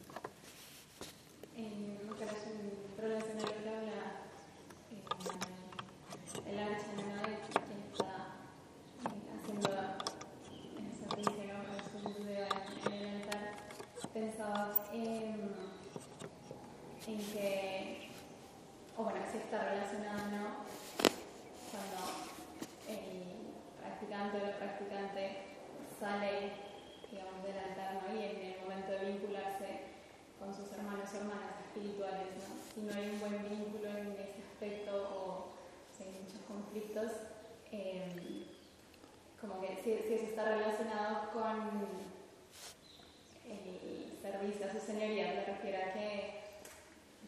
En 14.15 15.51
que, 17.33 18.09
o 18.97 19.03
bueno, 19.03 19.19
si 19.29 19.37
está 19.39 19.65
relacionado 19.65 20.23
o 20.23 20.31
no, 20.31 20.45
cuando 21.69 21.99
el 22.87 23.51
practicante 23.77 24.37
o 24.37 24.45
la 24.45 24.57
practicante 24.57 25.23
sale, 25.99 26.53
digamos, 27.11 27.43
del 27.43 27.57
altar 27.59 28.03
¿no? 28.07 28.15
y 28.15 28.23
en 28.23 28.37
el 28.53 28.61
momento 28.61 28.91
de 28.93 29.11
vincularse 29.11 29.81
con 30.39 30.55
sus 30.55 30.71
hermanos 30.71 31.09
o 31.13 31.17
hermanas 31.17 31.59
espirituales, 31.67 32.27
¿no? 32.39 32.55
si 32.73 32.81
no 32.87 32.93
hay 32.93 33.09
un 33.09 33.19
buen 33.19 33.49
vínculo 33.49 33.89
en 33.89 34.13
ese 34.13 34.43
aspecto 34.47 34.95
o 34.95 35.51
si 35.91 36.03
hay 36.03 36.11
muchos 36.23 36.39
conflictos, 36.47 37.11
eh, 37.73 38.47
como 39.41 39.59
que 39.59 39.75
si, 39.83 40.07
si, 40.07 40.13
eso 40.13 40.25
está 40.27 40.45
relacionado 40.45 41.31
con 41.33 42.05
el 43.45 43.84
servicio 44.31 44.65
a 44.65 44.71
su 44.71 44.79
señoría, 44.79 45.33
me 45.33 45.45
refiero 45.45 45.77
a 45.77 45.93
que 45.93 46.41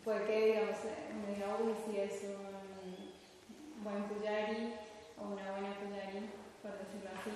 puede 0.03 0.25
que, 0.25 0.45
digamos, 0.45 0.77
me 1.21 1.35
diga, 1.35 1.57
uy, 1.61 1.73
si 1.85 1.99
es 1.99 2.23
un 2.23 3.83
buen 3.83 4.03
puyari 4.05 4.73
o 5.17 5.33
una 5.33 5.51
buena 5.51 5.75
puyari, 5.75 6.29
por 6.61 6.73
decirlo 6.79 7.09
así, 7.13 7.31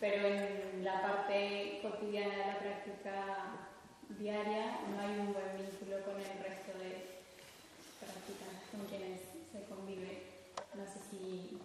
pero 0.00 0.26
en 0.26 0.84
la 0.84 1.02
parte 1.02 1.78
cotidiana 1.82 2.34
de 2.34 2.46
la 2.46 2.58
práctica 2.58 3.14
diaria 4.18 4.80
no 4.90 5.00
hay 5.00 5.18
un 5.20 5.32
buen 5.32 5.56
vínculo 5.56 6.02
con 6.04 6.16
el 6.16 6.38
resto 6.42 6.78
de 6.78 7.22
practicantes 8.00 8.68
con 8.72 8.86
quienes 8.86 9.20
se 9.52 9.64
convive. 9.68 10.22
No 10.74 10.84
sé 10.84 10.98
si 11.10 11.58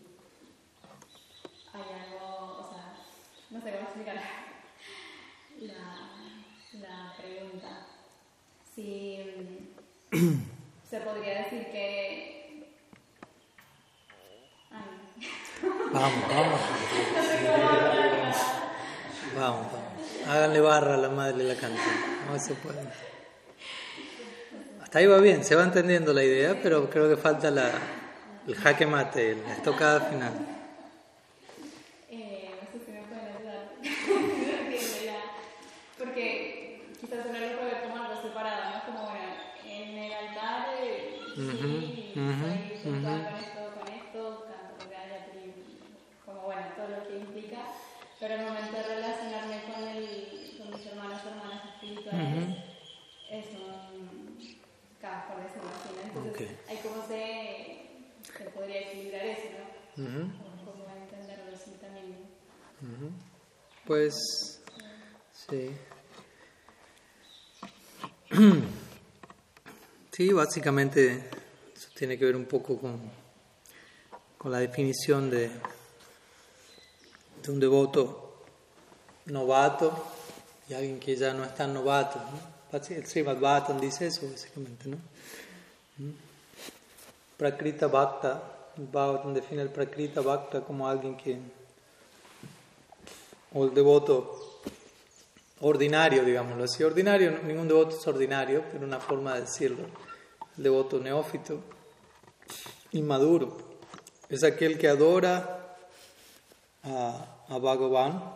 hay 1.73 1.81
algo, 1.81 2.59
o 2.59 2.69
sea, 2.69 2.93
no 3.49 3.61
sé 3.61 3.71
cómo 3.71 3.83
explicar 3.83 4.15
la, 5.59 6.40
la 6.73 7.13
pregunta. 7.17 7.85
Si 8.73 9.67
se 10.89 10.99
podría 11.01 11.43
decir 11.43 11.65
que... 11.71 12.77
Vamos, 15.91 16.27
vamos. 16.29 16.59
vamos, 19.35 19.65
vamos. 19.71 20.27
Háganle 20.27 20.61
barra 20.61 20.93
a 20.93 20.97
la 20.97 21.09
madre 21.09 21.43
de 21.43 21.53
la 21.53 21.59
canta. 21.59 21.81
No 22.29 22.39
se 22.39 22.53
puede. 22.55 22.79
Hasta 24.81 24.99
ahí 24.99 25.07
va 25.07 25.17
bien, 25.17 25.43
se 25.43 25.55
va 25.55 25.63
entendiendo 25.63 26.13
la 26.13 26.23
idea, 26.23 26.57
pero 26.63 26.89
creo 26.89 27.09
que 27.09 27.17
falta 27.17 27.51
la, 27.51 27.69
el 28.47 28.55
jaque 28.55 28.85
mate, 28.85 29.35
la 29.35 29.53
estocada 29.53 30.01
final. 30.01 30.61
pero 48.21 48.35
el 48.35 48.41
momento 48.45 48.77
de 48.77 48.83
relacionarme 48.83 49.63
con, 49.63 49.87
el, 49.87 50.55
con 50.59 50.69
mis 50.69 50.85
hermanos 50.85 51.21
o 51.25 51.29
hermanas 51.29 51.65
espirituales 51.73 52.57
es 53.31 53.45
un 53.57 54.61
caos, 55.01 55.23
por 55.25 55.41
decirlo 55.41 55.69
así. 55.69 55.89
Entonces, 56.05 56.31
okay. 56.31 56.57
hay 56.69 56.77
cómo 56.83 57.07
se, 57.07 58.37
se 58.37 58.49
podría 58.51 58.81
equilibrar 58.81 59.25
eso, 59.25 59.47
¿no? 59.97 60.03
Uh 60.03 60.07
-huh. 60.07 60.31
Cómo 60.63 60.85
entenderlo 60.95 61.51
así 61.51 61.71
también. 61.81 62.29
Uh 62.83 62.85
-huh. 62.85 63.11
Pues, 63.91 64.61
sí. 65.33 65.69
Sí, 70.13 70.31
básicamente 70.31 71.29
eso 71.75 71.89
tiene 71.93 72.17
que 72.17 72.23
ver 72.23 72.37
un 72.37 72.45
poco 72.45 72.77
con, 72.77 73.01
con 74.37 74.49
la 74.49 74.59
definición 74.59 75.29
de, 75.29 75.49
de 77.43 77.51
un 77.51 77.59
devoto 77.59 78.43
novato 79.25 80.05
y 80.69 80.73
alguien 80.73 80.97
que 80.97 81.17
ya 81.17 81.33
no 81.33 81.43
es 81.43 81.53
tan 81.53 81.73
novato. 81.73 82.17
¿no? 82.17 82.95
El 82.95 83.05
Srimad 83.05 83.39
Bhattan 83.39 83.81
dice 83.81 84.07
eso, 84.07 84.29
básicamente. 84.31 84.87
¿no? 84.87 84.97
¿Mm? 85.97 86.13
Prakrita 87.35 87.87
Bhakta, 87.87 88.41
Bhattan 88.77 89.33
define 89.33 89.63
el 89.63 89.69
Prakrita 89.69 90.21
Bhakta 90.21 90.61
como 90.61 90.87
alguien 90.87 91.17
que, 91.17 91.39
o 93.53 93.65
el 93.65 93.73
devoto 93.73 94.61
ordinario, 95.61 96.23
digámoslo 96.23 96.63
así. 96.63 96.83
Ordinario, 96.83 97.39
ningún 97.43 97.67
devoto 97.67 97.97
es 97.97 98.07
ordinario, 98.07 98.63
pero 98.71 98.85
una 98.85 98.99
forma 98.99 99.35
de 99.35 99.41
decirlo. 99.41 99.85
El 100.57 100.63
devoto 100.63 100.99
neófito, 100.99 101.59
inmaduro, 102.91 103.57
es 104.29 104.43
aquel 104.43 104.77
que 104.77 104.87
adora 104.87 105.77
a, 106.83 107.45
a 107.49 107.57
Bhagavan, 107.57 108.35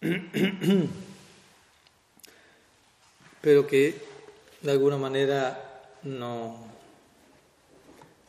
pero 3.40 3.66
que 3.66 4.00
de 4.60 4.70
alguna 4.70 4.96
manera 4.96 5.82
no, 6.02 6.56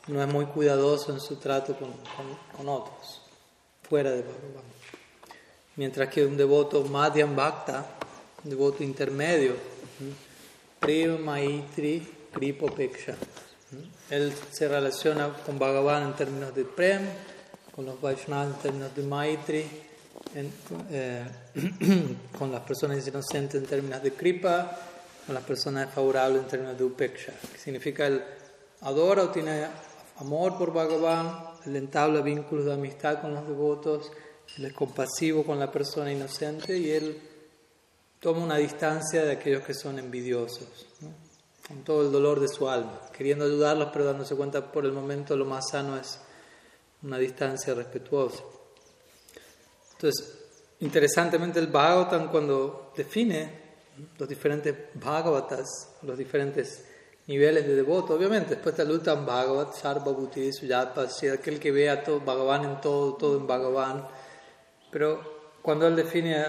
no 0.07 0.21
es 0.21 0.27
muy 0.27 0.45
cuidadoso 0.45 1.13
en 1.13 1.19
su 1.19 1.37
trato 1.37 1.75
con, 1.75 1.91
con, 1.91 2.37
con 2.55 2.69
otros, 2.69 3.21
fuera 3.83 4.11
de 4.11 4.21
Bhagavan. 4.21 4.78
Mientras 5.79 6.09
que 6.09 6.25
un 6.25 6.35
devoto 6.35 6.83
Madhyam 6.83 7.37
Bhakta, 7.37 7.85
un 8.43 8.49
devoto 8.49 8.83
intermedio, 8.83 9.55
Prema 10.77 11.17
Maitri 11.17 12.05
Kripopeksha. 12.33 13.15
Él 14.09 14.33
se 14.51 14.67
relaciona 14.67 15.33
con 15.45 15.57
Bhagavan 15.57 16.03
en 16.03 16.13
términos 16.17 16.53
de 16.53 16.65
Prem, 16.65 17.03
con 17.73 17.85
los 17.85 18.01
Vaishnavas 18.01 18.55
en 18.55 18.61
términos 18.61 18.93
de 18.93 19.03
Maitri, 19.03 19.65
en, 20.35 20.51
eh, 20.91 21.23
con 22.37 22.51
las 22.51 22.61
personas 22.63 23.07
inocentes 23.07 23.61
en 23.61 23.65
términos 23.65 24.03
de 24.03 24.11
Kripa, 24.11 24.77
con 25.25 25.33
las 25.33 25.45
personas 25.45 25.93
favorables 25.93 26.41
en 26.41 26.47
términos 26.49 26.77
de 26.77 26.83
Upeksha, 26.83 27.31
que 27.53 27.57
significa 27.57 28.05
él 28.05 28.21
adora 28.81 29.23
o 29.23 29.29
tiene 29.29 29.65
amor 30.17 30.57
por 30.57 30.73
Bhagavan, 30.73 31.55
él 31.65 31.77
entabla 31.77 32.19
vínculos 32.19 32.65
de 32.65 32.73
amistad 32.73 33.21
con 33.21 33.33
los 33.33 33.47
devotos, 33.47 34.11
él 34.57 34.65
es 34.65 34.73
compasivo 34.73 35.43
con 35.43 35.59
la 35.59 35.71
persona 35.71 36.11
inocente 36.11 36.77
y 36.77 36.91
él 36.91 37.21
toma 38.19 38.43
una 38.43 38.57
distancia 38.57 39.23
de 39.23 39.33
aquellos 39.33 39.63
que 39.63 39.73
son 39.73 39.99
envidiosos, 39.99 40.87
con 41.67 41.83
todo 41.83 42.01
el 42.01 42.11
dolor 42.11 42.39
de 42.39 42.47
su 42.47 42.67
alma, 42.67 42.99
queriendo 43.15 43.45
ayudarlos, 43.45 43.89
pero 43.93 44.05
dándose 44.05 44.35
cuenta 44.35 44.71
por 44.71 44.85
el 44.85 44.91
momento 44.91 45.37
lo 45.37 45.45
más 45.45 45.69
sano 45.69 45.97
es 45.97 46.19
una 47.03 47.17
distancia 47.17 47.73
respetuosa. 47.73 48.43
Entonces, 49.93 50.37
interesantemente 50.81 51.59
el 51.59 51.67
Bhagavatam 51.67 52.29
cuando 52.29 52.91
define 52.95 53.69
los 54.17 54.27
diferentes 54.27 54.75
Bhagavatas, 54.95 55.65
los 56.01 56.17
diferentes 56.17 56.85
niveles 57.27 57.67
de 57.67 57.75
devoto, 57.75 58.15
obviamente, 58.15 58.55
después 58.55 58.73
está 58.73 58.83
el 58.83 58.91
Uttam 58.91 59.25
Bhagavat, 59.25 59.75
Sarva 59.75 60.11
Bhuti, 60.11 60.51
Suyatpasya, 60.51 61.33
aquel 61.33 61.59
que 61.59 61.71
vea 61.71 62.03
todo 62.03 62.19
Bhagavan 62.21 62.65
en 62.65 62.81
todo, 62.81 63.13
todo 63.13 63.37
en 63.37 63.45
Bhagavan, 63.45 64.07
pero 64.91 65.39
cuando 65.61 65.87
él 65.87 65.95
define 65.95 66.45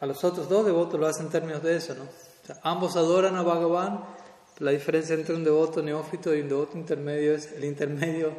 a 0.00 0.06
los 0.06 0.22
otros 0.24 0.48
dos 0.48 0.64
devotos 0.64 0.98
lo 0.98 1.06
hace 1.06 1.22
en 1.22 1.30
términos 1.30 1.62
de 1.62 1.76
eso, 1.76 1.94
¿no? 1.94 2.04
O 2.04 2.46
sea, 2.46 2.60
ambos 2.62 2.96
adoran 2.96 3.36
a 3.36 3.42
Bhagavan, 3.42 4.04
la 4.58 4.70
diferencia 4.70 5.14
entre 5.14 5.34
un 5.34 5.44
devoto 5.44 5.82
neófito 5.82 6.34
y 6.34 6.40
un 6.40 6.48
devoto 6.48 6.78
intermedio 6.78 7.34
es 7.34 7.52
el 7.52 7.64
intermedio 7.64 8.32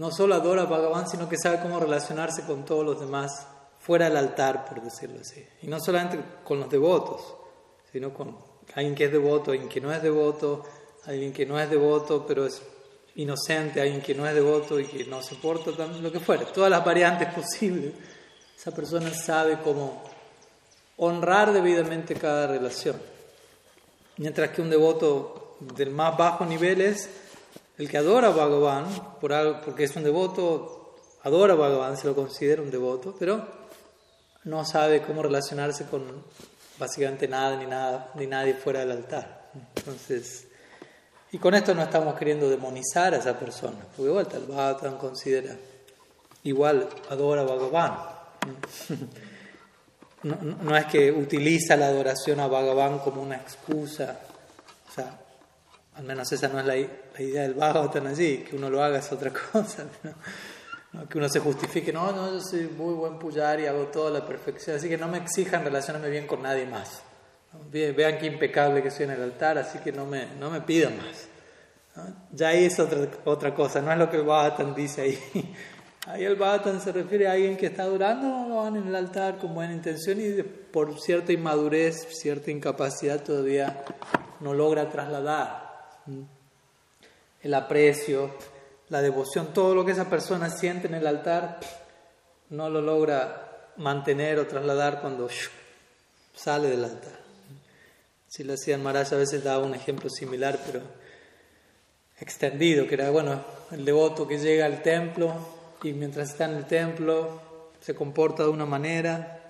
no 0.00 0.10
solo 0.10 0.34
adora 0.34 0.62
a 0.62 0.64
Bhagavan, 0.64 1.06
sino 1.08 1.28
que 1.28 1.36
sabe 1.36 1.60
cómo 1.60 1.78
relacionarse 1.78 2.42
con 2.46 2.64
todos 2.64 2.84
los 2.86 2.98
demás 2.98 3.46
fuera 3.78 4.06
del 4.06 4.16
altar, 4.16 4.64
por 4.64 4.82
decirlo 4.82 5.20
así. 5.20 5.44
Y 5.60 5.66
no 5.66 5.78
solamente 5.78 6.18
con 6.42 6.58
los 6.58 6.70
devotos, 6.70 7.34
sino 7.92 8.12
con 8.14 8.34
alguien 8.74 8.94
que 8.94 9.04
es 9.04 9.12
devoto, 9.12 9.50
alguien 9.50 9.68
que 9.68 9.80
no 9.80 9.92
es 9.92 10.02
devoto, 10.02 10.64
alguien 11.04 11.34
que 11.34 11.44
no 11.44 11.60
es 11.60 11.68
devoto, 11.68 12.24
pero 12.26 12.46
es 12.46 12.62
inocente, 13.16 13.82
alguien 13.82 14.00
que 14.00 14.14
no 14.14 14.26
es 14.26 14.34
devoto 14.34 14.80
y 14.80 14.86
que 14.86 15.04
no 15.04 15.22
se 15.22 15.34
porta 15.34 15.70
lo 15.86 16.10
que 16.10 16.20
fuera, 16.20 16.44
todas 16.46 16.70
las 16.70 16.82
variantes 16.82 17.28
posibles. 17.34 17.92
Esa 18.60 18.72
persona 18.72 19.10
sabe 19.14 19.58
cómo 19.64 20.02
honrar 20.98 21.50
debidamente 21.50 22.14
cada 22.14 22.46
relación. 22.46 23.00
Mientras 24.18 24.50
que 24.50 24.60
un 24.60 24.68
devoto 24.68 25.56
del 25.60 25.88
más 25.88 26.14
bajo 26.18 26.44
nivel 26.44 26.82
es 26.82 27.08
el 27.78 27.88
que 27.88 27.96
adora 27.96 28.28
a 28.28 28.32
Bhagavan, 28.32 29.16
por 29.18 29.32
algo, 29.32 29.62
porque 29.64 29.84
es 29.84 29.96
un 29.96 30.04
devoto, 30.04 30.94
adora 31.22 31.54
a 31.54 31.56
Bhagavan, 31.56 31.96
se 31.96 32.06
lo 32.06 32.14
considera 32.14 32.60
un 32.60 32.70
devoto, 32.70 33.16
pero 33.18 33.48
no 34.44 34.62
sabe 34.66 35.00
cómo 35.00 35.22
relacionarse 35.22 35.86
con 35.86 36.22
básicamente 36.78 37.26
nada 37.28 37.56
ni 37.56 37.64
nada, 37.64 38.12
ni 38.14 38.26
nadie 38.26 38.52
fuera 38.52 38.80
del 38.80 38.90
altar. 38.90 39.52
Entonces, 39.74 40.48
y 41.32 41.38
con 41.38 41.54
esto 41.54 41.74
no 41.74 41.82
estamos 41.82 42.14
queriendo 42.14 42.50
demonizar 42.50 43.14
a 43.14 43.16
esa 43.16 43.38
persona, 43.38 43.78
porque 43.96 44.10
igual 44.10 44.28
tal 44.28 44.42
Bhagavatam 44.42 44.98
considera, 44.98 45.56
igual 46.42 46.90
adora 47.08 47.40
a 47.40 47.44
Bhagavan. 47.44 48.09
No, 50.22 50.36
no, 50.42 50.54
no, 50.62 50.76
es 50.76 50.84
que 50.84 51.10
utiliza 51.10 51.78
la 51.78 51.86
adoración 51.86 52.40
a 52.40 52.46
Bhagavan 52.46 52.98
como 52.98 53.22
una 53.22 53.36
excusa, 53.36 54.20
o 54.86 54.92
sea, 54.92 55.18
al 55.94 56.04
menos 56.04 56.30
esa 56.30 56.48
no 56.48 56.60
es 56.60 56.66
la, 56.66 56.74
la 56.74 57.22
idea 57.22 57.42
del 57.44 57.54
Bhagavatam 57.54 58.06
allí, 58.06 58.44
que 58.44 58.54
uno 58.54 58.68
lo 58.68 58.84
haga 58.84 58.98
es 58.98 59.10
otra 59.12 59.32
cosa, 59.52 59.86
¿no? 60.02 61.08
que 61.08 61.16
uno 61.16 61.28
se 61.28 61.40
justifique, 61.40 61.90
no, 61.90 62.12
no, 62.12 62.32
yo 62.32 62.40
soy 62.40 62.66
muy 62.66 62.92
buen 62.94 63.18
puyar 63.18 63.60
y 63.60 63.66
hago 63.66 63.84
toda 63.84 64.10
la 64.10 64.26
perfección, 64.26 64.76
así 64.76 64.90
que 64.90 64.98
no 64.98 65.08
me 65.08 65.16
exijan 65.16 65.64
relacionarme 65.64 66.10
bien 66.10 66.26
con 66.26 66.42
nadie 66.42 66.66
más. 66.66 67.02
Vean 67.72 68.18
qué 68.18 68.26
impecable 68.26 68.82
que 68.82 68.90
soy 68.90 69.06
en 69.06 69.12
el 69.12 69.22
altar, 69.22 69.58
así 69.58 69.78
que 69.78 69.90
no 69.90 70.06
me, 70.06 70.26
no 70.38 70.50
me 70.50 70.60
pidan 70.60 70.96
más. 70.98 71.28
Ya 72.32 72.48
ahí 72.48 72.64
es 72.64 72.78
otra, 72.78 73.08
otra 73.24 73.54
cosa, 73.54 73.80
no 73.80 73.92
es 73.92 73.98
lo 73.98 74.10
que 74.10 74.18
el 74.18 74.74
dice 74.74 75.02
ahí. 75.02 75.18
Ahí 76.12 76.24
el 76.24 76.34
Bhagavatam 76.34 76.80
se 76.80 76.90
refiere 76.90 77.28
a 77.28 77.32
alguien 77.32 77.56
que 77.56 77.66
está 77.66 77.84
adorando 77.84 78.66
en 78.66 78.88
el 78.88 78.96
altar 78.96 79.38
con 79.38 79.54
buena 79.54 79.72
intención 79.72 80.20
y 80.20 80.42
por 80.42 81.00
cierta 81.00 81.32
inmadurez, 81.32 82.08
cierta 82.20 82.50
incapacidad 82.50 83.22
todavía 83.22 83.84
no 84.40 84.52
logra 84.52 84.88
trasladar 84.88 86.00
el 87.40 87.54
aprecio, 87.54 88.34
la 88.88 89.02
devoción, 89.02 89.54
todo 89.54 89.72
lo 89.72 89.84
que 89.84 89.92
esa 89.92 90.10
persona 90.10 90.50
siente 90.50 90.88
en 90.88 90.94
el 90.94 91.06
altar, 91.06 91.60
no 92.48 92.68
lo 92.68 92.80
logra 92.80 93.70
mantener 93.76 94.40
o 94.40 94.48
trasladar 94.48 95.00
cuando 95.00 95.28
sale 96.34 96.70
del 96.70 96.84
altar. 96.84 97.20
Si 98.26 98.42
lo 98.42 98.54
hacían 98.54 98.82
Maharaj 98.82 99.12
a 99.12 99.16
veces 99.16 99.44
daba 99.44 99.64
un 99.64 99.76
ejemplo 99.76 100.10
similar, 100.10 100.58
pero 100.66 100.80
extendido, 102.18 102.88
que 102.88 102.94
era, 102.94 103.10
bueno, 103.10 103.44
el 103.70 103.84
devoto 103.84 104.26
que 104.26 104.38
llega 104.38 104.66
al 104.66 104.82
templo 104.82 105.59
y 105.82 105.92
mientras 105.92 106.30
está 106.30 106.44
en 106.44 106.56
el 106.56 106.66
templo 106.66 107.40
se 107.80 107.94
comporta 107.94 108.42
de 108.42 108.50
una 108.50 108.66
manera, 108.66 109.40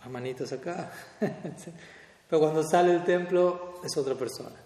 las 0.00 0.10
manitas 0.10 0.52
acá, 0.52 0.90
pero 2.28 2.40
cuando 2.40 2.62
sale 2.62 2.92
del 2.92 3.04
templo 3.04 3.80
es 3.84 3.96
otra 3.96 4.14
persona. 4.14 4.56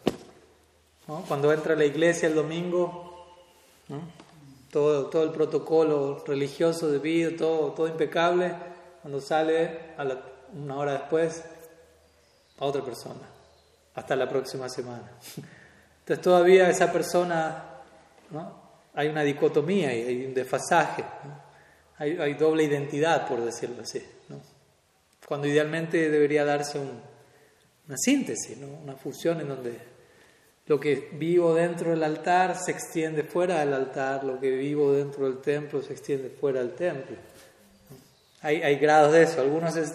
¿no? 1.09 1.25
Cuando 1.27 1.53
entra 1.53 1.75
a 1.75 1.77
la 1.77 1.85
iglesia 1.85 2.29
el 2.29 2.37
domingo, 2.37 3.27
¿no? 3.89 4.01
todo, 4.71 5.07
todo 5.07 5.25
el 5.25 5.31
protocolo 5.31 6.23
religioso 6.25 6.89
debido, 6.89 7.37
todo, 7.37 7.73
todo 7.73 7.89
impecable, 7.89 8.55
cuando 9.03 9.21
sale 9.21 9.95
a 9.97 10.05
la, 10.05 10.23
una 10.55 10.77
hora 10.77 10.93
después 10.93 11.43
a 12.59 12.65
otra 12.65 12.85
persona, 12.85 13.29
hasta 13.95 14.15
la 14.15 14.29
próxima 14.29 14.69
semana. 14.69 15.11
Entonces 16.01 16.23
todavía 16.23 16.71
esa 16.71 16.93
persona 16.93 17.65
¿no? 18.31 18.62
Hay 18.95 19.09
una 19.09 19.23
dicotomía, 19.23 19.89
hay 19.91 20.25
un 20.27 20.35
desfasaje, 20.35 21.03
¿no? 21.25 21.41
hay, 21.99 22.19
hay, 22.19 22.35
doble 22.35 22.65
identidad, 22.65 23.27
por 23.27 23.45
decirlo 23.45 23.83
así. 23.83 24.03
¿no? 24.29 24.41
Cuando 25.27 25.47
idealmente 25.47 26.11
debería 26.11 26.45
darse 26.45 26.79
un, 26.79 27.01
una 27.89 27.97
síntesis, 27.97 28.57
¿no? 28.59 28.69
una 28.69 28.95
fusión 28.95 29.41
en 29.41 29.49
donde 29.49 29.79
lo 30.67 30.79
que 30.79 31.11
vivo 31.13 31.55
dentro 31.55 31.91
del 31.91 32.03
altar 32.03 32.57
se 32.57 32.71
extiende 32.71 33.25
fuera 33.25 33.61
del 33.61 33.73
altar, 33.73 34.25
lo 34.25 34.39
que 34.39 34.51
vivo 34.51 34.93
dentro 34.93 35.25
del 35.25 35.39
templo 35.39 35.83
se 35.83 35.93
extiende 35.93 36.31
fuera 36.31 36.61
del 36.61 36.75
templo. 36.75 37.17
Hay, 38.43 38.63
hay 38.63 38.77
grados 38.77 39.13
de 39.13 39.23
eso, 39.23 39.41
algunos 39.41 39.77
es 39.77 39.95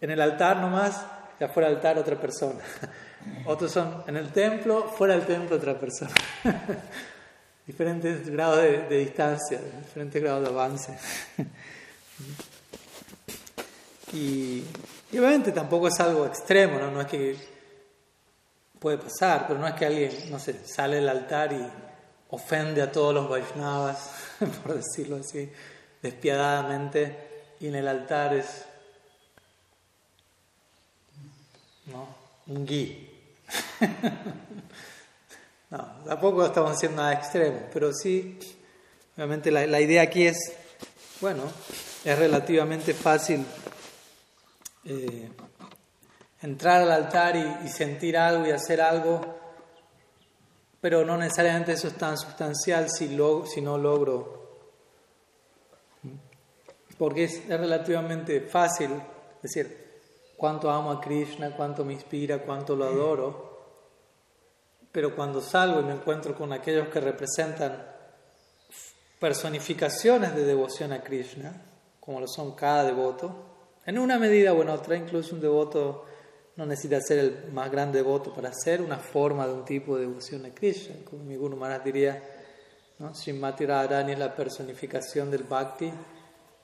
en 0.00 0.10
el 0.10 0.20
altar 0.20 0.58
nomás, 0.58 1.04
y 1.38 1.44
afuera 1.44 1.68
del 1.68 1.76
altar 1.76 1.98
otra 1.98 2.20
persona. 2.20 2.60
Otros 3.46 3.70
son 3.70 4.02
en 4.06 4.16
el 4.16 4.32
templo, 4.32 4.88
fuera 4.88 5.14
del 5.14 5.26
templo 5.26 5.56
otra 5.56 5.78
persona. 5.78 6.12
diferentes 7.72 8.28
grados 8.28 8.58
de, 8.58 8.98
distancia, 8.98 9.58
diferentes 9.58 10.22
grados 10.22 10.42
de 10.42 10.48
avance. 10.48 10.98
y 14.12 14.62
Y 15.10 15.18
obviamente 15.18 15.52
tampoco 15.52 15.88
es 15.88 15.98
algo 16.00 16.26
extremo, 16.26 16.78
¿no? 16.78 16.90
No 16.90 17.00
es 17.00 17.06
que 17.06 17.36
puede 18.78 18.98
pasar, 18.98 19.46
pero 19.46 19.58
no 19.58 19.66
es 19.66 19.74
que 19.74 19.86
alguien, 19.86 20.12
no 20.30 20.38
sé, 20.38 20.66
sale 20.66 20.96
del 20.96 21.08
altar 21.08 21.52
y 21.52 21.66
ofende 22.30 22.82
a 22.82 22.90
todos 22.90 23.14
los 23.14 23.28
Vaishnavas, 23.28 24.10
por 24.62 24.74
decirlo 24.74 25.16
así, 25.16 25.50
despiadadamente, 26.00 27.30
y 27.60 27.68
en 27.68 27.74
el 27.74 27.88
altar 27.88 28.34
es 28.34 28.64
¿no? 31.86 32.08
un 32.46 32.66
gui. 32.66 33.08
no, 35.72 36.04
tampoco 36.04 36.44
estamos 36.44 36.72
haciendo 36.72 37.00
nada 37.00 37.14
extremo, 37.14 37.62
pero 37.72 37.94
sí, 37.94 38.38
obviamente 39.16 39.50
la, 39.50 39.66
la 39.66 39.80
idea 39.80 40.02
aquí 40.02 40.26
es, 40.26 40.36
bueno, 41.18 41.44
es 42.04 42.18
relativamente 42.18 42.92
fácil 42.92 43.42
eh, 44.84 45.30
entrar 46.42 46.82
al 46.82 46.90
altar 46.90 47.36
y, 47.64 47.68
sentir 47.68 48.18
algo 48.18 48.46
y 48.46 48.50
hacer 48.50 48.82
algo, 48.82 49.20
pero 50.78 51.06
no 51.06 51.16
necesariamente 51.16 51.72
eso 51.72 51.88
es 51.88 51.96
tan 51.96 52.18
sustancial 52.18 52.90
si, 52.90 53.16
si 53.46 53.60
no 53.62 53.78
logro. 53.78 54.42
Porque 56.98 57.24
es, 57.24 57.48
relativamente 57.48 58.42
fácil 58.42 58.90
decir 59.40 60.02
cuánto 60.36 60.70
amo 60.70 60.90
a 60.90 61.00
Krishna, 61.00 61.56
cuánto 61.56 61.82
me 61.82 61.94
inspira, 61.94 62.42
cuánto 62.42 62.76
lo 62.76 62.84
adoro, 62.84 63.51
pero 64.92 65.16
cuando 65.16 65.40
salgo 65.40 65.80
y 65.80 65.84
me 65.84 65.94
encuentro 65.94 66.34
con 66.36 66.52
aquellos 66.52 66.88
que 66.88 67.00
representan 67.00 67.84
personificaciones 69.18 70.34
de 70.34 70.44
devoción 70.44 70.92
a 70.92 71.02
Krishna, 71.02 71.52
como 71.98 72.20
lo 72.20 72.28
son 72.28 72.54
cada 72.54 72.84
devoto, 72.84 73.52
en 73.86 73.98
una 73.98 74.18
medida 74.18 74.52
o 74.52 74.62
en 74.62 74.68
otra, 74.68 74.96
incluso 74.96 75.34
un 75.34 75.40
devoto 75.40 76.04
no 76.56 76.66
necesita 76.66 77.00
ser 77.00 77.18
el 77.18 77.52
más 77.52 77.70
grande 77.70 77.98
devoto 77.98 78.32
para 78.32 78.52
ser 78.52 78.82
una 78.82 78.98
forma 78.98 79.46
de 79.46 79.54
un 79.54 79.64
tipo 79.64 79.96
de 79.96 80.06
devoción 80.06 80.44
a 80.44 80.54
Krishna. 80.54 80.96
Como 81.08 81.24
mi 81.24 81.36
Guru 81.36 81.58
diría, 81.84 82.22
¿no? 82.98 83.14
Srimati 83.14 83.64
Radharani 83.64 84.12
es 84.12 84.18
la 84.18 84.34
personificación 84.34 85.30
del 85.30 85.44
Bhakti. 85.44 85.90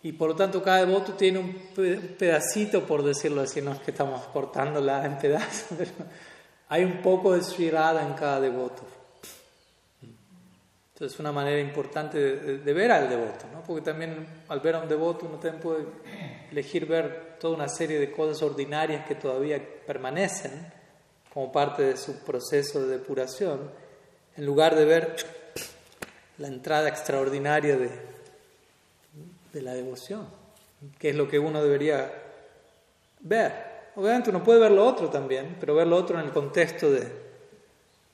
Y 0.03 0.13
por 0.13 0.31
lo 0.31 0.37
tanto 0.37 0.63
cada 0.63 0.85
devoto 0.85 1.15
tiene 1.15 1.39
un 1.41 1.55
pedacito, 2.17 2.87
por 2.87 3.03
decirlo 3.03 3.41
así, 3.41 3.61
no 3.61 3.73
es 3.73 3.81
que 3.81 3.91
estamos 3.91 4.23
cortándola 4.27 5.05
en 5.05 5.19
pedazos, 5.19 5.67
pero 5.79 5.91
hay 6.69 6.85
un 6.85 7.01
poco 7.03 7.35
de 7.35 7.43
Sri 7.43 7.69
en 7.69 8.15
cada 8.15 8.41
devoto. 8.41 8.83
Entonces 10.03 11.15
es 11.15 11.21
una 11.21 11.31
manera 11.31 11.61
importante 11.61 12.19
de, 12.19 12.73
ver 12.73 12.91
al 12.91 13.09
devoto, 13.09 13.47
¿no? 13.53 13.63
porque 13.63 13.83
también 13.83 14.27
al 14.49 14.59
ver 14.59 14.75
a 14.75 14.81
un 14.81 14.89
devoto 14.89 15.27
uno 15.27 15.39
también 15.39 15.63
puede 15.63 15.85
elegir 16.51 16.87
ver 16.87 17.37
toda 17.39 17.55
una 17.55 17.69
serie 17.69 18.01
de 18.01 18.11
cosas 18.11 18.43
ordinarias 18.43 19.07
que 19.07 19.15
todavía 19.15 19.63
permanecen 19.87 20.73
como 21.33 21.53
parte 21.53 21.85
de 21.85 21.97
su 21.97 22.25
proceso 22.25 22.81
de 22.85 22.99
depuración, 22.99 23.71
en 24.37 24.45
lugar 24.45 24.75
de 24.75 24.85
ver 24.85 25.17
la 26.39 26.49
entrada 26.49 26.89
extraordinaria 26.89 27.77
de, 27.77 27.91
de 29.53 29.63
la 29.63 29.75
devoción, 29.75 30.27
que 30.99 31.11
es 31.11 31.15
lo 31.15 31.29
que 31.29 31.39
uno 31.39 31.63
debería 31.63 32.11
ver. 33.21 33.68
Obviamente 33.99 34.31
uno 34.31 34.43
puede 34.43 34.61
ver 34.61 34.71
lo 34.71 34.87
otro 34.87 35.11
también, 35.11 35.57
pero 35.61 35.75
ver 35.75 35.87
lo 35.87 35.97
otro 35.97 36.19
en 36.19 36.25
el 36.25 36.33
contexto 36.33 36.91
de 36.91 37.29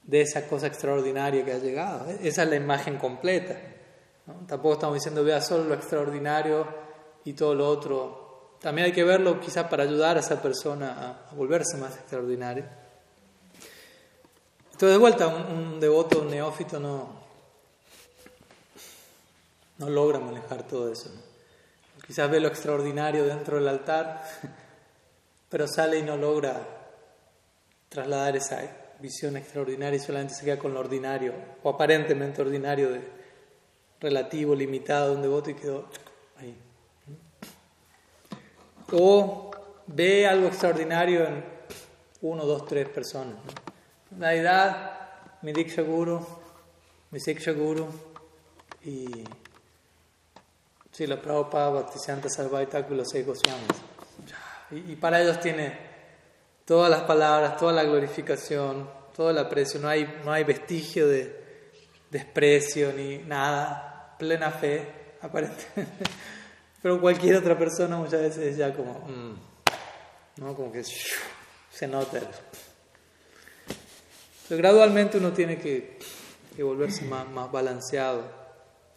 de 0.05 0.21
esa 0.21 0.47
cosa 0.47 0.67
extraordinaria 0.67 1.45
que 1.45 1.53
ha 1.53 1.59
llegado. 1.59 2.09
Esa 2.23 2.43
es 2.43 2.49
la 2.49 2.57
imagen 2.57 2.99
completa. 2.99 3.57
Tampoco 4.47 4.75
estamos 4.75 4.95
diciendo 4.95 5.25
vea 5.25 5.41
solo 5.41 5.65
lo 5.65 5.75
extraordinario 5.75 6.67
y 7.25 7.33
todo 7.33 7.55
lo 7.55 7.69
otro. 7.69 8.57
También 8.61 8.87
hay 8.87 8.93
que 8.93 9.05
verlo 9.05 9.41
quizás 9.41 9.67
para 9.69 9.83
ayudar 9.83 10.17
a 10.17 10.21
esa 10.21 10.41
persona 10.41 11.27
a, 11.31 11.35
volverse 11.35 11.77
más 11.77 11.95
extraordinaria. 11.97 12.71
Entonces, 14.73 14.91
de 14.91 14.99
vuelta, 14.99 15.29
un, 15.29 15.79
devoto, 15.79 16.21
un 16.21 16.31
neófito 16.31 16.81
no, 16.81 17.09
no 19.79 19.89
logra 19.89 20.19
manejar 20.19 20.65
todo 20.65 20.91
eso. 20.91 21.11
Quizás 22.07 22.31
ve 22.31 22.41
lo 22.41 22.49
extraordinario 22.49 23.25
dentro 23.25 23.57
del 23.57 23.69
altar, 23.69 24.25
pero 25.55 25.69
sale 25.69 26.01
y 26.01 26.03
no 26.03 26.17
logra 26.17 26.67
trasladar 27.89 28.35
esa 28.35 28.61
visión 28.99 29.37
extraordinaria 29.37 29.97
y 29.97 30.01
solamente 30.01 30.35
se 30.35 30.45
queda 30.45 30.59
con 30.59 30.75
lo 30.75 30.81
ordinario, 30.81 31.33
o 31.63 31.71
aparentemente 31.71 32.43
ordinario, 32.43 32.91
de 32.91 33.01
relativo, 34.01 34.53
limitado, 34.53 35.13
un 35.13 35.23
devoto 35.23 35.51
y 35.51 35.55
quedó 35.55 35.89
ahí. 36.41 36.57
O 38.95 39.53
ve 39.87 40.27
algo 40.27 40.49
extraordinario 40.49 41.25
en 41.25 41.45
uno, 42.23 42.45
dos, 42.47 42.67
tres 42.67 42.89
personas. 42.89 43.37
La 44.19 44.35
edad, 44.35 45.09
mi 45.43 45.53
Diksha 45.53 45.83
Guru, 45.83 46.19
mi 47.13 47.21
Siksha 47.21 47.53
Guru 47.53 47.87
y 48.83 49.07
si 50.91 51.07
la 51.07 51.23
Prabhupada, 51.23 51.71
Bhaktisiddhanta 51.71 52.29
Sarvaita 52.29 52.85
y 52.91 52.95
los 52.95 53.09
seis 53.09 53.25
Goswamis. 53.25 53.94
Y 54.75 54.97
para 54.97 55.23
ellos 55.23 55.41
tiene 55.41 55.79
todas 56.65 56.91
las 56.91 57.03
palabras, 57.03 57.57
toda 57.57 57.73
la 57.73 57.85
glorificación, 57.85 58.89
todo 59.15 59.31
el 59.31 59.39
aprecio, 59.39 59.81
no 59.81 59.89
hay, 59.89 60.21
no 60.25 60.33
hay 60.33 60.45
vestigio 60.45 61.07
de 61.07 61.45
desprecio 62.11 62.93
ni 62.93 63.19
nada, 63.19 64.17
plena 64.19 64.51
fe, 64.51 65.17
aparentemente. 65.21 66.05
Pero 66.83 67.01
cualquier 67.01 67.37
otra 67.37 67.57
persona 67.57 67.97
muchas 67.97 68.21
veces 68.21 68.39
es 68.39 68.57
ya 68.57 68.75
como, 68.75 68.93
mm, 69.01 69.35
¿no? 70.37 70.55
Como 70.55 70.71
que 70.71 70.85
se 70.85 71.89
nota. 71.89 72.21
Pero 74.49 74.59
gradualmente 74.59 75.19
uno 75.19 75.33
tiene 75.33 75.59
que, 75.59 75.99
volverse 76.59 77.05
más, 77.07 77.29
más 77.29 77.51
balanceado 77.51 78.23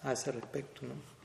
a 0.04 0.14
ese 0.14 0.32
respecto, 0.32 0.86
¿no? 0.86 1.17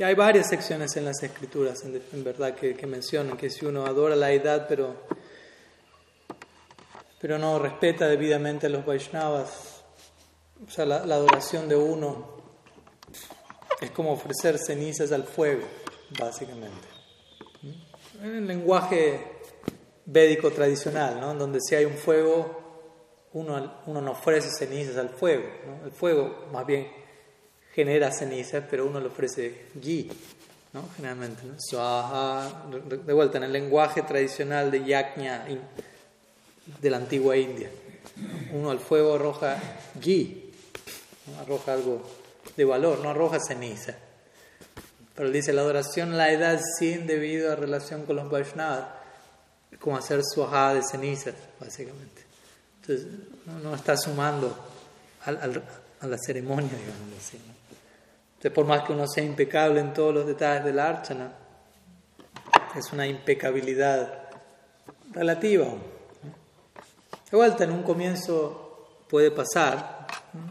Y 0.00 0.02
hay 0.02 0.14
varias 0.14 0.48
secciones 0.48 0.96
en 0.96 1.04
las 1.04 1.22
escrituras, 1.22 1.84
en, 1.84 2.24
verdad, 2.24 2.54
que, 2.54 2.86
mencionan 2.86 3.36
que 3.36 3.50
si 3.50 3.66
uno 3.66 3.84
adora 3.84 4.16
la 4.16 4.32
edad, 4.32 4.64
pero, 4.66 4.96
pero 7.20 7.36
no 7.36 7.58
respeta 7.58 8.08
debidamente 8.08 8.66
a 8.66 8.70
los 8.70 8.86
Vaishnavas, 8.86 9.84
o 10.66 10.70
sea, 10.70 10.86
la, 10.86 10.96
adoración 11.02 11.68
de 11.68 11.76
uno 11.76 12.30
es 13.78 13.90
como 13.90 14.12
ofrecer 14.12 14.56
cenizas 14.56 15.12
al 15.12 15.24
fuego, 15.24 15.66
básicamente. 16.18 16.88
En 18.22 18.36
el 18.36 18.46
lenguaje 18.46 19.20
védico 20.06 20.50
tradicional, 20.50 21.20
¿no? 21.20 21.34
donde 21.34 21.58
si 21.60 21.74
hay 21.74 21.84
un 21.84 21.98
fuego, 21.98 23.28
uno, 23.34 23.82
uno 23.84 24.00
no 24.00 24.12
ofrece 24.12 24.48
cenizas 24.50 24.96
al 24.96 25.10
fuego. 25.10 25.44
El 25.84 25.92
fuego, 25.92 26.46
más 26.50 26.64
bien, 26.64 26.99
genera 27.72 28.10
cenizas, 28.10 28.64
pero 28.68 28.86
uno 28.86 29.00
le 29.00 29.06
ofrece 29.06 29.66
ghee, 29.74 30.10
¿no? 30.72 30.88
generalmente. 30.96 31.42
¿no? 31.44 32.76
de 32.80 33.12
vuelta, 33.12 33.38
en 33.38 33.44
el 33.44 33.52
lenguaje 33.52 34.02
tradicional 34.02 34.70
de 34.70 34.84
yajna 34.84 35.46
de 36.80 36.90
la 36.90 36.96
antigua 36.96 37.36
India. 37.36 37.70
Uno 38.52 38.70
al 38.70 38.80
fuego 38.80 39.14
arroja 39.14 39.56
ghee, 40.00 40.52
arroja 41.40 41.74
algo 41.74 42.02
de 42.56 42.64
valor, 42.64 42.98
no 43.00 43.10
arroja 43.10 43.38
ceniza. 43.40 43.94
Pero 45.14 45.30
dice 45.30 45.52
la 45.52 45.62
adoración, 45.62 46.16
la 46.16 46.32
edad 46.32 46.60
sin 46.78 47.06
debido 47.06 47.52
a 47.52 47.56
relación 47.56 48.04
con 48.04 48.16
los 48.16 48.30
Vaishnavas, 48.30 48.86
como 49.78 49.96
hacer 49.96 50.22
suaja 50.24 50.74
de 50.74 50.82
cenizas, 50.82 51.34
básicamente. 51.58 52.22
Entonces, 52.80 53.06
no, 53.62 53.74
está 53.74 53.96
sumando 53.96 54.56
a 55.24 56.06
la 56.06 56.18
ceremonia, 56.18 56.70
digamos 56.70 57.18
así. 57.18 57.38
Entonces, 58.40 58.54
por 58.54 58.64
más 58.64 58.84
que 58.84 58.94
uno 58.94 59.06
sea 59.06 59.22
impecable 59.22 59.80
en 59.80 59.92
todos 59.92 60.14
los 60.14 60.26
detalles 60.26 60.64
del 60.64 60.78
archana, 60.78 61.30
es 62.74 62.90
una 62.90 63.06
impecabilidad 63.06 64.30
relativa. 65.12 65.66
De 67.30 67.36
vuelta, 67.36 67.64
en 67.64 67.72
un 67.72 67.82
comienzo 67.82 69.02
puede 69.10 69.30
pasar, 69.30 70.06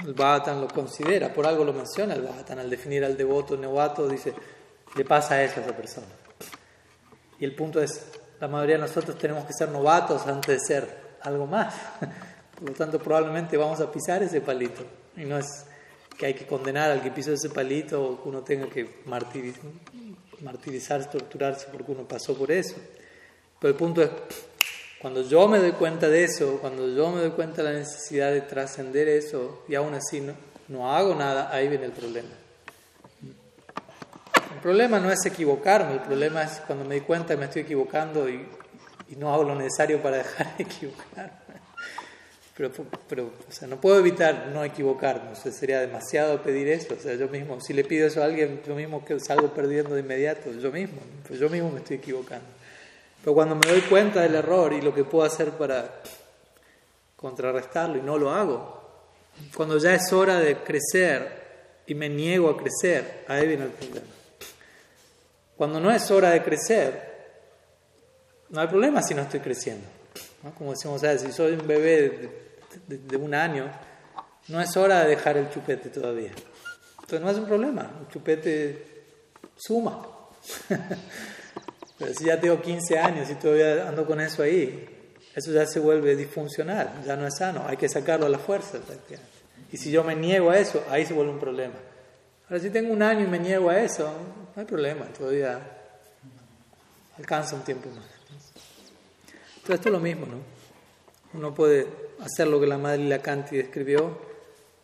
el 0.06 0.14
Bhagavatam 0.14 0.62
lo 0.62 0.68
considera, 0.68 1.34
por 1.34 1.48
algo 1.48 1.64
lo 1.64 1.74
menciona 1.74 2.14
el 2.14 2.22
Bhagavatam, 2.22 2.60
al 2.60 2.70
definir 2.70 3.04
al 3.04 3.18
devoto 3.18 3.58
novato, 3.58 4.08
dice, 4.08 4.36
le 4.96 5.04
pasa 5.04 5.42
eso 5.42 5.60
a 5.60 5.64
esa 5.64 5.76
persona. 5.76 6.06
Y 7.40 7.46
el 7.46 7.56
punto 7.56 7.82
es, 7.82 8.06
la 8.40 8.48
mayoría 8.48 8.76
de 8.76 8.82
nosotros 8.82 9.18
tenemos 9.18 9.46
que 9.46 9.54
ser 9.54 9.70
novatos 9.70 10.28
antes 10.28 10.60
de 10.60 10.64
ser 10.64 11.18
algo 11.24 11.48
más. 11.48 11.74
Por 12.54 12.70
lo 12.70 12.76
tanto, 12.76 13.00
probablemente 13.00 13.58
vamos 13.58 13.82
a 13.82 13.92
pisar 13.92 14.22
ese 14.22 14.42
palito. 14.42 14.84
Y 15.18 15.26
no 15.26 15.40
es 15.40 15.66
que 16.20 16.26
hay 16.26 16.34
que 16.34 16.45
condenar 16.45 16.91
al 16.91 17.01
que 17.01 17.11
pisó 17.11 17.32
ese 17.32 17.49
palito 17.49 18.03
o 18.03 18.22
que 18.22 18.28
uno 18.28 18.41
tenga 18.41 18.67
que 18.67 18.86
martirizar, 19.05 19.63
martirizarse, 20.41 21.07
torturarse 21.07 21.67
porque 21.72 21.93
uno 21.93 22.03
pasó 22.03 22.38
por 22.38 22.51
eso. 22.51 22.76
Pero 23.57 23.72
el 23.72 23.78
punto 23.78 24.03
es, 24.03 24.09
cuando 25.01 25.24
yo 25.24 25.47
me 25.47 25.59
doy 25.59 25.72
cuenta 25.72 26.09
de 26.09 26.26
eso, 26.26 26.57
cuando 26.59 26.93
yo 26.93 27.09
me 27.09 27.22
doy 27.22 27.30
cuenta 27.30 27.63
de 27.63 27.72
la 27.72 27.80
necesidad 27.80 28.34
de 28.34 28.41
trascender 28.41 29.07
eso 29.07 29.63
y 29.70 29.76
aún 29.76 29.93
así 29.93 30.22
no, 30.67 30.93
hago 30.93 31.15
nada, 31.15 31.55
ahí 31.55 31.70
viene 31.70 31.86
el 31.86 31.93
problema. 31.93 32.36
El 33.24 34.61
problema 34.61 34.99
no 34.99 35.09
es 35.09 35.26
equivocarme, 35.26 35.93
el 35.93 36.01
problema 36.01 36.43
es 36.43 36.59
cuando 36.67 36.84
me 36.84 36.95
di 36.95 37.01
cuenta 37.01 37.34
que 37.34 37.38
me 37.38 37.45
estoy 37.45 37.61
equivocando 37.61 38.28
y, 38.28 38.45
y 39.07 39.15
no 39.15 39.34
hago 39.34 39.45
lo 39.45 39.55
necesario 39.55 40.01
para 40.01 40.17
dejar 40.17 40.57
de 40.57 40.63
equivocarme. 40.65 41.39
Pero, 43.07 43.32
o 43.47 43.51
sea, 43.51 43.70
no 43.70 43.80
puedo 43.80 43.97
evitar 43.99 44.49
no 44.53 44.66
equivocarme, 44.66 45.32
o 45.32 45.36
sería 45.36 45.80
demasiado 45.80 46.41
pedir 46.41 46.68
eso. 46.68 46.93
O 46.93 47.01
sea, 47.01 47.16
yo 47.16 47.30
mismo, 47.30 47.62
si 47.62 47.72
le 47.72 47.86
pido 47.86 48.05
eso 48.05 48.22
a 48.22 48.26
alguien, 48.26 48.62
yo 48.68 48.76
mismo 48.76 49.05
que 49.05 49.18
salgo 49.22 49.53
perdiendo 49.53 49.95
de 49.95 50.01
inmediato, 50.01 50.51
yo 50.51 50.70
mismo, 50.70 50.99
pues 51.26 51.39
yo 51.39 51.49
mismo 51.49 51.72
me 51.72 51.80
estoy 51.80 51.97
equivocando. 51.97 52.45
Pero 53.24 53.34
cuando 53.34 53.55
me 53.55 53.66
doy 53.66 53.80
cuenta 53.82 54.22
del 54.22 54.36
error 54.36 54.74
y 54.74 54.82
lo 54.82 54.93
que 54.93 55.05
puedo 55.05 55.24
hacer 55.24 55.51
para 55.51 56.01
contrarrestarlo 57.16 57.97
y 57.97 58.01
no 58.01 58.18
lo 58.18 58.30
hago, 58.30 58.82
cuando 59.55 59.78
ya 59.78 59.95
es 59.95 60.12
hora 60.12 60.38
de 60.41 60.57
crecer 60.57 61.84
y 61.88 61.95
me 61.95 62.10
niego 62.10 62.49
a 62.49 62.57
crecer, 62.57 63.24
ahí 63.30 63.47
viene 63.47 63.64
el 63.66 63.72
problema. 63.72 64.07
Cuando 65.55 65.80
no 65.80 65.91
es 65.91 66.12
hora 66.12 66.32
de 66.32 66.43
crecer, 66.43 67.10
no 68.49 68.60
hay 68.60 68.68
problema 68.68 69.01
si 69.01 69.14
no 69.14 69.22
estoy 69.22 69.39
creciendo. 69.39 69.88
Como 70.57 70.72
decimos, 70.72 71.01
si 71.22 71.32
soy 71.32 71.53
un 71.53 71.66
bebé 71.66 72.01
de, 72.01 72.49
un 73.17 73.34
año, 73.34 73.72
no 74.47 74.61
es 74.61 74.76
hora 74.78 75.03
de 75.03 75.09
dejar 75.09 75.38
el 75.38 75.49
chupete 75.49 75.89
todavía. 75.89 76.32
Entonces 77.01 77.22
no 77.22 77.30
es 77.30 77.38
un 77.38 77.45
problema, 77.45 77.91
el 78.01 78.07
chupete 78.07 78.86
suma. 79.55 80.05
Pero 81.97 82.13
si 82.13 82.26
ya 82.26 82.39
tengo 82.39 82.61
15 82.61 82.97
años 82.97 83.30
y 83.30 83.36
todavía 83.36 83.88
ando 83.88 84.05
con 84.05 84.22
eso 84.22 84.41
ahí, 84.43 85.15
eso 85.36 85.51
ya 85.51 85.65
se 85.65 85.80
vuelve 85.80 86.15
disfuncional, 86.15 87.03
ya 87.05 87.15
no 87.15 87.28
es 87.28 87.38
sano, 87.38 87.65
hay 87.67 87.78
que 87.78 87.89
sacarlo 87.89 88.26
a 88.26 88.30
la 88.30 88.39
fuerza. 88.39 88.80
Y 89.72 89.78
si 89.78 89.91
yo 89.91 90.03
me 90.03 90.15
niego 90.15 90.49
a 90.49 90.57
eso, 90.57 90.84
ahí 90.89 91.05
se 91.05 91.13
vuelve 91.13 91.32
un 91.32 91.39
problema. 91.39 91.76
Ahora, 92.49 92.61
si 92.61 92.70
tengo 92.70 92.91
un 92.91 93.03
año 93.03 93.26
y 93.26 93.28
me 93.28 93.38
niego 93.38 93.70
a 93.70 93.80
eso, 93.80 94.11
no 94.55 94.59
hay 94.59 94.65
problema, 94.65 95.05
todavía 95.07 95.59
alcanza 97.17 97.55
un 97.55 97.63
tiempo 97.63 97.89
más. 97.89 98.05
Entonces, 99.57 99.76
esto 99.76 99.89
es 99.89 99.93
lo 99.93 99.99
mismo, 99.99 100.26
¿no? 100.26 100.38
Uno 101.34 101.53
puede 101.53 102.09
hacer 102.22 102.47
lo 102.47 102.59
que 102.59 102.67
la 102.67 102.78
madre 102.78 103.03
Lacanti 103.05 103.57
describió 103.57 104.20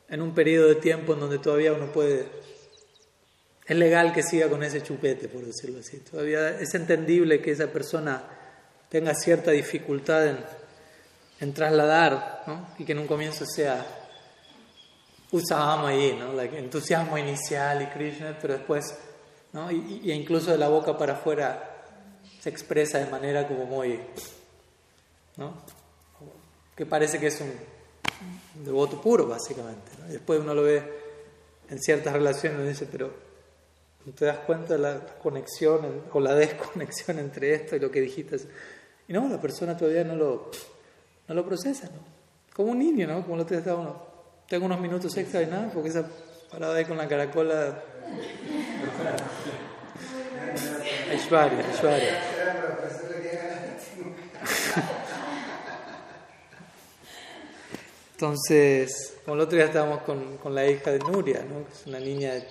en 0.10 0.22
un 0.22 0.34
periodo 0.34 0.70
de 0.70 0.76
tiempo 0.76 1.14
en 1.14 1.20
donde 1.20 1.40
todavía 1.40 1.74
uno 1.74 1.92
puede. 1.92 2.26
Es 3.66 3.76
legal 3.76 4.14
que 4.14 4.22
siga 4.22 4.48
con 4.48 4.64
ese 4.64 4.84
chupete, 4.84 5.28
por 5.28 5.44
decirlo 5.44 5.80
así. 5.80 5.98
Todavía 6.00 6.60
es 6.60 6.74
entendible 6.76 7.42
que 7.42 7.52
esa 7.52 7.68
persona 7.68 8.24
tenga 8.90 9.16
cierta 9.16 9.52
dificultad 9.52 10.28
en, 10.28 10.38
en 11.40 11.54
trasladar, 11.54 12.44
¿no? 12.46 12.68
Y 12.78 12.86
que 12.86 12.92
en 12.92 13.00
un 13.00 13.08
comienzo 13.08 13.46
sea 13.46 13.86
usábamos 15.32 15.90
ahí, 15.90 16.18
¿no? 16.18 16.40
entusiasmo 16.40 17.18
inicial 17.18 17.82
y 17.82 17.88
Krishna, 17.88 18.38
pero 18.42 18.54
después, 18.54 18.98
¿no? 19.54 19.72
Y, 19.72 20.02
y, 20.04 20.12
incluso 20.12 20.52
de 20.52 20.58
la 20.58 20.70
boca 20.70 20.98
para 20.98 21.14
afuera 21.14 21.84
se 22.40 22.50
expresa 22.50 23.00
de 23.00 23.08
manera 23.08 23.48
como 23.48 23.66
muy, 23.66 24.00
¿no? 25.38 25.62
Que 26.76 26.86
parece 26.86 27.20
que 27.20 27.28
es 27.28 27.42
un 27.42 27.52
devoto 28.64 29.02
puro, 29.02 29.28
básicamente. 29.28 29.92
¿no? 30.00 30.08
Después 30.08 30.40
uno 30.40 30.54
lo 30.54 30.64
ve 30.64 30.84
en 31.70 31.82
ciertas 31.82 32.14
relaciones 32.14 32.66
y 32.66 32.70
dice, 32.70 32.88
pero 32.92 33.12
¿no 34.06 34.14
te 34.14 34.26
das 34.26 34.40
cuenta 34.40 34.74
de 34.74 34.80
la 34.80 35.00
conexión 35.22 36.04
o 36.12 36.20
la 36.20 36.36
desconexión 36.36 37.20
entre 37.20 37.54
esto 37.54 37.76
y 37.76 37.80
lo 37.80 37.92
que 37.92 38.02
dijiste? 38.02 38.38
Y 39.08 39.14
no, 39.14 39.28
la 39.28 39.40
persona 39.40 39.78
todavía 39.78 40.04
no 40.04 40.16
lo, 40.16 40.50
no 41.28 41.36
lo 41.36 41.46
procesa, 41.46 41.88
¿no? 41.88 42.16
Como 42.54 42.72
un 42.72 42.80
niño, 42.80 43.08
¿no? 43.08 43.22
Como 43.24 43.38
lo 43.38 43.46
te 43.46 43.58
uno 43.58 44.16
tengo 44.48 44.66
unos 44.66 44.80
minutos 44.80 45.16
extra 45.18 45.42
y 45.42 45.48
nada, 45.48 45.72
porque 45.74 45.90
esa 45.90 46.08
parada 46.52 46.76
ahí 46.76 46.86
con 46.86 46.98
la 46.98 47.08
caracola. 47.08 47.82
Aishwarya, 51.12 51.68
Aishwarya. 51.68 52.35
Entonces, 58.16 59.18
como 59.26 59.36
el 59.36 59.42
otro 59.42 59.58
día 59.58 59.66
estábamos 59.66 60.04
con, 60.04 60.38
con 60.38 60.56
la 60.56 60.66
hija 60.66 60.90
de 60.90 61.00
Nuria, 61.00 61.44
¿no? 61.44 61.66
que 61.66 61.74
es 61.74 61.86
una 61.86 62.00
niña 62.00 62.34
de 62.34 62.48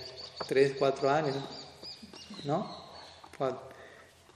3, 0.47 0.75
4 0.77 1.09
años, 1.09 1.35
¿no? 2.43 2.85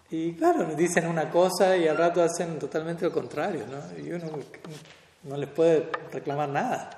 Y 0.09 0.33
claro, 0.33 0.65
nos 0.65 0.75
dicen 0.75 1.05
una 1.05 1.29
cosa 1.29 1.77
y 1.77 1.87
al 1.87 1.97
rato 1.97 2.23
hacen 2.23 2.57
totalmente 2.57 3.05
lo 3.05 3.11
contrario, 3.11 3.65
¿no? 3.69 4.03
Y 4.03 4.11
uno 4.11 4.27
no 5.23 5.37
les 5.37 5.49
puede 5.49 5.91
reclamar 6.11 6.49
nada. 6.49 6.89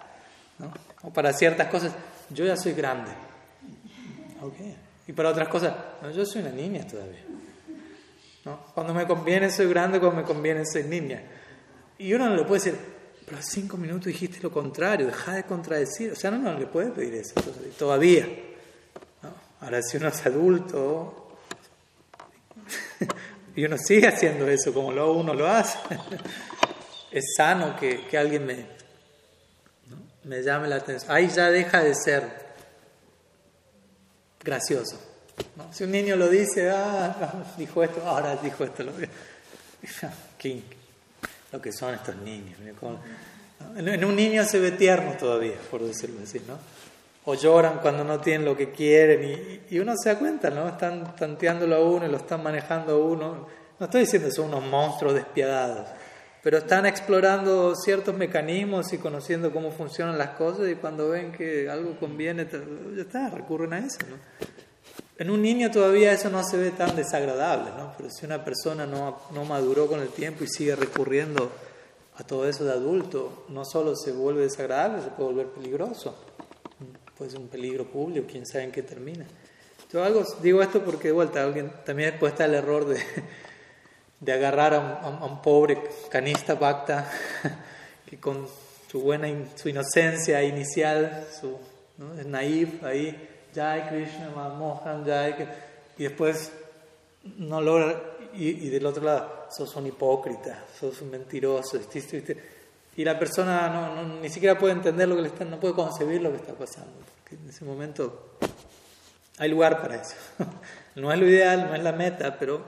O 1.04 1.10
para 1.10 1.34
ciertas 1.34 1.68
cosas, 1.68 1.92
yo 2.30 2.46
ya 2.46 2.56
soy 2.56 2.72
grande. 2.72 3.12
Okay. 4.42 4.78
Y 5.08 5.12
para 5.12 5.30
otras 5.30 5.50
cosas, 5.50 5.76
no, 6.02 6.10
yo 6.10 6.26
soy 6.26 6.42
una 6.42 6.52
niña 6.52 6.88
todavía. 6.88 7.26
¿no? 8.46 8.62
Cuando 8.74 8.94
me 8.94 9.06
conviene 9.06 9.52
soy 9.52 9.68
grande, 9.68 10.00
cuando 10.00 10.22
me 10.22 10.24
conviene 10.26 10.66
soy 10.66 10.84
niña. 10.84 11.22
Y 11.98 12.14
uno 12.14 12.30
no 12.30 12.36
le 12.38 12.44
puede 12.46 12.64
decir, 12.64 12.91
pero 13.32 13.40
hace 13.40 13.62
cinco 13.62 13.78
minutos 13.78 14.08
dijiste 14.08 14.42
lo 14.42 14.52
contrario, 14.52 15.08
deja 15.08 15.36
de 15.36 15.46
contradecir. 15.46 16.12
O 16.12 16.16
sea, 16.18 16.32
no, 16.32 16.60
le 16.60 16.68
puede 16.68 16.92
pedir 16.92 17.14
eso 17.14 17.34
todavía. 17.80 18.28
Ahora, 19.62 19.82
si 19.82 19.96
uno 19.96 20.10
es 20.10 20.26
adulto 20.26 21.38
y 23.56 23.64
uno 23.64 23.78
sigue 23.78 24.10
haciendo 24.10 24.50
eso 24.50 24.74
como 24.74 24.92
luego 24.92 25.14
uno 25.14 25.34
lo 25.34 25.48
hace, 25.48 25.80
es 27.12 27.24
sano 27.38 27.78
que, 27.78 28.06
alguien 28.18 28.46
me, 28.46 28.66
me 30.26 30.44
llame 30.44 30.68
la 30.68 30.76
atención. 30.76 31.10
Ahí 31.10 31.30
ya 31.30 31.50
deja 31.50 31.82
de 31.82 31.96
ser 31.96 32.24
gracioso. 34.44 35.00
Si 35.72 35.86
un 35.86 35.92
niño 35.92 36.18
lo 36.18 36.28
dice, 36.28 36.70
ah, 36.70 37.46
dijo 37.58 37.82
esto, 37.82 38.06
ahora 38.06 38.36
dijo 38.36 38.66
esto. 38.66 38.84
Lo, 38.84 38.92
lo 41.52 41.62
que 41.62 41.72
son 41.72 41.94
estos 41.94 42.16
niños. 42.18 42.58
En 43.76 44.06
un 44.06 44.16
niño 44.16 44.44
se 44.46 44.60
ve 44.60 44.72
tierno 44.72 45.14
todavía, 45.20 45.56
por 45.70 45.82
decirlo 45.82 46.22
así, 46.24 46.42
¿no? 46.48 46.58
O 47.26 47.36
lloran 47.36 47.80
cuando 47.80 48.04
no 48.04 48.20
tienen 48.20 48.46
lo 48.46 48.58
que 48.58 48.72
quieren 48.72 49.24
y, 49.24 49.76
y 49.76 49.80
uno 49.80 49.94
se 49.96 50.10
da 50.10 50.18
cuenta, 50.18 50.50
¿no? 50.50 50.68
Están 50.68 51.16
tanteándolo 51.16 51.76
a 51.76 51.80
uno 51.80 52.06
y 52.06 52.10
lo 52.10 52.18
están 52.18 52.42
manejando 52.42 52.94
a 52.94 52.98
uno. 52.98 53.48
No 53.80 53.86
estoy 53.86 54.02
diciendo 54.02 54.28
que 54.28 54.34
son 54.34 54.48
unos 54.48 54.64
monstruos 54.66 55.14
despiadados 55.14 55.88
pero 56.44 56.58
están 56.58 56.86
explorando 56.86 57.76
ciertos 57.76 58.16
mecanismos 58.16 58.92
y 58.94 58.98
conociendo 58.98 59.52
cómo 59.52 59.72
funcionan 59.72 60.18
las 60.18 60.30
cosas 60.30 60.70
y 60.70 60.76
cuando 60.76 61.10
ven 61.10 61.32
que 61.32 61.70
algo 61.70 61.98
conviene, 62.00 62.48
ya 62.96 63.02
está, 63.04 63.30
recurren 63.30 63.74
a 63.74 63.80
eso. 63.80 64.00
¿no? 64.10 64.16
En 65.22 65.30
un 65.30 65.42
niño 65.42 65.70
todavía 65.70 66.12
eso 66.12 66.30
no 66.30 66.44
se 66.44 66.58
ve 66.58 66.72
tan 66.72 66.96
desagradable, 66.96 67.70
¿no? 67.78 67.94
pero 67.96 68.10
si 68.10 68.26
una 68.26 68.44
persona 68.44 68.86
no, 68.86 69.22
no 69.32 69.46
maduró 69.46 69.88
con 69.88 70.00
el 70.00 70.10
tiempo 70.10 70.44
y 70.44 70.48
sigue 70.48 70.76
recurriendo 70.76 71.52
a 72.18 72.24
todo 72.24 72.48
eso 72.48 72.66
de 72.66 72.72
adulto, 72.72 73.46
no 73.50 73.64
solo 73.64 73.96
se 73.96 74.12
vuelve 74.12 74.44
desagradable, 74.44 75.04
se 75.04 75.10
puede 75.10 75.30
volver 75.30 75.48
peligroso, 75.48 76.16
puede 77.18 77.32
ser 77.32 77.40
un 77.40 77.50
peligro 77.50 77.86
público, 77.86 78.28
quién 78.30 78.48
sabe 78.48 78.64
en 78.64 78.72
qué 78.72 78.82
termina. 78.82 79.26
Yo 79.94 80.04
digo 80.42 80.62
esto 80.62 80.82
porque 80.84 81.10
de 81.10 81.14
vuelta 81.14 81.44
alguien 81.44 81.72
también 81.86 82.12
después 82.12 82.32
está 82.32 82.46
el 82.46 82.56
error 82.56 82.86
de 82.86 83.00
de 84.22 84.32
agarrar 84.32 84.76
a 84.76 85.26
un, 85.26 85.42
pobre 85.42 85.82
canista 86.10 86.54
bhakta 86.54 87.12
que 88.10 88.20
con 88.20 88.48
su 88.90 89.02
buena 89.02 89.28
su 89.56 89.68
inocencia 89.68 90.44
inicial, 90.44 91.28
su 91.40 91.58
¿no? 91.98 92.14
es 92.14 92.84
ahí, 92.84 93.30
Jai 93.54 93.90
Krishna, 93.90 94.30
Mohan, 94.30 95.06
Jai, 95.06 95.48
y 95.98 96.04
después 96.04 96.52
no 97.38 97.62
logra, 97.62 98.02
y, 98.34 98.70
del 98.70 98.86
otro 98.86 99.04
lado, 99.04 99.48
sos 99.50 99.76
un 99.76 99.88
hipócrita, 99.88 100.64
sos 100.80 101.02
un 101.02 101.12
mentiroso, 101.12 101.80
y 102.96 103.06
la 103.06 103.18
persona 103.18 103.70
no, 103.70 104.20
ni 104.20 104.30
siquiera 104.30 104.58
puede 104.58 104.74
entender 104.74 105.08
lo 105.08 105.16
que 105.16 105.22
le 105.22 105.28
está, 105.30 105.46
no 105.46 105.60
puede 105.60 105.74
concebir 105.74 106.22
lo 106.22 106.32
que 106.32 106.38
está 106.38 106.54
pasando, 106.54 106.92
porque 107.20 107.36
en 107.36 107.50
ese 107.50 107.64
momento 107.66 108.38
hay 109.38 109.50
lugar 109.50 109.82
para 109.82 109.96
eso. 109.96 110.16
No 110.94 111.10
es 111.10 111.18
lo 111.18 111.26
ideal, 111.26 111.68
no 111.70 111.76
es 111.76 111.82
la 111.82 111.94
meta, 111.94 112.38
pero 112.38 112.62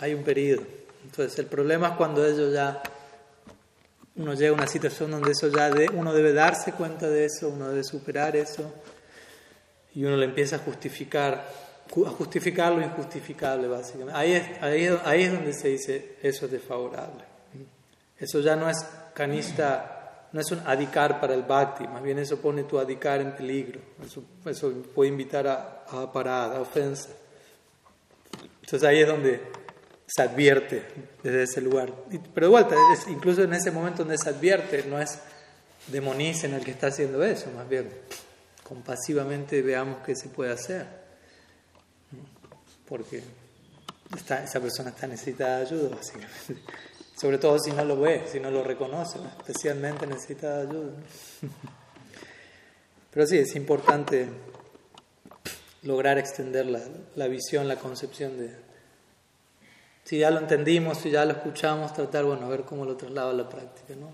hay 0.00 0.14
un 0.14 0.22
periodo. 0.22 0.62
Entonces 1.04 1.38
el 1.38 1.44
problema 1.44 1.88
es 1.88 1.94
cuando 1.96 2.26
ellos 2.26 2.50
ya, 2.50 2.82
uno 4.16 4.32
llega 4.32 4.52
a 4.52 4.54
una 4.54 4.66
situación 4.66 5.10
donde 5.10 5.32
eso 5.32 5.48
ya, 5.48 5.68
de, 5.68 5.90
uno 5.92 6.14
debe 6.14 6.32
darse 6.32 6.72
cuenta 6.72 7.10
de 7.10 7.26
eso, 7.26 7.50
uno 7.50 7.68
debe 7.68 7.84
superar 7.84 8.36
eso 8.36 8.72
y 9.94 10.04
uno 10.04 10.16
le 10.16 10.26
empieza 10.26 10.56
a 10.56 10.58
justificar, 10.60 11.46
a 12.06 12.10
justificar 12.10 12.72
lo 12.72 12.82
injustificable 12.82 13.68
básicamente. 13.68 14.18
Ahí 14.18 14.32
es, 14.32 14.62
ahí, 14.62 14.98
ahí 15.04 15.22
es 15.22 15.32
donde 15.32 15.52
se 15.52 15.68
dice 15.68 16.16
eso 16.22 16.46
es 16.46 16.52
desfavorable. 16.52 17.24
Eso 18.18 18.40
ya 18.40 18.54
no 18.54 18.68
es 18.68 18.76
canista, 19.14 20.28
no 20.32 20.40
es 20.40 20.50
un 20.50 20.60
adicar 20.66 21.20
para 21.20 21.34
el 21.34 21.42
bhakti, 21.42 21.88
más 21.88 22.02
bien 22.02 22.18
eso 22.18 22.40
pone 22.40 22.64
tu 22.64 22.78
adicar 22.78 23.20
en 23.20 23.34
peligro. 23.34 23.80
Eso, 24.04 24.22
eso 24.46 24.72
puede 24.94 25.10
invitar 25.10 25.46
a, 25.46 25.84
a 25.88 26.12
parada, 26.12 26.58
a 26.58 26.60
ofensa. 26.60 27.08
Entonces 28.60 28.88
ahí 28.88 29.00
es 29.00 29.08
donde 29.08 29.40
se 30.06 30.22
advierte 30.22 30.84
desde 31.22 31.42
ese 31.44 31.60
lugar. 31.60 31.92
Pero 32.34 32.46
de 32.46 32.50
vuelta, 32.50 32.74
incluso 33.08 33.42
en 33.42 33.54
ese 33.54 33.70
momento 33.70 33.98
donde 33.98 34.18
se 34.18 34.28
advierte, 34.28 34.84
no 34.84 35.00
es 35.00 35.18
demonicen 35.86 36.54
al 36.54 36.62
que 36.62 36.72
está 36.72 36.88
haciendo 36.88 37.24
eso, 37.24 37.50
más 37.56 37.68
bien 37.68 37.88
compasivamente 38.70 39.62
veamos 39.62 39.98
qué 40.06 40.14
se 40.14 40.28
puede 40.28 40.52
hacer. 40.52 40.86
porque 42.88 43.20
esa 44.14 44.60
persona 44.60 44.90
está 44.90 45.08
necesitada 45.08 45.58
de 45.58 45.66
ayuda, 45.66 45.96
básicamente. 45.96 46.62
Sobre 47.20 47.38
todo 47.38 47.58
si 47.58 47.72
no 47.72 47.84
lo 47.84 47.98
ve, 48.00 48.26
si 48.30 48.38
no 48.38 48.48
lo 48.50 48.62
reconoce, 48.62 49.18
especialmente 49.38 50.06
necesita 50.06 50.58
de 50.58 50.68
ayuda. 50.68 50.92
Pero 53.10 53.26
sí, 53.26 53.38
es 53.38 53.56
importante 53.56 54.28
lograr 55.82 56.18
extender 56.18 56.66
la, 56.66 56.80
la 57.16 57.26
visión, 57.26 57.66
la 57.66 57.76
concepción 57.76 58.38
de... 58.38 58.54
Si 60.04 60.18
ya 60.18 60.30
lo 60.30 60.38
entendimos, 60.38 60.98
si 60.98 61.10
ya 61.10 61.24
lo 61.24 61.32
escuchamos, 61.32 61.92
tratar, 61.92 62.24
bueno, 62.24 62.46
a 62.46 62.48
ver 62.48 62.62
cómo 62.62 62.84
lo 62.84 62.96
traslado 62.96 63.30
a 63.30 63.34
la 63.34 63.48
práctica, 63.48 63.96
¿no? 63.96 64.10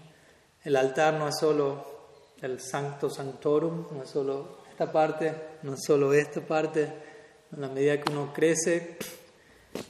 El 0.65 0.77
altar 0.77 1.15
no 1.15 1.29
es 1.29 1.37
solo 1.39 1.96
el 2.43 2.61
Sancto 2.61 3.09
Sanctorum, 3.11 3.87
no 3.93 4.03
es 4.03 4.11
solo 4.11 4.59
esta 4.71 4.91
parte, 4.93 5.35
no 5.63 5.75
es 5.75 5.85
solo 5.85 6.13
esta 6.13 6.41
parte. 6.41 6.93
En 7.53 7.61
la 7.61 7.69
medida 7.69 8.01
que 8.01 8.13
uno 8.13 8.33
crece, 8.33 8.99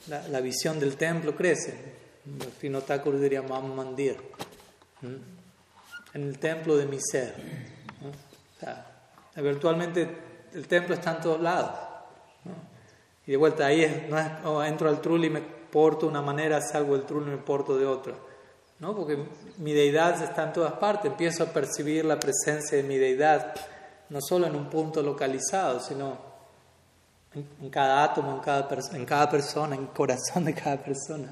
la, 0.08 0.28
la 0.28 0.40
visión 0.40 0.78
del 0.78 0.96
templo 0.96 1.34
crece. 1.34 1.96
Fino 2.58 2.80
Thakur 2.80 3.18
diría 3.20 3.42
Mam 3.42 3.74
Mandir, 3.74 4.16
en 5.02 6.22
el 6.22 6.38
templo 6.38 6.76
de 6.76 6.86
mi 6.86 6.98
ser. 7.00 7.34
O 8.56 8.60
sea, 8.60 9.10
virtualmente 9.36 10.08
el 10.52 10.66
templo 10.66 10.94
está 10.94 11.16
en 11.16 11.22
todos 11.22 11.40
lados. 11.40 11.70
Y 13.26 13.32
de 13.32 13.36
vuelta, 13.36 13.66
ahí 13.66 13.82
es, 13.82 14.08
no 14.08 14.18
es, 14.18 14.26
oh, 14.44 14.62
entro 14.62 14.88
al 14.88 15.00
trul 15.00 15.24
y 15.24 15.30
me 15.30 15.40
porto 15.40 16.06
de 16.06 16.10
una 16.10 16.22
manera, 16.22 16.60
salgo 16.60 16.96
del 16.96 17.06
trul 17.06 17.24
y 17.26 17.30
me 17.30 17.38
porto 17.38 17.76
de 17.76 17.86
otra. 17.86 18.14
¿No? 18.78 18.94
Porque 18.94 19.18
mi 19.58 19.72
deidad 19.72 20.22
está 20.22 20.44
en 20.44 20.52
todas 20.52 20.74
partes, 20.74 21.10
empiezo 21.10 21.44
a 21.44 21.46
percibir 21.46 22.04
la 22.04 22.18
presencia 22.18 22.76
de 22.76 22.82
mi 22.82 22.96
deidad, 22.96 23.54
no 24.10 24.20
solo 24.20 24.46
en 24.46 24.56
un 24.56 24.68
punto 24.68 25.02
localizado, 25.02 25.80
sino 25.80 26.18
en, 27.34 27.70
cada 27.70 28.04
átomo, 28.04 28.32
en 28.34 28.40
cada, 28.40 28.68
en 28.92 29.04
cada 29.04 29.30
persona, 29.30 29.74
en 29.74 29.82
el 29.82 29.88
corazón 29.88 30.44
de 30.44 30.54
cada 30.54 30.76
persona. 30.76 31.28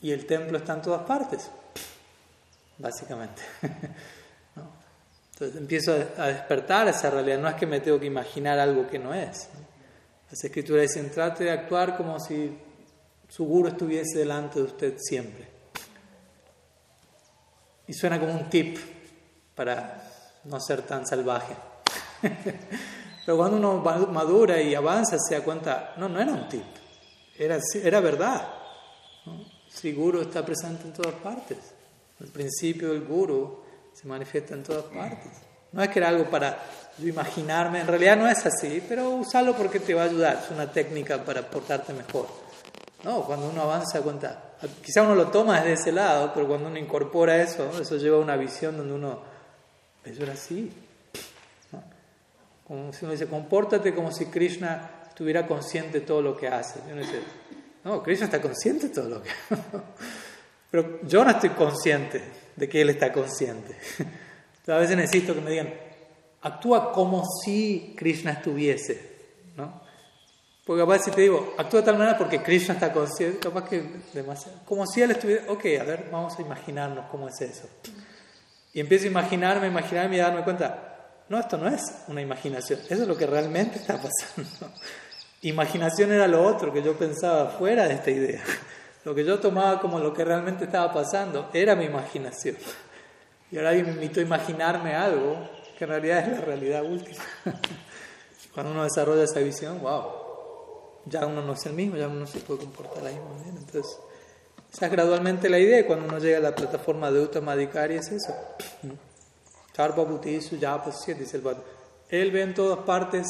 Y 0.00 0.12
el 0.12 0.26
templo 0.26 0.58
está 0.58 0.74
en 0.74 0.82
todas 0.82 1.02
partes, 1.02 1.50
básicamente. 2.78 3.42
Entonces 5.32 5.56
empiezo 5.56 5.92
a 6.16 6.28
despertar 6.28 6.86
esa 6.88 7.10
realidad, 7.10 7.38
no 7.38 7.48
es 7.48 7.56
que 7.56 7.66
me 7.66 7.80
tengo 7.80 7.98
que 7.98 8.06
imaginar 8.06 8.58
algo 8.58 8.86
que 8.86 9.00
no 9.00 9.12
es. 9.12 9.48
Las 10.30 10.44
escrituras 10.44 10.82
dicen, 10.82 11.10
trate 11.10 11.44
de 11.44 11.50
actuar 11.50 11.96
como 11.96 12.20
si 12.20 12.56
su 13.28 13.44
guru 13.44 13.68
estuviese 13.68 14.18
delante 14.18 14.60
de 14.60 14.64
usted 14.66 14.94
siempre. 14.98 15.53
Y 17.86 17.92
suena 17.92 18.18
como 18.18 18.32
un 18.32 18.48
tip 18.48 18.78
para 19.54 20.02
no 20.44 20.60
ser 20.60 20.82
tan 20.82 21.06
salvaje. 21.06 21.54
Pero 23.24 23.38
cuando 23.38 23.56
uno 23.56 24.06
madura 24.08 24.60
y 24.60 24.74
avanza 24.74 25.16
se 25.18 25.36
da 25.36 25.44
cuenta, 25.44 25.94
no, 25.96 26.08
no 26.08 26.20
era 26.20 26.32
un 26.32 26.48
tip, 26.48 26.64
era, 27.38 27.58
era 27.82 28.00
verdad. 28.00 28.46
Si 29.68 29.92
guru 29.92 30.20
está 30.20 30.44
presente 30.44 30.84
en 30.84 30.92
todas 30.92 31.14
partes. 31.14 31.58
El 32.20 32.28
principio 32.28 32.92
del 32.92 33.04
guru 33.04 33.62
se 33.92 34.06
manifiesta 34.06 34.54
en 34.54 34.62
todas 34.62 34.84
partes. 34.84 35.32
No 35.72 35.82
es 35.82 35.88
que 35.88 35.98
era 35.98 36.08
algo 36.08 36.30
para 36.30 36.58
imaginarme, 37.02 37.80
en 37.80 37.86
realidad 37.86 38.16
no 38.16 38.28
es 38.28 38.46
así, 38.46 38.82
pero 38.88 39.10
usarlo 39.10 39.56
porque 39.56 39.80
te 39.80 39.94
va 39.94 40.02
a 40.02 40.04
ayudar, 40.04 40.40
es 40.44 40.50
una 40.50 40.70
técnica 40.70 41.24
para 41.24 41.42
portarte 41.42 41.92
mejor. 41.92 42.28
No, 43.04 43.22
cuando 43.22 43.50
uno 43.50 43.62
avanza 43.62 44.00
cuenta, 44.00 44.54
quizá 44.82 45.02
uno 45.02 45.14
lo 45.14 45.28
toma 45.28 45.60
desde 45.60 45.72
ese 45.74 45.92
lado, 45.92 46.32
pero 46.32 46.48
cuando 46.48 46.68
uno 46.68 46.78
incorpora 46.78 47.40
eso, 47.40 47.70
eso 47.78 47.96
lleva 47.96 48.16
a 48.16 48.20
una 48.20 48.36
visión 48.36 48.76
donde 48.78 48.94
uno, 48.94 49.20
eso 50.04 50.22
era 50.22 50.32
así. 50.32 50.72
Como 52.66 52.94
si 52.94 53.04
uno 53.04 53.12
dice, 53.12 53.26
compórtate 53.26 53.94
como 53.94 54.10
si 54.10 54.26
Krishna 54.26 55.02
estuviera 55.06 55.46
consciente 55.46 56.00
de 56.00 56.06
todo 56.06 56.22
lo 56.22 56.34
que 56.34 56.48
hace. 56.48 56.80
Y 56.88 56.92
uno 56.92 57.02
dice, 57.02 57.20
no, 57.84 58.02
Krishna 58.02 58.24
está 58.24 58.40
consciente 58.40 58.88
de 58.88 58.94
todo 58.94 59.08
lo 59.10 59.22
que 59.22 59.28
hace. 59.28 59.62
Pero 60.70 61.00
yo 61.02 61.24
no 61.24 61.30
estoy 61.30 61.50
consciente 61.50 62.22
de 62.56 62.68
que 62.68 62.80
Él 62.80 62.88
está 62.88 63.12
consciente. 63.12 63.76
a 64.66 64.78
veces 64.78 64.96
necesito 64.96 65.34
que 65.34 65.42
me 65.42 65.50
digan, 65.50 65.74
actúa 66.40 66.90
como 66.90 67.22
si 67.44 67.94
Krishna 67.98 68.32
estuviese. 68.32 69.13
Porque 70.64 70.80
capaz 70.80 71.04
si 71.04 71.10
te 71.10 71.20
digo, 71.20 71.54
actúa 71.58 71.80
de 71.80 71.86
tal 71.86 71.98
manera 71.98 72.16
porque 72.16 72.42
Krishna 72.42 72.74
está 72.74 72.92
consciente, 72.92 73.38
capaz 73.38 73.68
que 73.68 73.84
demasiado. 74.14 74.60
Como 74.64 74.86
si 74.86 75.02
él 75.02 75.10
estuviera, 75.10 75.44
ok, 75.48 75.64
a 75.80 75.84
ver, 75.84 76.08
vamos 76.10 76.38
a 76.38 76.42
imaginarnos 76.42 77.06
cómo 77.10 77.28
es 77.28 77.40
eso. 77.42 77.68
Y 78.72 78.80
empiezo 78.80 79.04
a 79.04 79.08
imaginarme, 79.08 79.66
imaginarme 79.66 80.16
y 80.16 80.18
darme 80.20 80.42
cuenta, 80.42 80.94
no, 81.28 81.38
esto 81.38 81.58
no 81.58 81.68
es 81.68 81.82
una 82.08 82.22
imaginación, 82.22 82.80
eso 82.88 83.02
es 83.02 83.08
lo 83.08 83.16
que 83.16 83.26
realmente 83.26 83.78
está 83.78 84.00
pasando. 84.00 84.74
Imaginación 85.42 86.10
era 86.10 86.26
lo 86.26 86.42
otro 86.42 86.72
que 86.72 86.82
yo 86.82 86.96
pensaba 86.96 87.50
fuera 87.50 87.86
de 87.86 87.94
esta 87.94 88.10
idea. 88.10 88.42
Lo 89.04 89.14
que 89.14 89.22
yo 89.22 89.38
tomaba 89.38 89.78
como 89.78 89.98
lo 89.98 90.14
que 90.14 90.24
realmente 90.24 90.64
estaba 90.64 90.90
pasando 90.90 91.50
era 91.52 91.76
mi 91.76 91.84
imaginación. 91.84 92.56
Y 93.50 93.58
ahora 93.58 93.68
alguien 93.68 93.86
me 93.86 93.92
invitó 93.92 94.20
a 94.20 94.22
imaginarme 94.22 94.94
algo 94.94 95.46
que 95.76 95.84
en 95.84 95.90
realidad 95.90 96.20
es 96.20 96.38
la 96.38 96.44
realidad 96.44 96.82
última. 96.82 97.22
Cuando 98.54 98.72
uno 98.72 98.84
desarrolla 98.84 99.24
esa 99.24 99.40
visión, 99.40 99.80
wow, 99.82 100.23
ya 101.06 101.26
uno 101.26 101.42
no 101.42 101.52
es 101.52 101.66
el 101.66 101.74
mismo, 101.74 101.96
ya 101.96 102.08
uno 102.08 102.20
no 102.20 102.26
se 102.26 102.40
puede 102.40 102.60
comportar 102.60 103.02
de 103.02 103.10
la 103.10 103.10
misma 103.10 103.34
manera. 103.36 103.58
Entonces, 103.58 103.98
esa 104.72 104.86
es 104.86 104.92
gradualmente 104.92 105.48
la 105.48 105.58
idea 105.58 105.86
cuando 105.86 106.06
uno 106.06 106.18
llega 106.18 106.38
a 106.38 106.40
la 106.40 106.54
plataforma 106.54 107.10
de 107.10 107.20
Uttamadikari 107.20 107.94
es 107.94 108.10
eso. 108.10 108.34
ya 110.58 110.82
pues 110.82 110.96
dice 111.06 111.36
el 111.36 111.56
Él 112.08 112.30
ve 112.30 112.42
en 112.42 112.54
todas 112.54 112.84
partes 112.84 113.26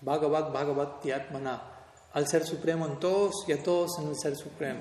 Bhagavat 0.00 0.52
Bhagavat 0.52 1.04
Yatmana, 1.04 1.62
al 2.12 2.28
Ser 2.28 2.44
Supremo 2.44 2.86
en 2.86 3.00
todos 3.00 3.44
y 3.48 3.52
a 3.52 3.62
todos 3.62 3.98
en 3.98 4.08
el 4.08 4.16
Ser 4.16 4.36
Supremo. 4.36 4.80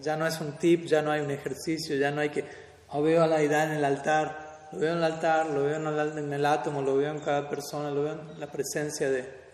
ya 0.00 0.16
no 0.16 0.26
es 0.26 0.40
un 0.40 0.52
tip, 0.52 0.84
ya 0.84 1.02
no 1.02 1.10
hay 1.10 1.20
un 1.20 1.32
ejercicio, 1.32 1.96
ya 1.96 2.12
no 2.12 2.20
hay 2.20 2.30
que, 2.30 2.44
oh, 2.90 3.02
veo 3.02 3.24
a 3.24 3.26
la 3.26 3.42
idea 3.42 3.64
en 3.64 3.72
el 3.72 3.84
altar, 3.84 4.68
lo 4.72 4.78
veo 4.78 4.92
en 4.92 4.98
el 4.98 5.04
altar, 5.04 5.46
lo 5.46 5.64
veo 5.64 5.76
en 5.76 6.32
el 6.32 6.46
átomo, 6.46 6.80
lo 6.80 6.96
veo 6.96 7.10
en 7.10 7.18
cada 7.18 7.48
persona, 7.48 7.90
lo 7.90 8.04
veo 8.04 8.12
en 8.12 8.38
la 8.38 8.46
presencia 8.46 9.10
de 9.10 9.45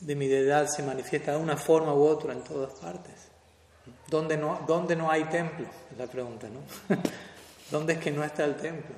de 0.00 0.14
mi 0.14 0.28
deidad 0.28 0.68
se 0.68 0.82
manifiesta 0.82 1.32
de 1.32 1.38
una 1.38 1.56
forma 1.56 1.94
u 1.94 2.04
otra 2.04 2.32
en 2.32 2.42
todas 2.42 2.72
partes. 2.74 3.14
¿Dónde 4.08 4.36
no, 4.36 4.60
dónde 4.66 4.94
no 4.96 5.10
hay 5.10 5.24
templo? 5.24 5.66
Es 5.90 5.98
la 5.98 6.06
pregunta, 6.06 6.48
¿no? 6.48 6.60
¿Dónde 7.70 7.94
es 7.94 7.98
que 7.98 8.10
no 8.10 8.22
está 8.24 8.44
el 8.44 8.56
templo? 8.56 8.94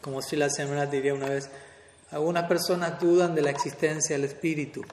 Como 0.00 0.20
si 0.22 0.36
la 0.36 0.50
semana 0.50 0.86
diría 0.86 1.14
una 1.14 1.28
vez, 1.28 1.50
algunas 2.10 2.46
personas 2.46 3.00
dudan 3.00 3.34
de 3.34 3.42
la 3.42 3.50
existencia 3.50 4.16
del 4.16 4.24
espíritu. 4.24 4.84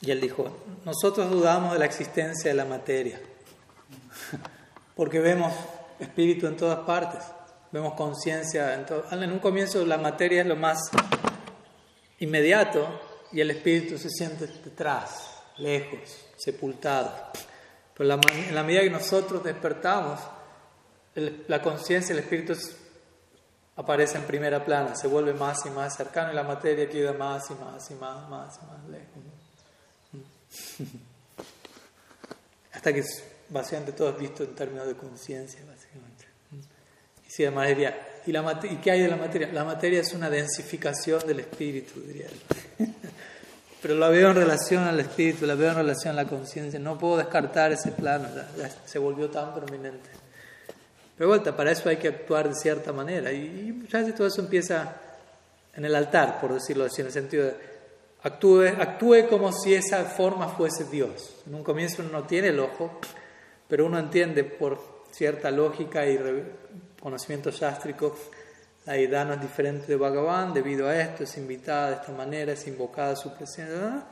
Y 0.00 0.10
él 0.10 0.20
dijo, 0.20 0.56
nosotros 0.84 1.30
dudamos 1.30 1.72
de 1.72 1.78
la 1.78 1.84
existencia 1.86 2.50
de 2.50 2.56
la 2.56 2.64
materia, 2.64 3.20
porque 4.96 5.18
vemos 5.18 5.52
espíritu 5.98 6.46
en 6.46 6.56
todas 6.56 6.80
partes, 6.80 7.22
vemos 7.72 7.94
conciencia 7.94 8.74
en 8.74 8.86
todo. 8.86 9.04
En 9.10 9.32
un 9.32 9.38
comienzo 9.38 9.84
la 9.84 9.98
materia 9.98 10.42
es 10.42 10.46
lo 10.46 10.56
más 10.56 10.78
inmediato 12.18 13.00
y 13.32 13.40
el 13.40 13.50
espíritu 13.50 13.98
se 13.98 14.10
siente 14.10 14.46
detrás, 14.46 15.30
lejos, 15.58 16.26
sepultado. 16.36 17.12
Pero 17.96 18.14
en 18.14 18.54
la 18.54 18.62
medida 18.62 18.82
que 18.82 18.90
nosotros 18.90 19.42
despertamos, 19.44 20.20
la 21.14 21.62
conciencia, 21.62 22.12
el 22.12 22.20
espíritu 22.20 22.54
aparece 23.76 24.18
en 24.18 24.24
primera 24.24 24.64
plana, 24.64 24.94
se 24.96 25.08
vuelve 25.08 25.32
más 25.34 25.64
y 25.66 25.70
más 25.70 25.96
cercano 25.96 26.32
y 26.32 26.34
la 26.34 26.42
materia 26.42 26.88
queda 26.88 27.12
más 27.12 27.50
y 27.50 27.54
más 27.54 27.90
y 27.90 27.94
más, 27.94 28.28
más 28.28 28.58
y 28.62 28.66
más 28.66 28.84
lejos. 28.88 29.22
Hasta 32.72 32.92
que 32.92 33.04
básicamente 33.48 33.92
todo 33.92 34.10
es 34.10 34.18
visto 34.18 34.42
en 34.44 34.54
términos 34.54 34.86
de 34.86 34.96
conciencia. 34.96 35.60
Si 37.34 37.42
la 37.42 37.50
materia 37.50 37.96
¿Y, 38.26 38.32
la 38.32 38.60
¿Y 38.70 38.76
qué 38.76 38.92
hay 38.92 39.02
de 39.02 39.08
la 39.08 39.16
materia? 39.16 39.50
La 39.52 39.64
materia 39.64 40.00
es 40.00 40.14
una 40.14 40.30
densificación 40.30 41.26
del 41.26 41.40
espíritu, 41.40 42.00
diría 42.00 42.26
él. 42.26 42.88
Pero 43.82 43.96
la 43.96 44.08
veo 44.08 44.30
en 44.30 44.36
relación 44.36 44.84
al 44.84 45.00
espíritu, 45.00 45.44
la 45.44 45.56
veo 45.56 45.70
en 45.70 45.76
relación 45.76 46.12
a 46.16 46.22
la 46.22 46.28
conciencia. 46.28 46.78
No 46.78 46.96
puedo 46.96 47.16
descartar 47.16 47.72
ese 47.72 47.90
plano, 47.90 48.28
ya, 48.56 48.70
se 48.86 49.00
volvió 49.00 49.28
tan 49.30 49.52
prominente. 49.52 50.08
Pero 51.18 51.28
vuelta, 51.28 51.56
para 51.56 51.72
eso 51.72 51.88
hay 51.88 51.96
que 51.96 52.06
actuar 52.06 52.48
de 52.48 52.54
cierta 52.54 52.92
manera. 52.92 53.32
Y, 53.32 53.72
veces 53.72 54.14
todo 54.14 54.28
eso 54.28 54.40
empieza 54.40 54.94
en 55.74 55.84
el 55.84 55.94
altar, 55.96 56.40
por 56.40 56.54
decirlo 56.54 56.84
así, 56.84 57.00
en 57.00 57.08
el 57.08 57.12
sentido 57.12 57.46
de 57.46 57.56
actúe, 58.22 58.68
actúe 58.78 59.26
como 59.28 59.52
si 59.52 59.74
esa 59.74 60.04
forma 60.04 60.48
fuese 60.48 60.84
Dios. 60.84 61.34
En 61.48 61.56
un 61.56 61.64
comienzo 61.64 62.00
uno 62.00 62.12
no 62.12 62.24
tiene 62.24 62.48
el 62.48 62.60
ojo, 62.60 63.00
pero 63.68 63.86
uno 63.86 63.98
entiende 63.98 64.44
por 64.44 64.94
cierta 65.10 65.50
lógica 65.50 66.06
y 66.06 66.16
conocimiento 67.04 67.52
sástrico, 67.52 68.16
la 68.86 68.94
deidad 68.94 69.26
no 69.26 69.34
es 69.34 69.40
diferente 69.42 69.86
de 69.88 69.96
Bhagavan, 69.96 70.54
debido 70.54 70.88
a 70.88 70.98
esto 70.98 71.24
es 71.24 71.36
invitada 71.36 71.90
de 71.90 71.96
esta 71.96 72.12
manera, 72.12 72.52
es 72.52 72.66
invocada 72.66 73.14
su 73.14 73.30
presencia. 73.34 74.06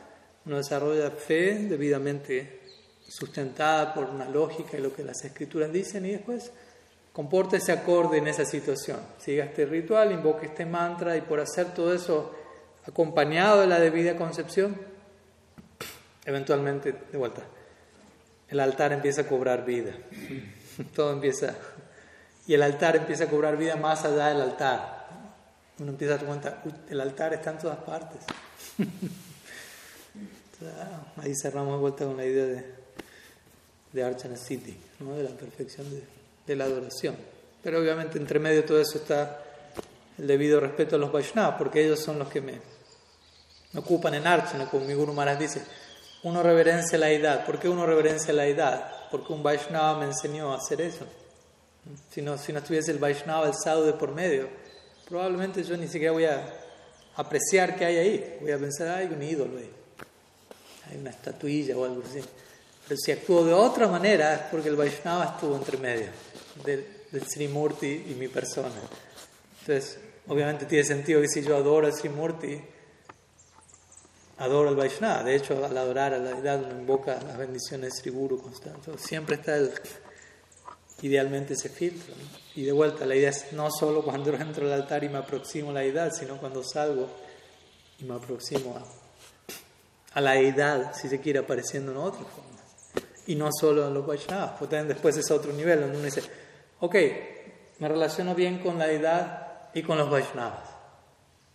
Uno 0.45 0.59
desarrolla 0.59 1.11
fe 1.11 1.55
debidamente 1.55 2.61
sustentada 3.09 3.95
por 3.95 4.05
una 4.05 4.29
lógica 4.29 4.77
y 4.77 4.83
lo 4.83 4.93
que 4.93 5.05
las 5.05 5.25
escrituras 5.25 5.73
dicen 5.73 6.05
y 6.05 6.11
después 6.11 6.53
comporta 7.15 7.57
ese 7.57 7.73
acorde 7.73 8.19
en 8.19 8.29
esa 8.29 8.45
situación. 8.45 9.01
Siga 9.19 9.47
este 9.47 9.65
ritual, 9.65 10.13
invoque 10.13 10.47
este 10.47 10.67
mantra 10.67 11.17
y 11.17 11.23
por 11.23 11.41
hacer 11.41 11.73
todo 11.73 11.95
eso 11.95 12.35
acompañado 12.87 13.63
de 13.63 13.69
la 13.69 13.81
debida 13.81 14.17
concepción, 14.17 14.77
eventualmente, 16.27 16.93
de 17.11 17.17
vuelta, 17.17 17.41
el 18.49 18.61
altar 18.61 18.93
empieza 18.93 19.23
a 19.23 19.27
cobrar 19.27 19.65
vida. 19.65 19.93
Todo 20.95 21.13
empieza. 21.13 21.55
Y 22.53 22.55
el 22.55 22.63
altar 22.63 22.97
empieza 22.97 23.25
a 23.25 23.29
cobrar 23.29 23.57
vida 23.57 23.77
más 23.77 24.05
allá 24.05 24.29
del 24.29 24.43
altar. 24.43 25.07
Uno 25.79 25.93
empieza 25.93 26.13
a 26.13 26.17
dar 26.19 26.27
cuenta, 26.27 26.63
el 26.91 27.01
altar 27.01 27.33
está 27.33 27.53
en 27.53 27.59
todas 27.59 27.79
partes. 27.79 28.21
ahí 31.17 31.35
cerramos 31.35 31.77
de 31.77 31.81
vuelta 31.81 32.05
con 32.05 32.19
la 32.19 32.27
idea 32.27 32.45
de, 32.45 32.75
de 33.91 34.05
Archana 34.05 34.37
City, 34.37 34.79
¿no? 35.01 35.15
de 35.15 35.23
la 35.23 35.31
perfección 35.31 35.89
de, 35.89 36.05
de, 36.47 36.55
la 36.55 36.65
adoración. 36.65 37.17
Pero 37.63 37.81
obviamente 37.81 38.19
entre 38.19 38.39
medio 38.39 38.61
de 38.61 38.69
todo 38.69 38.83
eso 38.83 38.99
está 38.99 39.43
el 40.19 40.27
debido 40.27 40.61
respeto 40.61 40.97
a 40.97 40.99
los 40.99 41.11
Vaishnavas, 41.11 41.57
porque 41.57 41.83
ellos 41.83 42.01
son 42.01 42.19
los 42.19 42.29
que 42.29 42.43
me, 42.43 42.61
ocupan 43.75 44.13
en 44.13 44.27
Archana, 44.27 44.69
como 44.69 44.85
mi 44.85 44.93
Guru 44.93 45.15
Maharaj 45.15 45.39
dice. 45.39 45.63
Uno 46.23 46.43
reverencia 46.43 46.99
la 46.99 47.09
edad. 47.09 47.47
¿Por 47.47 47.59
qué 47.59 47.71
uno 47.71 47.87
reverencia 47.87 48.35
la 48.35 48.45
edad? 48.45 49.09
Porque 49.11 49.33
un 49.33 49.43
Vaishnava 49.43 49.99
me 49.99 50.05
enseñó 50.05 50.53
a 50.53 50.59
hacer 50.59 50.83
eso. 50.83 51.07
Si 52.11 52.23
no, 52.23 52.39
si 52.39 52.53
no 52.53 52.61
estuviese 52.61 52.93
el 52.93 52.99
Vaishnava, 52.99 53.47
el 53.49 53.55
sadhu 53.55 53.85
de 53.85 53.93
por 53.95 54.15
medio, 54.15 54.49
probablemente 55.09 55.63
yo 55.65 55.77
ni 55.77 55.89
siquiera 55.89 56.13
voy 56.13 56.25
a 56.25 56.43
apreciar 57.17 57.77
qué 57.77 57.85
hay 57.85 57.97
ahí. 57.97 58.39
Voy 58.41 58.53
a 58.53 58.59
pensar, 58.59 58.89
hay 58.89 59.07
un 59.07 59.23
ídolo 59.23 59.59
ahí. 59.59 59.71
Hay 60.91 60.99
una 60.99 61.11
estatuilla 61.11 61.77
o 61.77 61.85
algo 61.85 62.03
así. 62.09 62.21
Pero 62.87 62.99
si 62.99 63.13
actúo 63.13 63.45
de 63.45 63.53
otra 63.53 63.89
manera 63.89 64.35
es 64.35 64.41
porque 64.51 64.69
el 64.69 64.77
Vaishnava 64.77 65.25
estuvo 65.35 65.57
entre 65.57 65.77
medio 65.79 66.09
del, 66.65 66.87
del 67.11 67.23
Srimurti 67.23 68.07
y 68.09 68.15
mi 68.15 68.29
persona. 68.29 68.75
Entonces, 69.61 69.99
obviamente 70.29 70.67
tiene 70.67 70.85
sentido 70.85 71.21
que 71.21 71.29
si 71.29 71.43
yo 71.43 71.57
adoro 71.57 71.87
al 71.87 71.95
Srimurti, 71.95 72.61
adoro 74.39 74.69
al 74.69 74.77
Vaishnava. 74.77 75.23
De 75.23 75.35
hecho, 75.35 75.65
al 75.65 75.77
adorar 75.77 76.15
a 76.15 76.19
la 76.19 76.33
deidad 76.33 76.63
uno 76.63 76.81
invoca 76.81 77.21
las 77.23 77.37
bendiciones 77.39 77.93
de 77.93 78.01
Sri 78.01 78.11
Guru. 78.11 78.43
Siempre 78.99 79.37
está 79.37 79.57
el, 79.57 79.73
idealmente 81.03 81.55
ese 81.55 81.69
filtro. 81.69 82.15
Y 82.55 82.63
de 82.65 82.73
vuelta, 82.73 83.05
la 83.05 83.15
idea 83.15 83.31
es 83.31 83.53
no 83.53 83.71
solo 83.71 84.03
cuando 84.05 84.33
entro 84.35 84.67
al 84.67 84.73
altar 84.73 85.05
y 85.05 85.09
me 85.09 85.19
aproximo 85.19 85.71
a 85.71 85.75
la 85.75 85.81
deidad, 85.81 86.13
sino 86.13 86.37
cuando 86.39 86.63
salgo 86.65 87.09
y 87.99 88.05
me 88.05 88.15
aproximo 88.15 88.77
a, 88.77 90.19
a 90.19 90.21
la 90.21 90.33
deidad, 90.33 90.95
si 90.95 91.09
se 91.09 91.21
quiere, 91.21 91.41
apareciendo 91.41 91.93
en 91.93 91.99
otra 91.99 92.25
forma. 92.25 92.51
Y 93.27 93.37
no 93.37 93.51
solo 93.53 93.87
en 93.87 93.95
los 93.95 94.07
Vaishnavas, 94.07 94.53
porque 94.59 94.83
después 94.83 95.17
es 95.17 95.31
otro 95.31 95.53
nivel 95.53 95.81
donde 95.81 95.97
uno 95.97 96.05
dice, 96.05 96.23
ok, 96.81 96.97
me 97.79 97.89
relaciono 97.89 98.35
bien 98.35 98.59
con 98.59 98.79
la 98.79 98.87
deidad 98.87 99.71
y 99.75 99.83
con 99.83 99.97
los 99.97 100.11
Vaishnavas, 100.11 100.69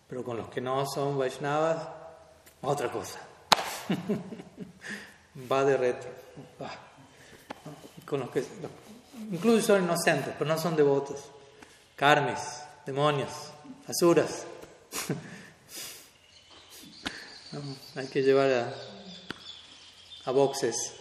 pero 0.07 0.23
con 0.23 0.37
los 0.37 0.49
que 0.49 0.61
no 0.61 0.85
son 0.87 1.17
Vaishnavas, 1.17 1.87
otra 2.61 2.89
cosa. 2.89 3.19
Va 5.51 5.63
de 5.63 5.77
retro. 5.77 6.09
Con 8.05 8.21
los 8.21 8.29
que, 8.29 8.43
incluso 9.31 9.67
son 9.67 9.83
inocentes, 9.83 10.33
pero 10.37 10.49
no 10.49 10.57
son 10.57 10.75
devotos. 10.75 11.23
Karmis, 11.95 12.39
demonios, 12.85 13.31
asuras. 13.87 14.45
hay 17.95 18.07
que 18.07 18.21
llevar 18.21 18.51
a, 18.51 18.73
a 20.25 20.31
boxes 20.31 20.95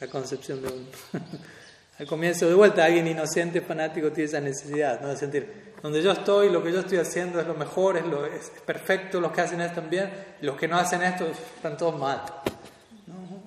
la 0.00 0.06
concepción 0.08 0.62
de 0.62 0.68
un... 0.68 0.88
Al 1.98 2.06
comienzo 2.06 2.48
de 2.48 2.54
vuelta, 2.54 2.84
alguien 2.84 3.06
inocente, 3.06 3.60
fanático, 3.60 4.10
tiene 4.10 4.28
esa 4.28 4.40
necesidad 4.40 5.00
¿no? 5.00 5.08
de 5.08 5.16
sentir, 5.16 5.72
donde 5.82 6.02
yo 6.02 6.10
estoy, 6.10 6.50
lo 6.50 6.62
que 6.62 6.72
yo 6.72 6.80
estoy 6.80 6.98
haciendo 6.98 7.38
es 7.38 7.46
lo 7.46 7.54
mejor, 7.54 7.96
es, 7.96 8.06
lo, 8.06 8.24
es 8.24 8.50
perfecto, 8.64 9.20
los 9.20 9.30
que 9.30 9.42
hacen 9.42 9.60
esto 9.60 9.80
también, 9.80 10.10
los 10.40 10.56
que 10.56 10.66
no 10.66 10.78
hacen 10.78 11.02
esto 11.02 11.26
están 11.26 11.76
todos 11.76 11.98
mal. 11.98 12.22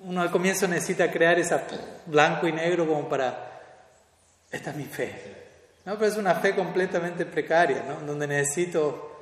Uno 0.04 0.22
al 0.22 0.30
comienzo 0.30 0.68
necesita 0.68 1.10
crear 1.10 1.38
esa 1.38 1.66
blanco 2.06 2.46
y 2.46 2.52
negro 2.52 2.86
como 2.86 3.08
para, 3.08 3.55
esta 4.56 4.70
es 4.70 4.76
mi 4.76 4.84
fe. 4.84 5.36
¿no? 5.84 5.94
Pero 5.94 6.06
es 6.06 6.16
una 6.16 6.34
fe 6.34 6.54
completamente 6.54 7.24
precaria, 7.24 7.84
¿no? 7.88 8.06
donde 8.06 8.26
necesito 8.26 9.12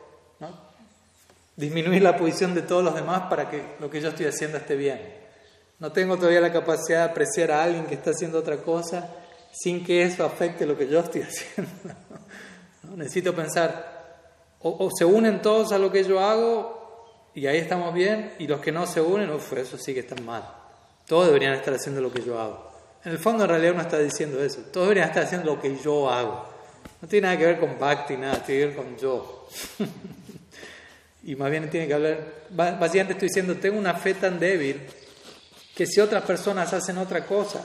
disminuir 1.57 2.03
la 2.03 2.17
posición 2.17 2.55
de 2.55 2.63
todos 2.63 2.83
los 2.83 2.95
demás 2.95 3.23
para 3.31 3.49
que 3.49 3.77
lo 3.79 3.89
que 3.89 4.01
yo 4.01 4.09
estoy 4.09 4.27
haciendo 4.27 4.59
esté 4.59 4.75
bien. 4.75 5.01
No 5.79 5.93
tengo 5.93 6.17
todavía 6.17 6.41
la 6.41 6.53
capacidad 6.53 7.05
de 7.05 7.11
apreciar 7.11 7.53
a 7.53 7.63
alguien 7.63 7.87
que 7.87 7.95
está 7.95 8.11
haciendo 8.11 8.39
otra 8.39 8.57
cosa 8.57 9.09
sin 9.53 9.85
que 9.85 10.03
eso 10.03 10.25
afecte 10.25 10.67
lo 10.67 10.77
que 10.77 10.89
yo 10.89 11.01
estoy 11.01 11.23
haciendo. 11.29 11.71
Necesito 12.97 13.35
pensar, 13.35 13.95
o, 14.61 14.91
se 14.97 15.05
unen 15.05 15.43
todos 15.43 15.73
a 15.73 15.79
lo 15.79 15.93
que 15.93 16.05
yo 16.05 16.21
hago 16.21 17.31
y 17.35 17.47
ahí 17.47 17.59
estamos 17.59 17.93
bien, 17.93 18.33
y 18.39 18.47
los 18.47 18.61
que 18.61 18.71
no 18.71 18.87
se 18.87 19.01
unen, 19.01 19.31
uff, 19.31 19.53
eso 19.55 19.77
sí 19.77 19.93
que 19.93 20.01
están 20.01 20.25
mal. 20.25 20.45
Todos 21.07 21.27
deberían 21.27 21.55
estar 21.55 21.75
haciendo 21.75 22.01
lo 22.01 22.13
que 22.13 22.23
yo 22.23 22.39
hago. 22.41 22.74
En 23.05 23.13
el 23.13 23.19
fondo, 23.19 23.45
en 23.45 23.51
realidad, 23.51 23.73
uno 23.75 23.83
está 23.83 23.99
diciendo 23.99 24.43
eso. 24.43 24.61
Todos 24.73 24.87
deberían 24.87 25.09
estar 25.09 25.25
haciendo 25.25 25.55
lo 25.55 25.61
que 25.61 25.77
yo 25.77 26.09
hago. 26.09 26.49
No 27.03 27.09
tiene 27.09 27.27
nada 27.27 27.39
que 27.39 27.47
ver 27.47 27.61
con 27.61 27.79
Bhakti, 27.79 28.17
nada, 28.17 28.43
tiene 28.43 28.61
que 28.61 28.67
ver 28.69 28.77
con 28.77 28.97
yo. 28.97 29.47
y 31.25 31.37
más 31.37 31.51
bien 31.51 31.69
tiene 31.69 31.87
que 31.87 31.95
hablar. 31.95 32.19
Básicamente 32.51 33.13
estoy 33.13 33.29
diciendo, 33.29 33.57
tengo 33.57 33.79
una 33.79 33.95
fe 33.95 34.15
tan 34.15 34.39
débil 34.39 34.81
que 35.75 35.87
si 35.87 36.01
otras 36.01 36.23
personas 36.23 36.73
hacen 36.73 36.97
otra 36.97 37.27
cosa, 37.27 37.61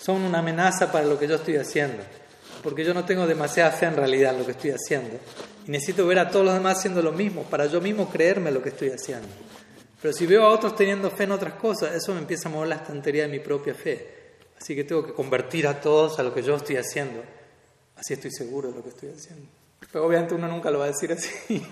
son 0.00 0.22
una 0.22 0.38
amenaza 0.38 0.90
para 0.90 1.04
lo 1.04 1.18
que 1.18 1.28
yo 1.28 1.34
estoy 1.34 1.56
haciendo. 1.56 2.02
Porque 2.62 2.82
yo 2.82 2.94
no 2.94 3.04
tengo 3.04 3.26
demasiada 3.26 3.70
fe 3.72 3.86
en 3.86 3.96
realidad 3.96 4.32
en 4.32 4.38
lo 4.38 4.46
que 4.46 4.52
estoy 4.52 4.70
haciendo. 4.70 5.18
Y 5.66 5.70
necesito 5.70 6.06
ver 6.06 6.20
a 6.20 6.30
todos 6.30 6.46
los 6.46 6.54
demás 6.54 6.78
haciendo 6.78 7.02
lo 7.02 7.12
mismo 7.12 7.42
para 7.42 7.66
yo 7.66 7.82
mismo 7.82 8.08
creerme 8.08 8.50
lo 8.50 8.62
que 8.62 8.70
estoy 8.70 8.88
haciendo. 8.90 9.28
Pero 10.00 10.14
si 10.14 10.24
veo 10.24 10.44
a 10.44 10.50
otros 10.50 10.74
teniendo 10.74 11.10
fe 11.10 11.24
en 11.24 11.32
otras 11.32 11.54
cosas, 11.54 11.94
eso 11.94 12.14
me 12.14 12.20
empieza 12.20 12.48
a 12.48 12.52
mover 12.52 12.68
la 12.68 12.76
estantería 12.76 13.24
de 13.24 13.28
mi 13.28 13.40
propia 13.40 13.74
fe. 13.74 14.19
Así 14.60 14.74
que 14.74 14.84
tengo 14.84 15.04
que 15.04 15.12
convertir 15.12 15.66
a 15.66 15.80
todos 15.80 16.18
a 16.18 16.22
lo 16.22 16.34
que 16.34 16.42
yo 16.42 16.56
estoy 16.56 16.76
haciendo. 16.76 17.22
Así 17.96 18.14
estoy 18.14 18.30
seguro 18.30 18.68
de 18.70 18.76
lo 18.76 18.82
que 18.82 18.90
estoy 18.90 19.10
haciendo. 19.10 19.46
Pero 19.92 20.06
obviamente 20.06 20.34
uno 20.34 20.48
nunca 20.48 20.70
lo 20.70 20.78
va 20.78 20.84
a 20.84 20.88
decir 20.88 21.12
así. 21.12 21.30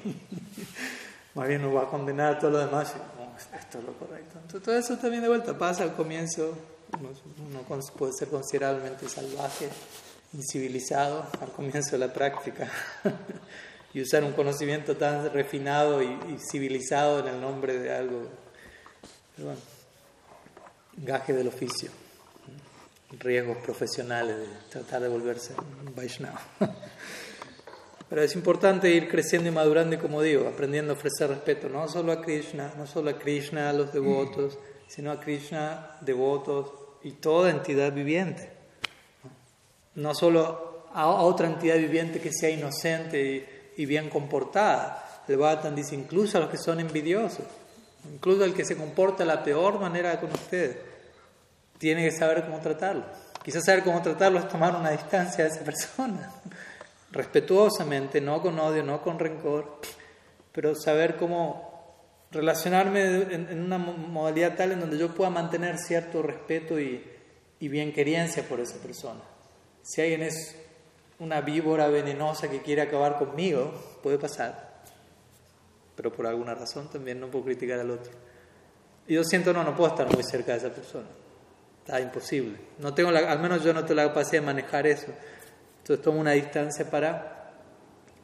Más 1.35 1.47
bien 1.47 1.65
uno 1.65 1.75
va 1.75 1.83
a 1.83 1.91
condenar 1.91 2.35
a 2.35 2.39
todos 2.39 2.55
los 2.55 2.65
demás 2.65 2.95
esto 3.61 3.79
es 3.79 3.85
lo 3.85 3.93
correcto. 3.95 4.39
Entonces, 4.43 4.63
todo 4.63 4.77
eso 4.77 4.97
también 4.99 5.23
de 5.23 5.29
vuelta 5.29 5.57
pasa 5.57 5.85
al 5.85 5.95
comienzo, 5.95 6.57
uno, 7.01 7.81
puede 7.97 8.13
ser 8.13 8.29
considerablemente 8.29 9.09
salvaje, 9.09 9.69
incivilizado 10.33 11.27
al 11.41 11.51
comienzo 11.53 11.93
de 11.93 11.99
la 11.99 12.13
práctica 12.13 12.71
y 13.95 14.03
usar 14.03 14.25
un 14.25 14.33
conocimiento 14.33 14.97
tan 14.97 15.33
refinado 15.33 16.03
y, 16.03 16.39
civilizado 16.51 17.21
en 17.21 17.29
el 17.29 17.41
nombre 17.41 17.79
de 17.79 17.95
algo, 17.95 18.29
bueno, 19.37 19.61
gaje 20.97 21.33
del 21.33 21.49
oficio, 21.49 21.91
riesgos 23.11 23.59
profesionales 23.59 24.37
de 24.39 24.47
tratar 24.71 25.03
de 25.03 25.09
volverse 25.09 25.55
un 25.85 25.95
Vaishnava. 25.95 26.41
Pero 28.09 28.23
es 28.23 28.35
importante 28.35 28.91
ir 28.91 29.09
creciendo 29.09 29.49
y 29.49 29.53
madurando 29.53 29.95
y 29.95 29.99
como 29.99 30.23
digo, 30.23 30.49
aprendiendo 30.49 30.93
a 30.93 30.97
ofrecer 30.97 31.29
respeto 31.29 31.69
no 31.69 31.89
solo 31.89 32.13
a 32.13 32.23
Krishna, 32.23 32.73
no 32.77 32.87
solo 32.87 33.11
a 33.11 33.19
Krishna, 33.19 33.69
a 33.69 33.73
los 33.73 33.93
devotos, 33.93 34.59
sino 34.87 35.13
a 35.13 35.21
Krishna, 35.21 35.99
devotos 36.01 36.73
y 37.03 37.13
toda 37.13 37.51
entidad 37.51 37.93
viviente. 37.93 38.51
No 39.95 40.15
solo 40.15 40.87
a 40.93 41.07
otra 41.07 41.49
entidad 41.49 41.77
viviente 41.77 42.21
que 42.21 42.33
sea 42.33 42.51
inocente 42.51 43.73
y, 43.77 43.87
bien 43.87 44.09
comportada. 44.09 45.23
El 45.29 45.37
Bhattan 45.37 45.77
dice 45.77 45.95
incluso 45.95 46.39
a 46.39 46.41
los 46.41 46.51
que 46.51 46.57
son 46.57 46.81
envidiosos, 46.81 47.45
incluso 48.11 48.45
al 48.45 48.55
que 48.55 48.65
se 48.65 48.77
comporta 48.77 49.19
de 49.19 49.27
la 49.27 49.45
peor 49.45 49.79
manera 49.79 50.19
con 50.19 50.31
ustedes, 50.31 50.77
tiene 51.79 52.05
que 52.05 52.13
saber 52.13 52.45
cómo 52.45 52.61
tratarlo. 52.61 53.05
Quizás 53.43 53.65
saber 53.65 53.83
cómo 53.83 54.03
tratarlo 54.03 54.41
es 54.41 54.49
tomar 54.49 54.77
una 54.77 54.91
distancia 54.91 55.45
de 55.45 55.51
esa 55.51 55.65
persona 55.65 56.31
respetuosamente, 57.13 58.21
no 58.21 58.43
con 58.43 58.59
odio, 58.59 58.83
no 58.83 59.01
con 59.01 59.19
rencor, 59.19 59.81
pero 60.53 60.75
saber 60.75 61.17
cómo 61.17 61.69
relacionarme 62.31 63.23
en, 63.33 63.63
una 63.63 63.79
modalidad 63.79 64.55
tal 64.55 64.73
en 64.73 64.81
donde 64.81 64.99
yo 64.99 65.15
pueda 65.15 65.31
mantener 65.31 65.79
cierto 65.79 66.21
respeto 66.23 66.79
y, 66.79 67.03
y 67.61 67.69
bienquerencia 67.69 68.43
por 68.43 68.61
esa 68.61 68.77
persona. 68.77 69.21
Si 69.83 70.03
alguien 70.03 70.23
es 70.23 70.57
una 71.21 71.41
víbora 71.41 71.89
venenosa 71.89 72.51
que 72.51 72.61
quiere 72.61 72.83
acabar 72.83 73.19
conmigo, 73.19 73.73
puede 74.03 74.19
pasar, 74.19 74.83
pero 75.97 76.13
por 76.13 76.27
alguna 76.27 76.55
razón 76.55 76.89
también 76.91 77.19
no 77.19 77.29
puedo 77.29 77.47
criticar 77.47 77.81
al 77.81 77.91
otro. 77.91 78.13
Y 79.07 79.15
yo 79.15 79.25
siento, 79.25 79.55
no, 79.55 79.65
no 79.65 79.75
puedo 79.75 79.91
estar 79.91 80.13
muy 80.13 80.23
cerca 80.23 80.53
de 80.53 80.59
esa 80.59 80.71
persona. 80.71 81.07
Está 81.89 82.03
imposible. 82.03 82.59
No 82.81 82.93
tengo 82.93 83.09
al 83.09 83.39
menos 83.39 83.65
yo 83.65 83.73
no 83.73 83.81
tengo 83.81 83.95
la 83.95 84.09
capacidad 84.09 84.43
de 84.43 84.47
manejar 84.47 84.87
eso. 84.87 85.07
Entonces 85.79 86.05
tomo 86.05 86.21
una 86.21 86.33
distancia 86.33 86.91
para, 86.91 87.55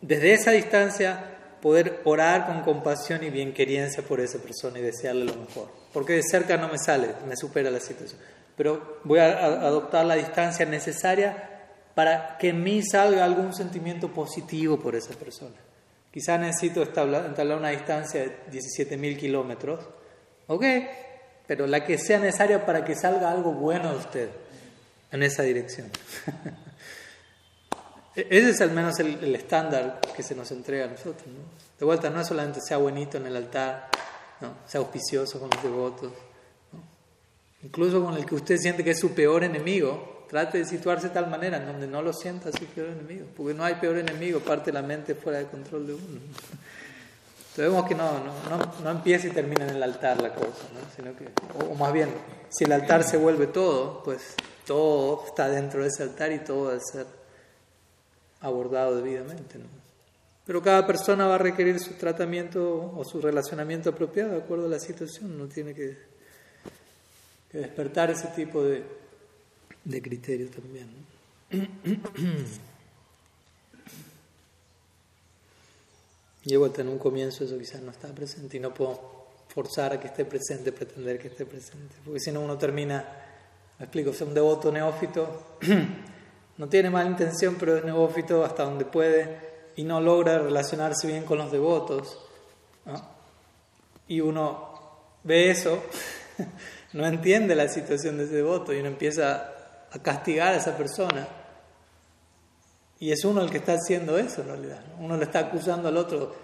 desde 0.03 0.35
esa 0.35 0.51
distancia, 0.51 1.25
poder 1.63 2.03
orar 2.05 2.45
con 2.45 2.61
compasión 2.61 3.25
y 3.25 3.31
bienquerencia 3.31 4.03
por 4.03 4.21
esa 4.21 4.39
persona 4.39 4.81
y 4.81 4.83
desearle 4.83 5.25
lo 5.25 5.37
mejor. 5.37 5.71
Porque 5.95 6.13
de 6.13 6.23
cerca 6.23 6.59
no 6.59 6.69
me 6.69 6.77
sale, 6.77 7.09
me 7.27 7.39
supera 7.39 7.71
la 7.71 7.81
situación. 7.81 8.21
Pero 8.55 8.99
voy 9.05 9.21
a 9.21 9.29
adoptar 9.47 10.05
la 10.05 10.17
distancia 10.17 10.67
necesaria 10.67 11.63
para 11.95 12.37
que 12.37 12.51
en 12.51 12.63
mí 12.63 12.83
salga 12.83 13.25
algún 13.25 13.55
sentimiento 13.55 14.13
positivo 14.13 14.79
por 14.79 14.95
esa 14.95 15.15
persona. 15.15 15.57
Quizá 16.11 16.37
necesito 16.37 16.83
entablar 16.83 17.57
una 17.57 17.71
distancia 17.71 18.25
de 18.25 18.37
17.000 18.53 19.17
kilómetros. 19.17 19.81
Ok, 20.49 20.65
pero 21.47 21.67
la 21.67 21.85
que 21.85 21.99
sea 21.99 22.19
necesaria 22.19 22.65
para 22.65 22.85
que 22.85 22.95
salga 22.95 23.31
algo 23.31 23.53
bueno 23.53 23.91
de 23.91 23.99
usted 23.99 24.29
en 25.11 25.23
esa 25.23 25.43
dirección. 25.43 25.91
E-, 28.17 28.29
ese 28.31 28.51
es 28.51 28.61
al 28.61 28.71
menos 28.71 28.99
el, 29.01 29.35
estándar 29.35 30.01
que 30.15 30.23
se 30.23 30.35
nos 30.35 30.51
entrega 30.53 30.85
a 30.85 30.89
nosotros. 30.89 31.27
De 31.79 31.85
vuelta, 31.85 32.11
no 32.11 32.21
es 32.21 32.29
solamente 32.29 32.61
sea 32.61 32.77
bonito 32.77 33.17
en 33.17 33.27
el 33.27 33.37
altar, 33.37 33.89
sea 34.67 34.81
auspicioso 34.81 35.41
con 35.41 35.51
los 35.51 35.63
devotos. 35.63 36.13
Incluso 37.63 38.05
con 38.05 38.15
el 38.15 38.25
que 38.27 38.35
usted 38.35 38.57
siente 38.59 38.85
que 38.85 38.91
es 38.91 39.01
su 39.01 39.15
peor 39.15 39.43
enemigo, 39.43 40.27
trate 40.29 40.59
de 40.59 40.65
situarse 40.65 41.09
de 41.09 41.15
tal 41.15 41.29
manera 41.29 41.57
en 41.57 41.67
donde 41.67 41.87
no 41.87 42.03
lo 42.03 42.13
sienta 42.13 42.53
su 42.53 42.67
peor 42.67 42.89
enemigo, 42.89 43.27
porque 43.37 43.55
no 43.55 43.65
hay 43.65 43.77
peor 43.77 43.99
enemigo, 43.99 44.41
parte 44.41 44.71
la 44.71 44.83
mente 44.83 45.15
fuera 45.15 45.39
de 45.39 45.47
control 45.47 45.87
de 45.87 45.95
uno. 45.95 46.21
Entonces 47.55 47.73
vemos 47.73 47.89
que 47.89 47.95
no, 47.95 48.11
no, 48.19 48.83
no, 48.83 48.91
empieza 48.91 49.29
y 49.29 49.31
termina 49.31 49.63
en 49.63 49.77
el 49.77 49.83
altar 49.85 50.21
la 50.21 50.35
cosa, 50.35 50.67
sino 50.97 51.17
que, 51.17 51.29
o, 51.57 51.77
más 51.77 51.93
bien, 51.93 52.09
si 52.49 52.65
el 52.65 52.73
altar 52.73 53.05
se 53.05 53.17
vuelve 53.17 53.47
todo, 53.47 54.03
pues 54.03 54.35
todo 54.67 55.25
está 55.25 55.49
dentro 55.49 55.83
de 55.83 55.87
ese 55.87 56.03
altar 56.03 56.33
y 56.33 56.41
todo 56.41 56.71
debe 56.71 56.81
ser 56.81 57.07
abordado 58.41 58.97
debidamente. 58.97 59.61
Pero 60.45 60.63
cada 60.65 60.85
persona 60.85 61.29
va 61.29 61.37
a 61.37 61.39
requerir 61.39 61.79
su 61.79 61.95
tratamiento 61.95 62.93
o 62.97 63.05
su 63.05 63.21
relacionamiento 63.21 63.91
apropiado 63.91 64.33
de 64.33 64.39
acuerdo 64.39 64.67
a 64.67 64.71
la 64.71 64.81
situación, 64.81 65.39
no 65.39 65.47
tiene 65.47 65.75
que 65.75 65.97
despertar 67.53 68.11
ese 68.11 68.27
tipo 68.35 68.65
de, 68.65 68.83
de 69.85 70.03
criterio 70.03 70.49
también. 70.51 70.89
Hasta 76.45 76.83
en 76.83 76.89
un 76.89 76.99
comienzo 76.99 77.45
eso 77.45 77.59
quizás 77.59 77.81
no 77.81 77.91
está 77.91 78.09
presente 78.09 78.59
y 78.59 78.61
no 78.61 78.75
puedo 78.75 79.01
forzar 79.49 79.95
a 79.95 80.01
que 80.01 80.09
esté 80.09 80.27
presente, 80.27 80.73
pretender 80.73 81.19
que 81.19 81.29
esté 81.29 81.47
presente, 81.47 81.95
porque 82.05 82.21
si 82.21 82.33
no 82.33 82.41
uno 82.41 82.59
termina, 82.59 83.05
me 83.79 83.85
explico, 83.87 84.13
ser 84.13 84.29
un 84.29 84.35
devoto 84.35 84.71
neófito, 84.71 85.57
no 86.59 86.69
tiene 86.69 86.91
mala 86.91 87.09
intención, 87.09 87.57
pero 87.59 87.79
es 87.79 87.85
neófito 87.85 88.45
hasta 88.45 88.65
donde 88.65 88.85
puede 88.85 89.39
y 89.77 89.85
no 89.85 90.01
logra 90.01 90.39
relacionarse 90.39 91.07
bien 91.07 91.25
con 91.25 91.39
los 91.39 91.51
devotos. 91.51 92.19
Y 94.07 94.21
uno 94.21 94.75
ve 95.23 95.51
eso 95.51 95.83
no 96.93 97.07
entiende 97.07 97.55
la 97.55 97.69
situación 97.69 98.19
de 98.19 98.25
ese 98.25 98.35
devoto 98.35 98.73
y 98.73 98.81
uno 98.81 98.89
empieza 98.89 99.51
a 99.91 99.99
castigar 100.03 100.55
a 100.55 100.57
esa 100.57 100.77
persona. 100.77 101.27
Y 103.05 103.13
es 103.13 103.23
uno 103.27 103.43
el 103.43 103.51
que 103.51 103.59
está 103.59 103.75
haciendo 103.75 104.17
eso 104.17 104.41
en 104.41 104.49
realidad. 104.49 104.81
Uno 104.99 105.19
le 105.19 105.25
está 105.25 105.41
acusando 105.41 105.89
al 105.89 105.97
otro, 105.99 106.35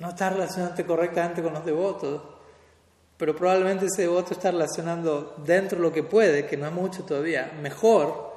no 0.00 0.10
está 0.10 0.28
relacionándote 0.28 0.84
correctamente 0.84 1.42
con 1.42 1.54
los 1.54 1.64
devotos, 1.64 2.20
pero 3.16 3.34
probablemente 3.34 3.86
ese 3.86 4.02
devoto 4.02 4.34
está 4.34 4.50
relacionando 4.50 5.34
dentro 5.46 5.78
de 5.78 5.82
lo 5.82 5.90
que 5.90 6.02
puede, 6.02 6.44
que 6.44 6.58
no 6.58 6.66
es 6.66 6.72
mucho 6.74 7.04
todavía, 7.04 7.50
mejor 7.62 8.34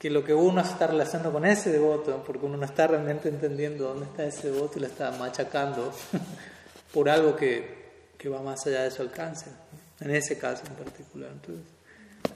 que 0.00 0.10
lo 0.10 0.24
que 0.24 0.34
uno 0.34 0.62
está 0.62 0.88
relacionando 0.88 1.30
con 1.30 1.46
ese 1.46 1.70
devoto, 1.70 2.24
porque 2.26 2.44
uno 2.44 2.56
no 2.56 2.64
está 2.64 2.88
realmente 2.88 3.28
entendiendo 3.28 3.90
dónde 3.90 4.06
está 4.06 4.24
ese 4.24 4.50
devoto 4.50 4.78
y 4.78 4.80
lo 4.80 4.88
está 4.88 5.12
machacando 5.12 5.92
por 6.92 7.08
algo 7.08 7.36
que, 7.36 8.08
que 8.18 8.28
va 8.28 8.42
más 8.42 8.66
allá 8.66 8.82
de 8.82 8.90
su 8.90 9.00
alcance 9.00 9.46
en 10.00 10.10
ese 10.10 10.38
caso 10.38 10.64
en 10.66 10.74
particular. 10.74 11.30
Entonces, 11.30 11.66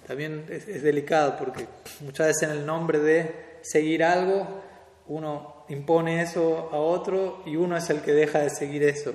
también 0.07 0.47
es, 0.49 0.81
delicado 0.81 1.37
porque 1.37 1.67
muchas 2.03 2.29
veces 2.29 2.43
en 2.45 2.51
el 2.51 2.65
nombre 2.65 3.01
de 3.01 3.59
seguir 3.63 4.05
algo, 4.05 4.63
uno 5.09 5.65
impone 5.69 6.23
eso 6.23 6.71
a 6.73 6.77
otro 6.77 7.43
y 7.47 7.57
uno 7.57 7.77
es 7.77 7.89
el 7.91 8.01
que 8.01 8.13
deja 8.13 8.41
de 8.41 8.51
seguir 8.51 8.83
eso. 8.83 9.15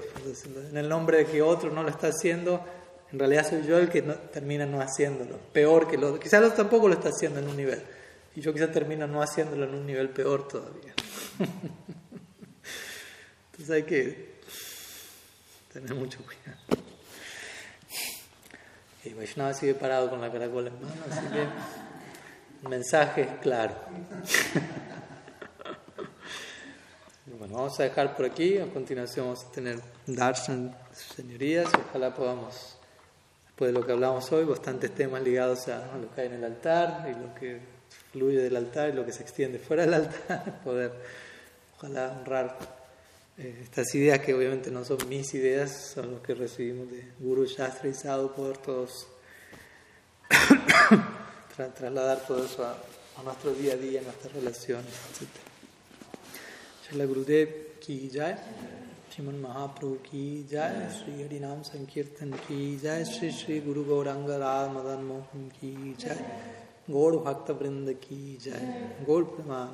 En 0.69 0.77
el 0.77 0.87
nombre 0.87 1.17
de 1.17 1.25
que 1.25 1.41
otro 1.41 1.71
no 1.71 1.83
lo 1.83 1.89
está 1.89 2.07
haciendo, 2.07 2.63
en 3.11 3.19
realidad 3.19 3.49
soy 3.49 3.63
yo 3.63 3.77
el 3.77 3.89
que 3.89 4.01
termina 4.01 4.65
no 4.65 4.81
haciéndolo. 4.81 5.37
Peor 5.51 5.89
que 5.89 5.97
otro. 5.97 6.19
Quizás 6.19 6.41
otro 6.41 6.55
tampoco 6.55 6.87
lo 6.87 6.93
está 6.93 7.09
haciendo 7.09 7.39
en 7.39 7.49
un 7.49 7.57
nivel. 7.57 7.81
Y 8.35 8.41
yo 8.41 8.53
quizás 8.53 8.71
termino 8.71 9.05
no 9.07 9.21
haciéndolo 9.21 9.65
en 9.65 9.75
un 9.75 9.85
nivel 9.85 10.09
peor 10.09 10.47
todavía. 10.47 10.93
Entonces 13.51 13.75
hay 13.75 13.83
que 13.83 14.31
tener 15.73 15.93
mucho 15.93 16.19
cuidado. 16.23 16.57
Y 19.03 19.13
Vaishnava 19.13 19.53
sigue 19.53 19.73
parado 19.73 20.09
con 20.09 20.21
la 20.21 20.31
caracola 20.31 20.69
en 20.69 20.75
mano, 20.75 21.01
así 21.09 21.27
que 21.27 21.41
el 22.63 22.69
mensaje 22.69 23.21
es 23.23 23.39
claro. 23.41 23.75
bueno, 27.41 27.55
vamos 27.55 27.79
a 27.79 27.83
dejar 27.85 28.15
por 28.15 28.27
aquí, 28.27 28.59
a 28.59 28.67
continuación 28.67 29.25
vamos 29.25 29.45
a 29.45 29.51
tener 29.51 29.79
darshan, 30.05 30.77
señorías, 30.93 31.71
ojalá 31.89 32.13
podamos, 32.13 32.77
después 33.47 33.73
de 33.73 33.79
lo 33.79 33.83
que 33.83 33.93
hablamos 33.93 34.31
hoy, 34.31 34.45
bastantes 34.45 34.93
temas 34.93 35.23
ligados 35.23 35.67
a, 35.67 35.97
lo 35.97 36.13
que 36.13 36.21
hay 36.21 36.27
en 36.27 36.33
el 36.33 36.43
altar 36.43 37.09
y 37.09 37.19
lo 37.19 37.33
que 37.33 37.59
fluye 38.11 38.37
del 38.37 38.55
altar 38.55 38.89
y 38.89 38.93
lo 38.93 39.03
que 39.03 39.11
se 39.11 39.23
extiende 39.23 39.57
fuera 39.57 39.87
del 39.87 39.95
altar, 39.95 40.61
poder, 40.63 40.91
ojalá 41.77 42.11
honrar 42.11 42.59
eh, 43.39 43.61
estas 43.63 43.95
ideas 43.95 44.19
que 44.19 44.35
obviamente 44.35 44.69
no 44.69 44.85
son 44.85 44.99
mis 45.09 45.33
ideas, 45.33 45.93
son 45.95 46.11
los 46.11 46.21
que 46.21 46.35
recibimos 46.35 46.91
de 46.91 47.11
Guru 47.17 47.45
Shastra 47.45 47.89
y 47.89 47.95
Sadhu, 47.95 48.33
poder 48.35 48.57
todos 48.57 49.07
trasladar 51.75 52.19
todo 52.19 52.45
eso 52.45 52.63
a, 52.63 52.77
nuestro 53.23 53.51
día 53.55 53.73
a 53.73 53.77
día, 53.77 54.01
a 54.01 54.03
nuestras 54.03 54.31
relaciones, 54.31 54.93
etc. 55.09 55.50
Srila 56.91 57.07
Gurudev 57.07 57.47
ki 57.79 58.09
jai, 58.13 58.35
Shriman 59.09 59.41
Mahaprabhu 59.41 60.03
ki 60.03 60.43
jai, 60.51 60.89
Sri 60.89 61.23
Harinam 61.23 61.63
Sankirtan 61.63 62.33
ki 62.45 62.77
jai, 62.83 63.03
Sri 63.03 63.31
Sri 63.31 63.61
Guru 63.61 63.85
Gauranga 63.85 64.37
Rad 64.37 64.73
Madan 64.73 65.07
Mohan 65.07 65.49
ki 65.57 65.95
jai, 65.97 66.17
Gaur 66.91 67.13
Bhakta 67.23 67.53
Vrinda 67.53 67.95
ki 68.01 68.37
jai, 68.43 68.59
Gaur 69.05 69.23
Praman. 69.23 69.69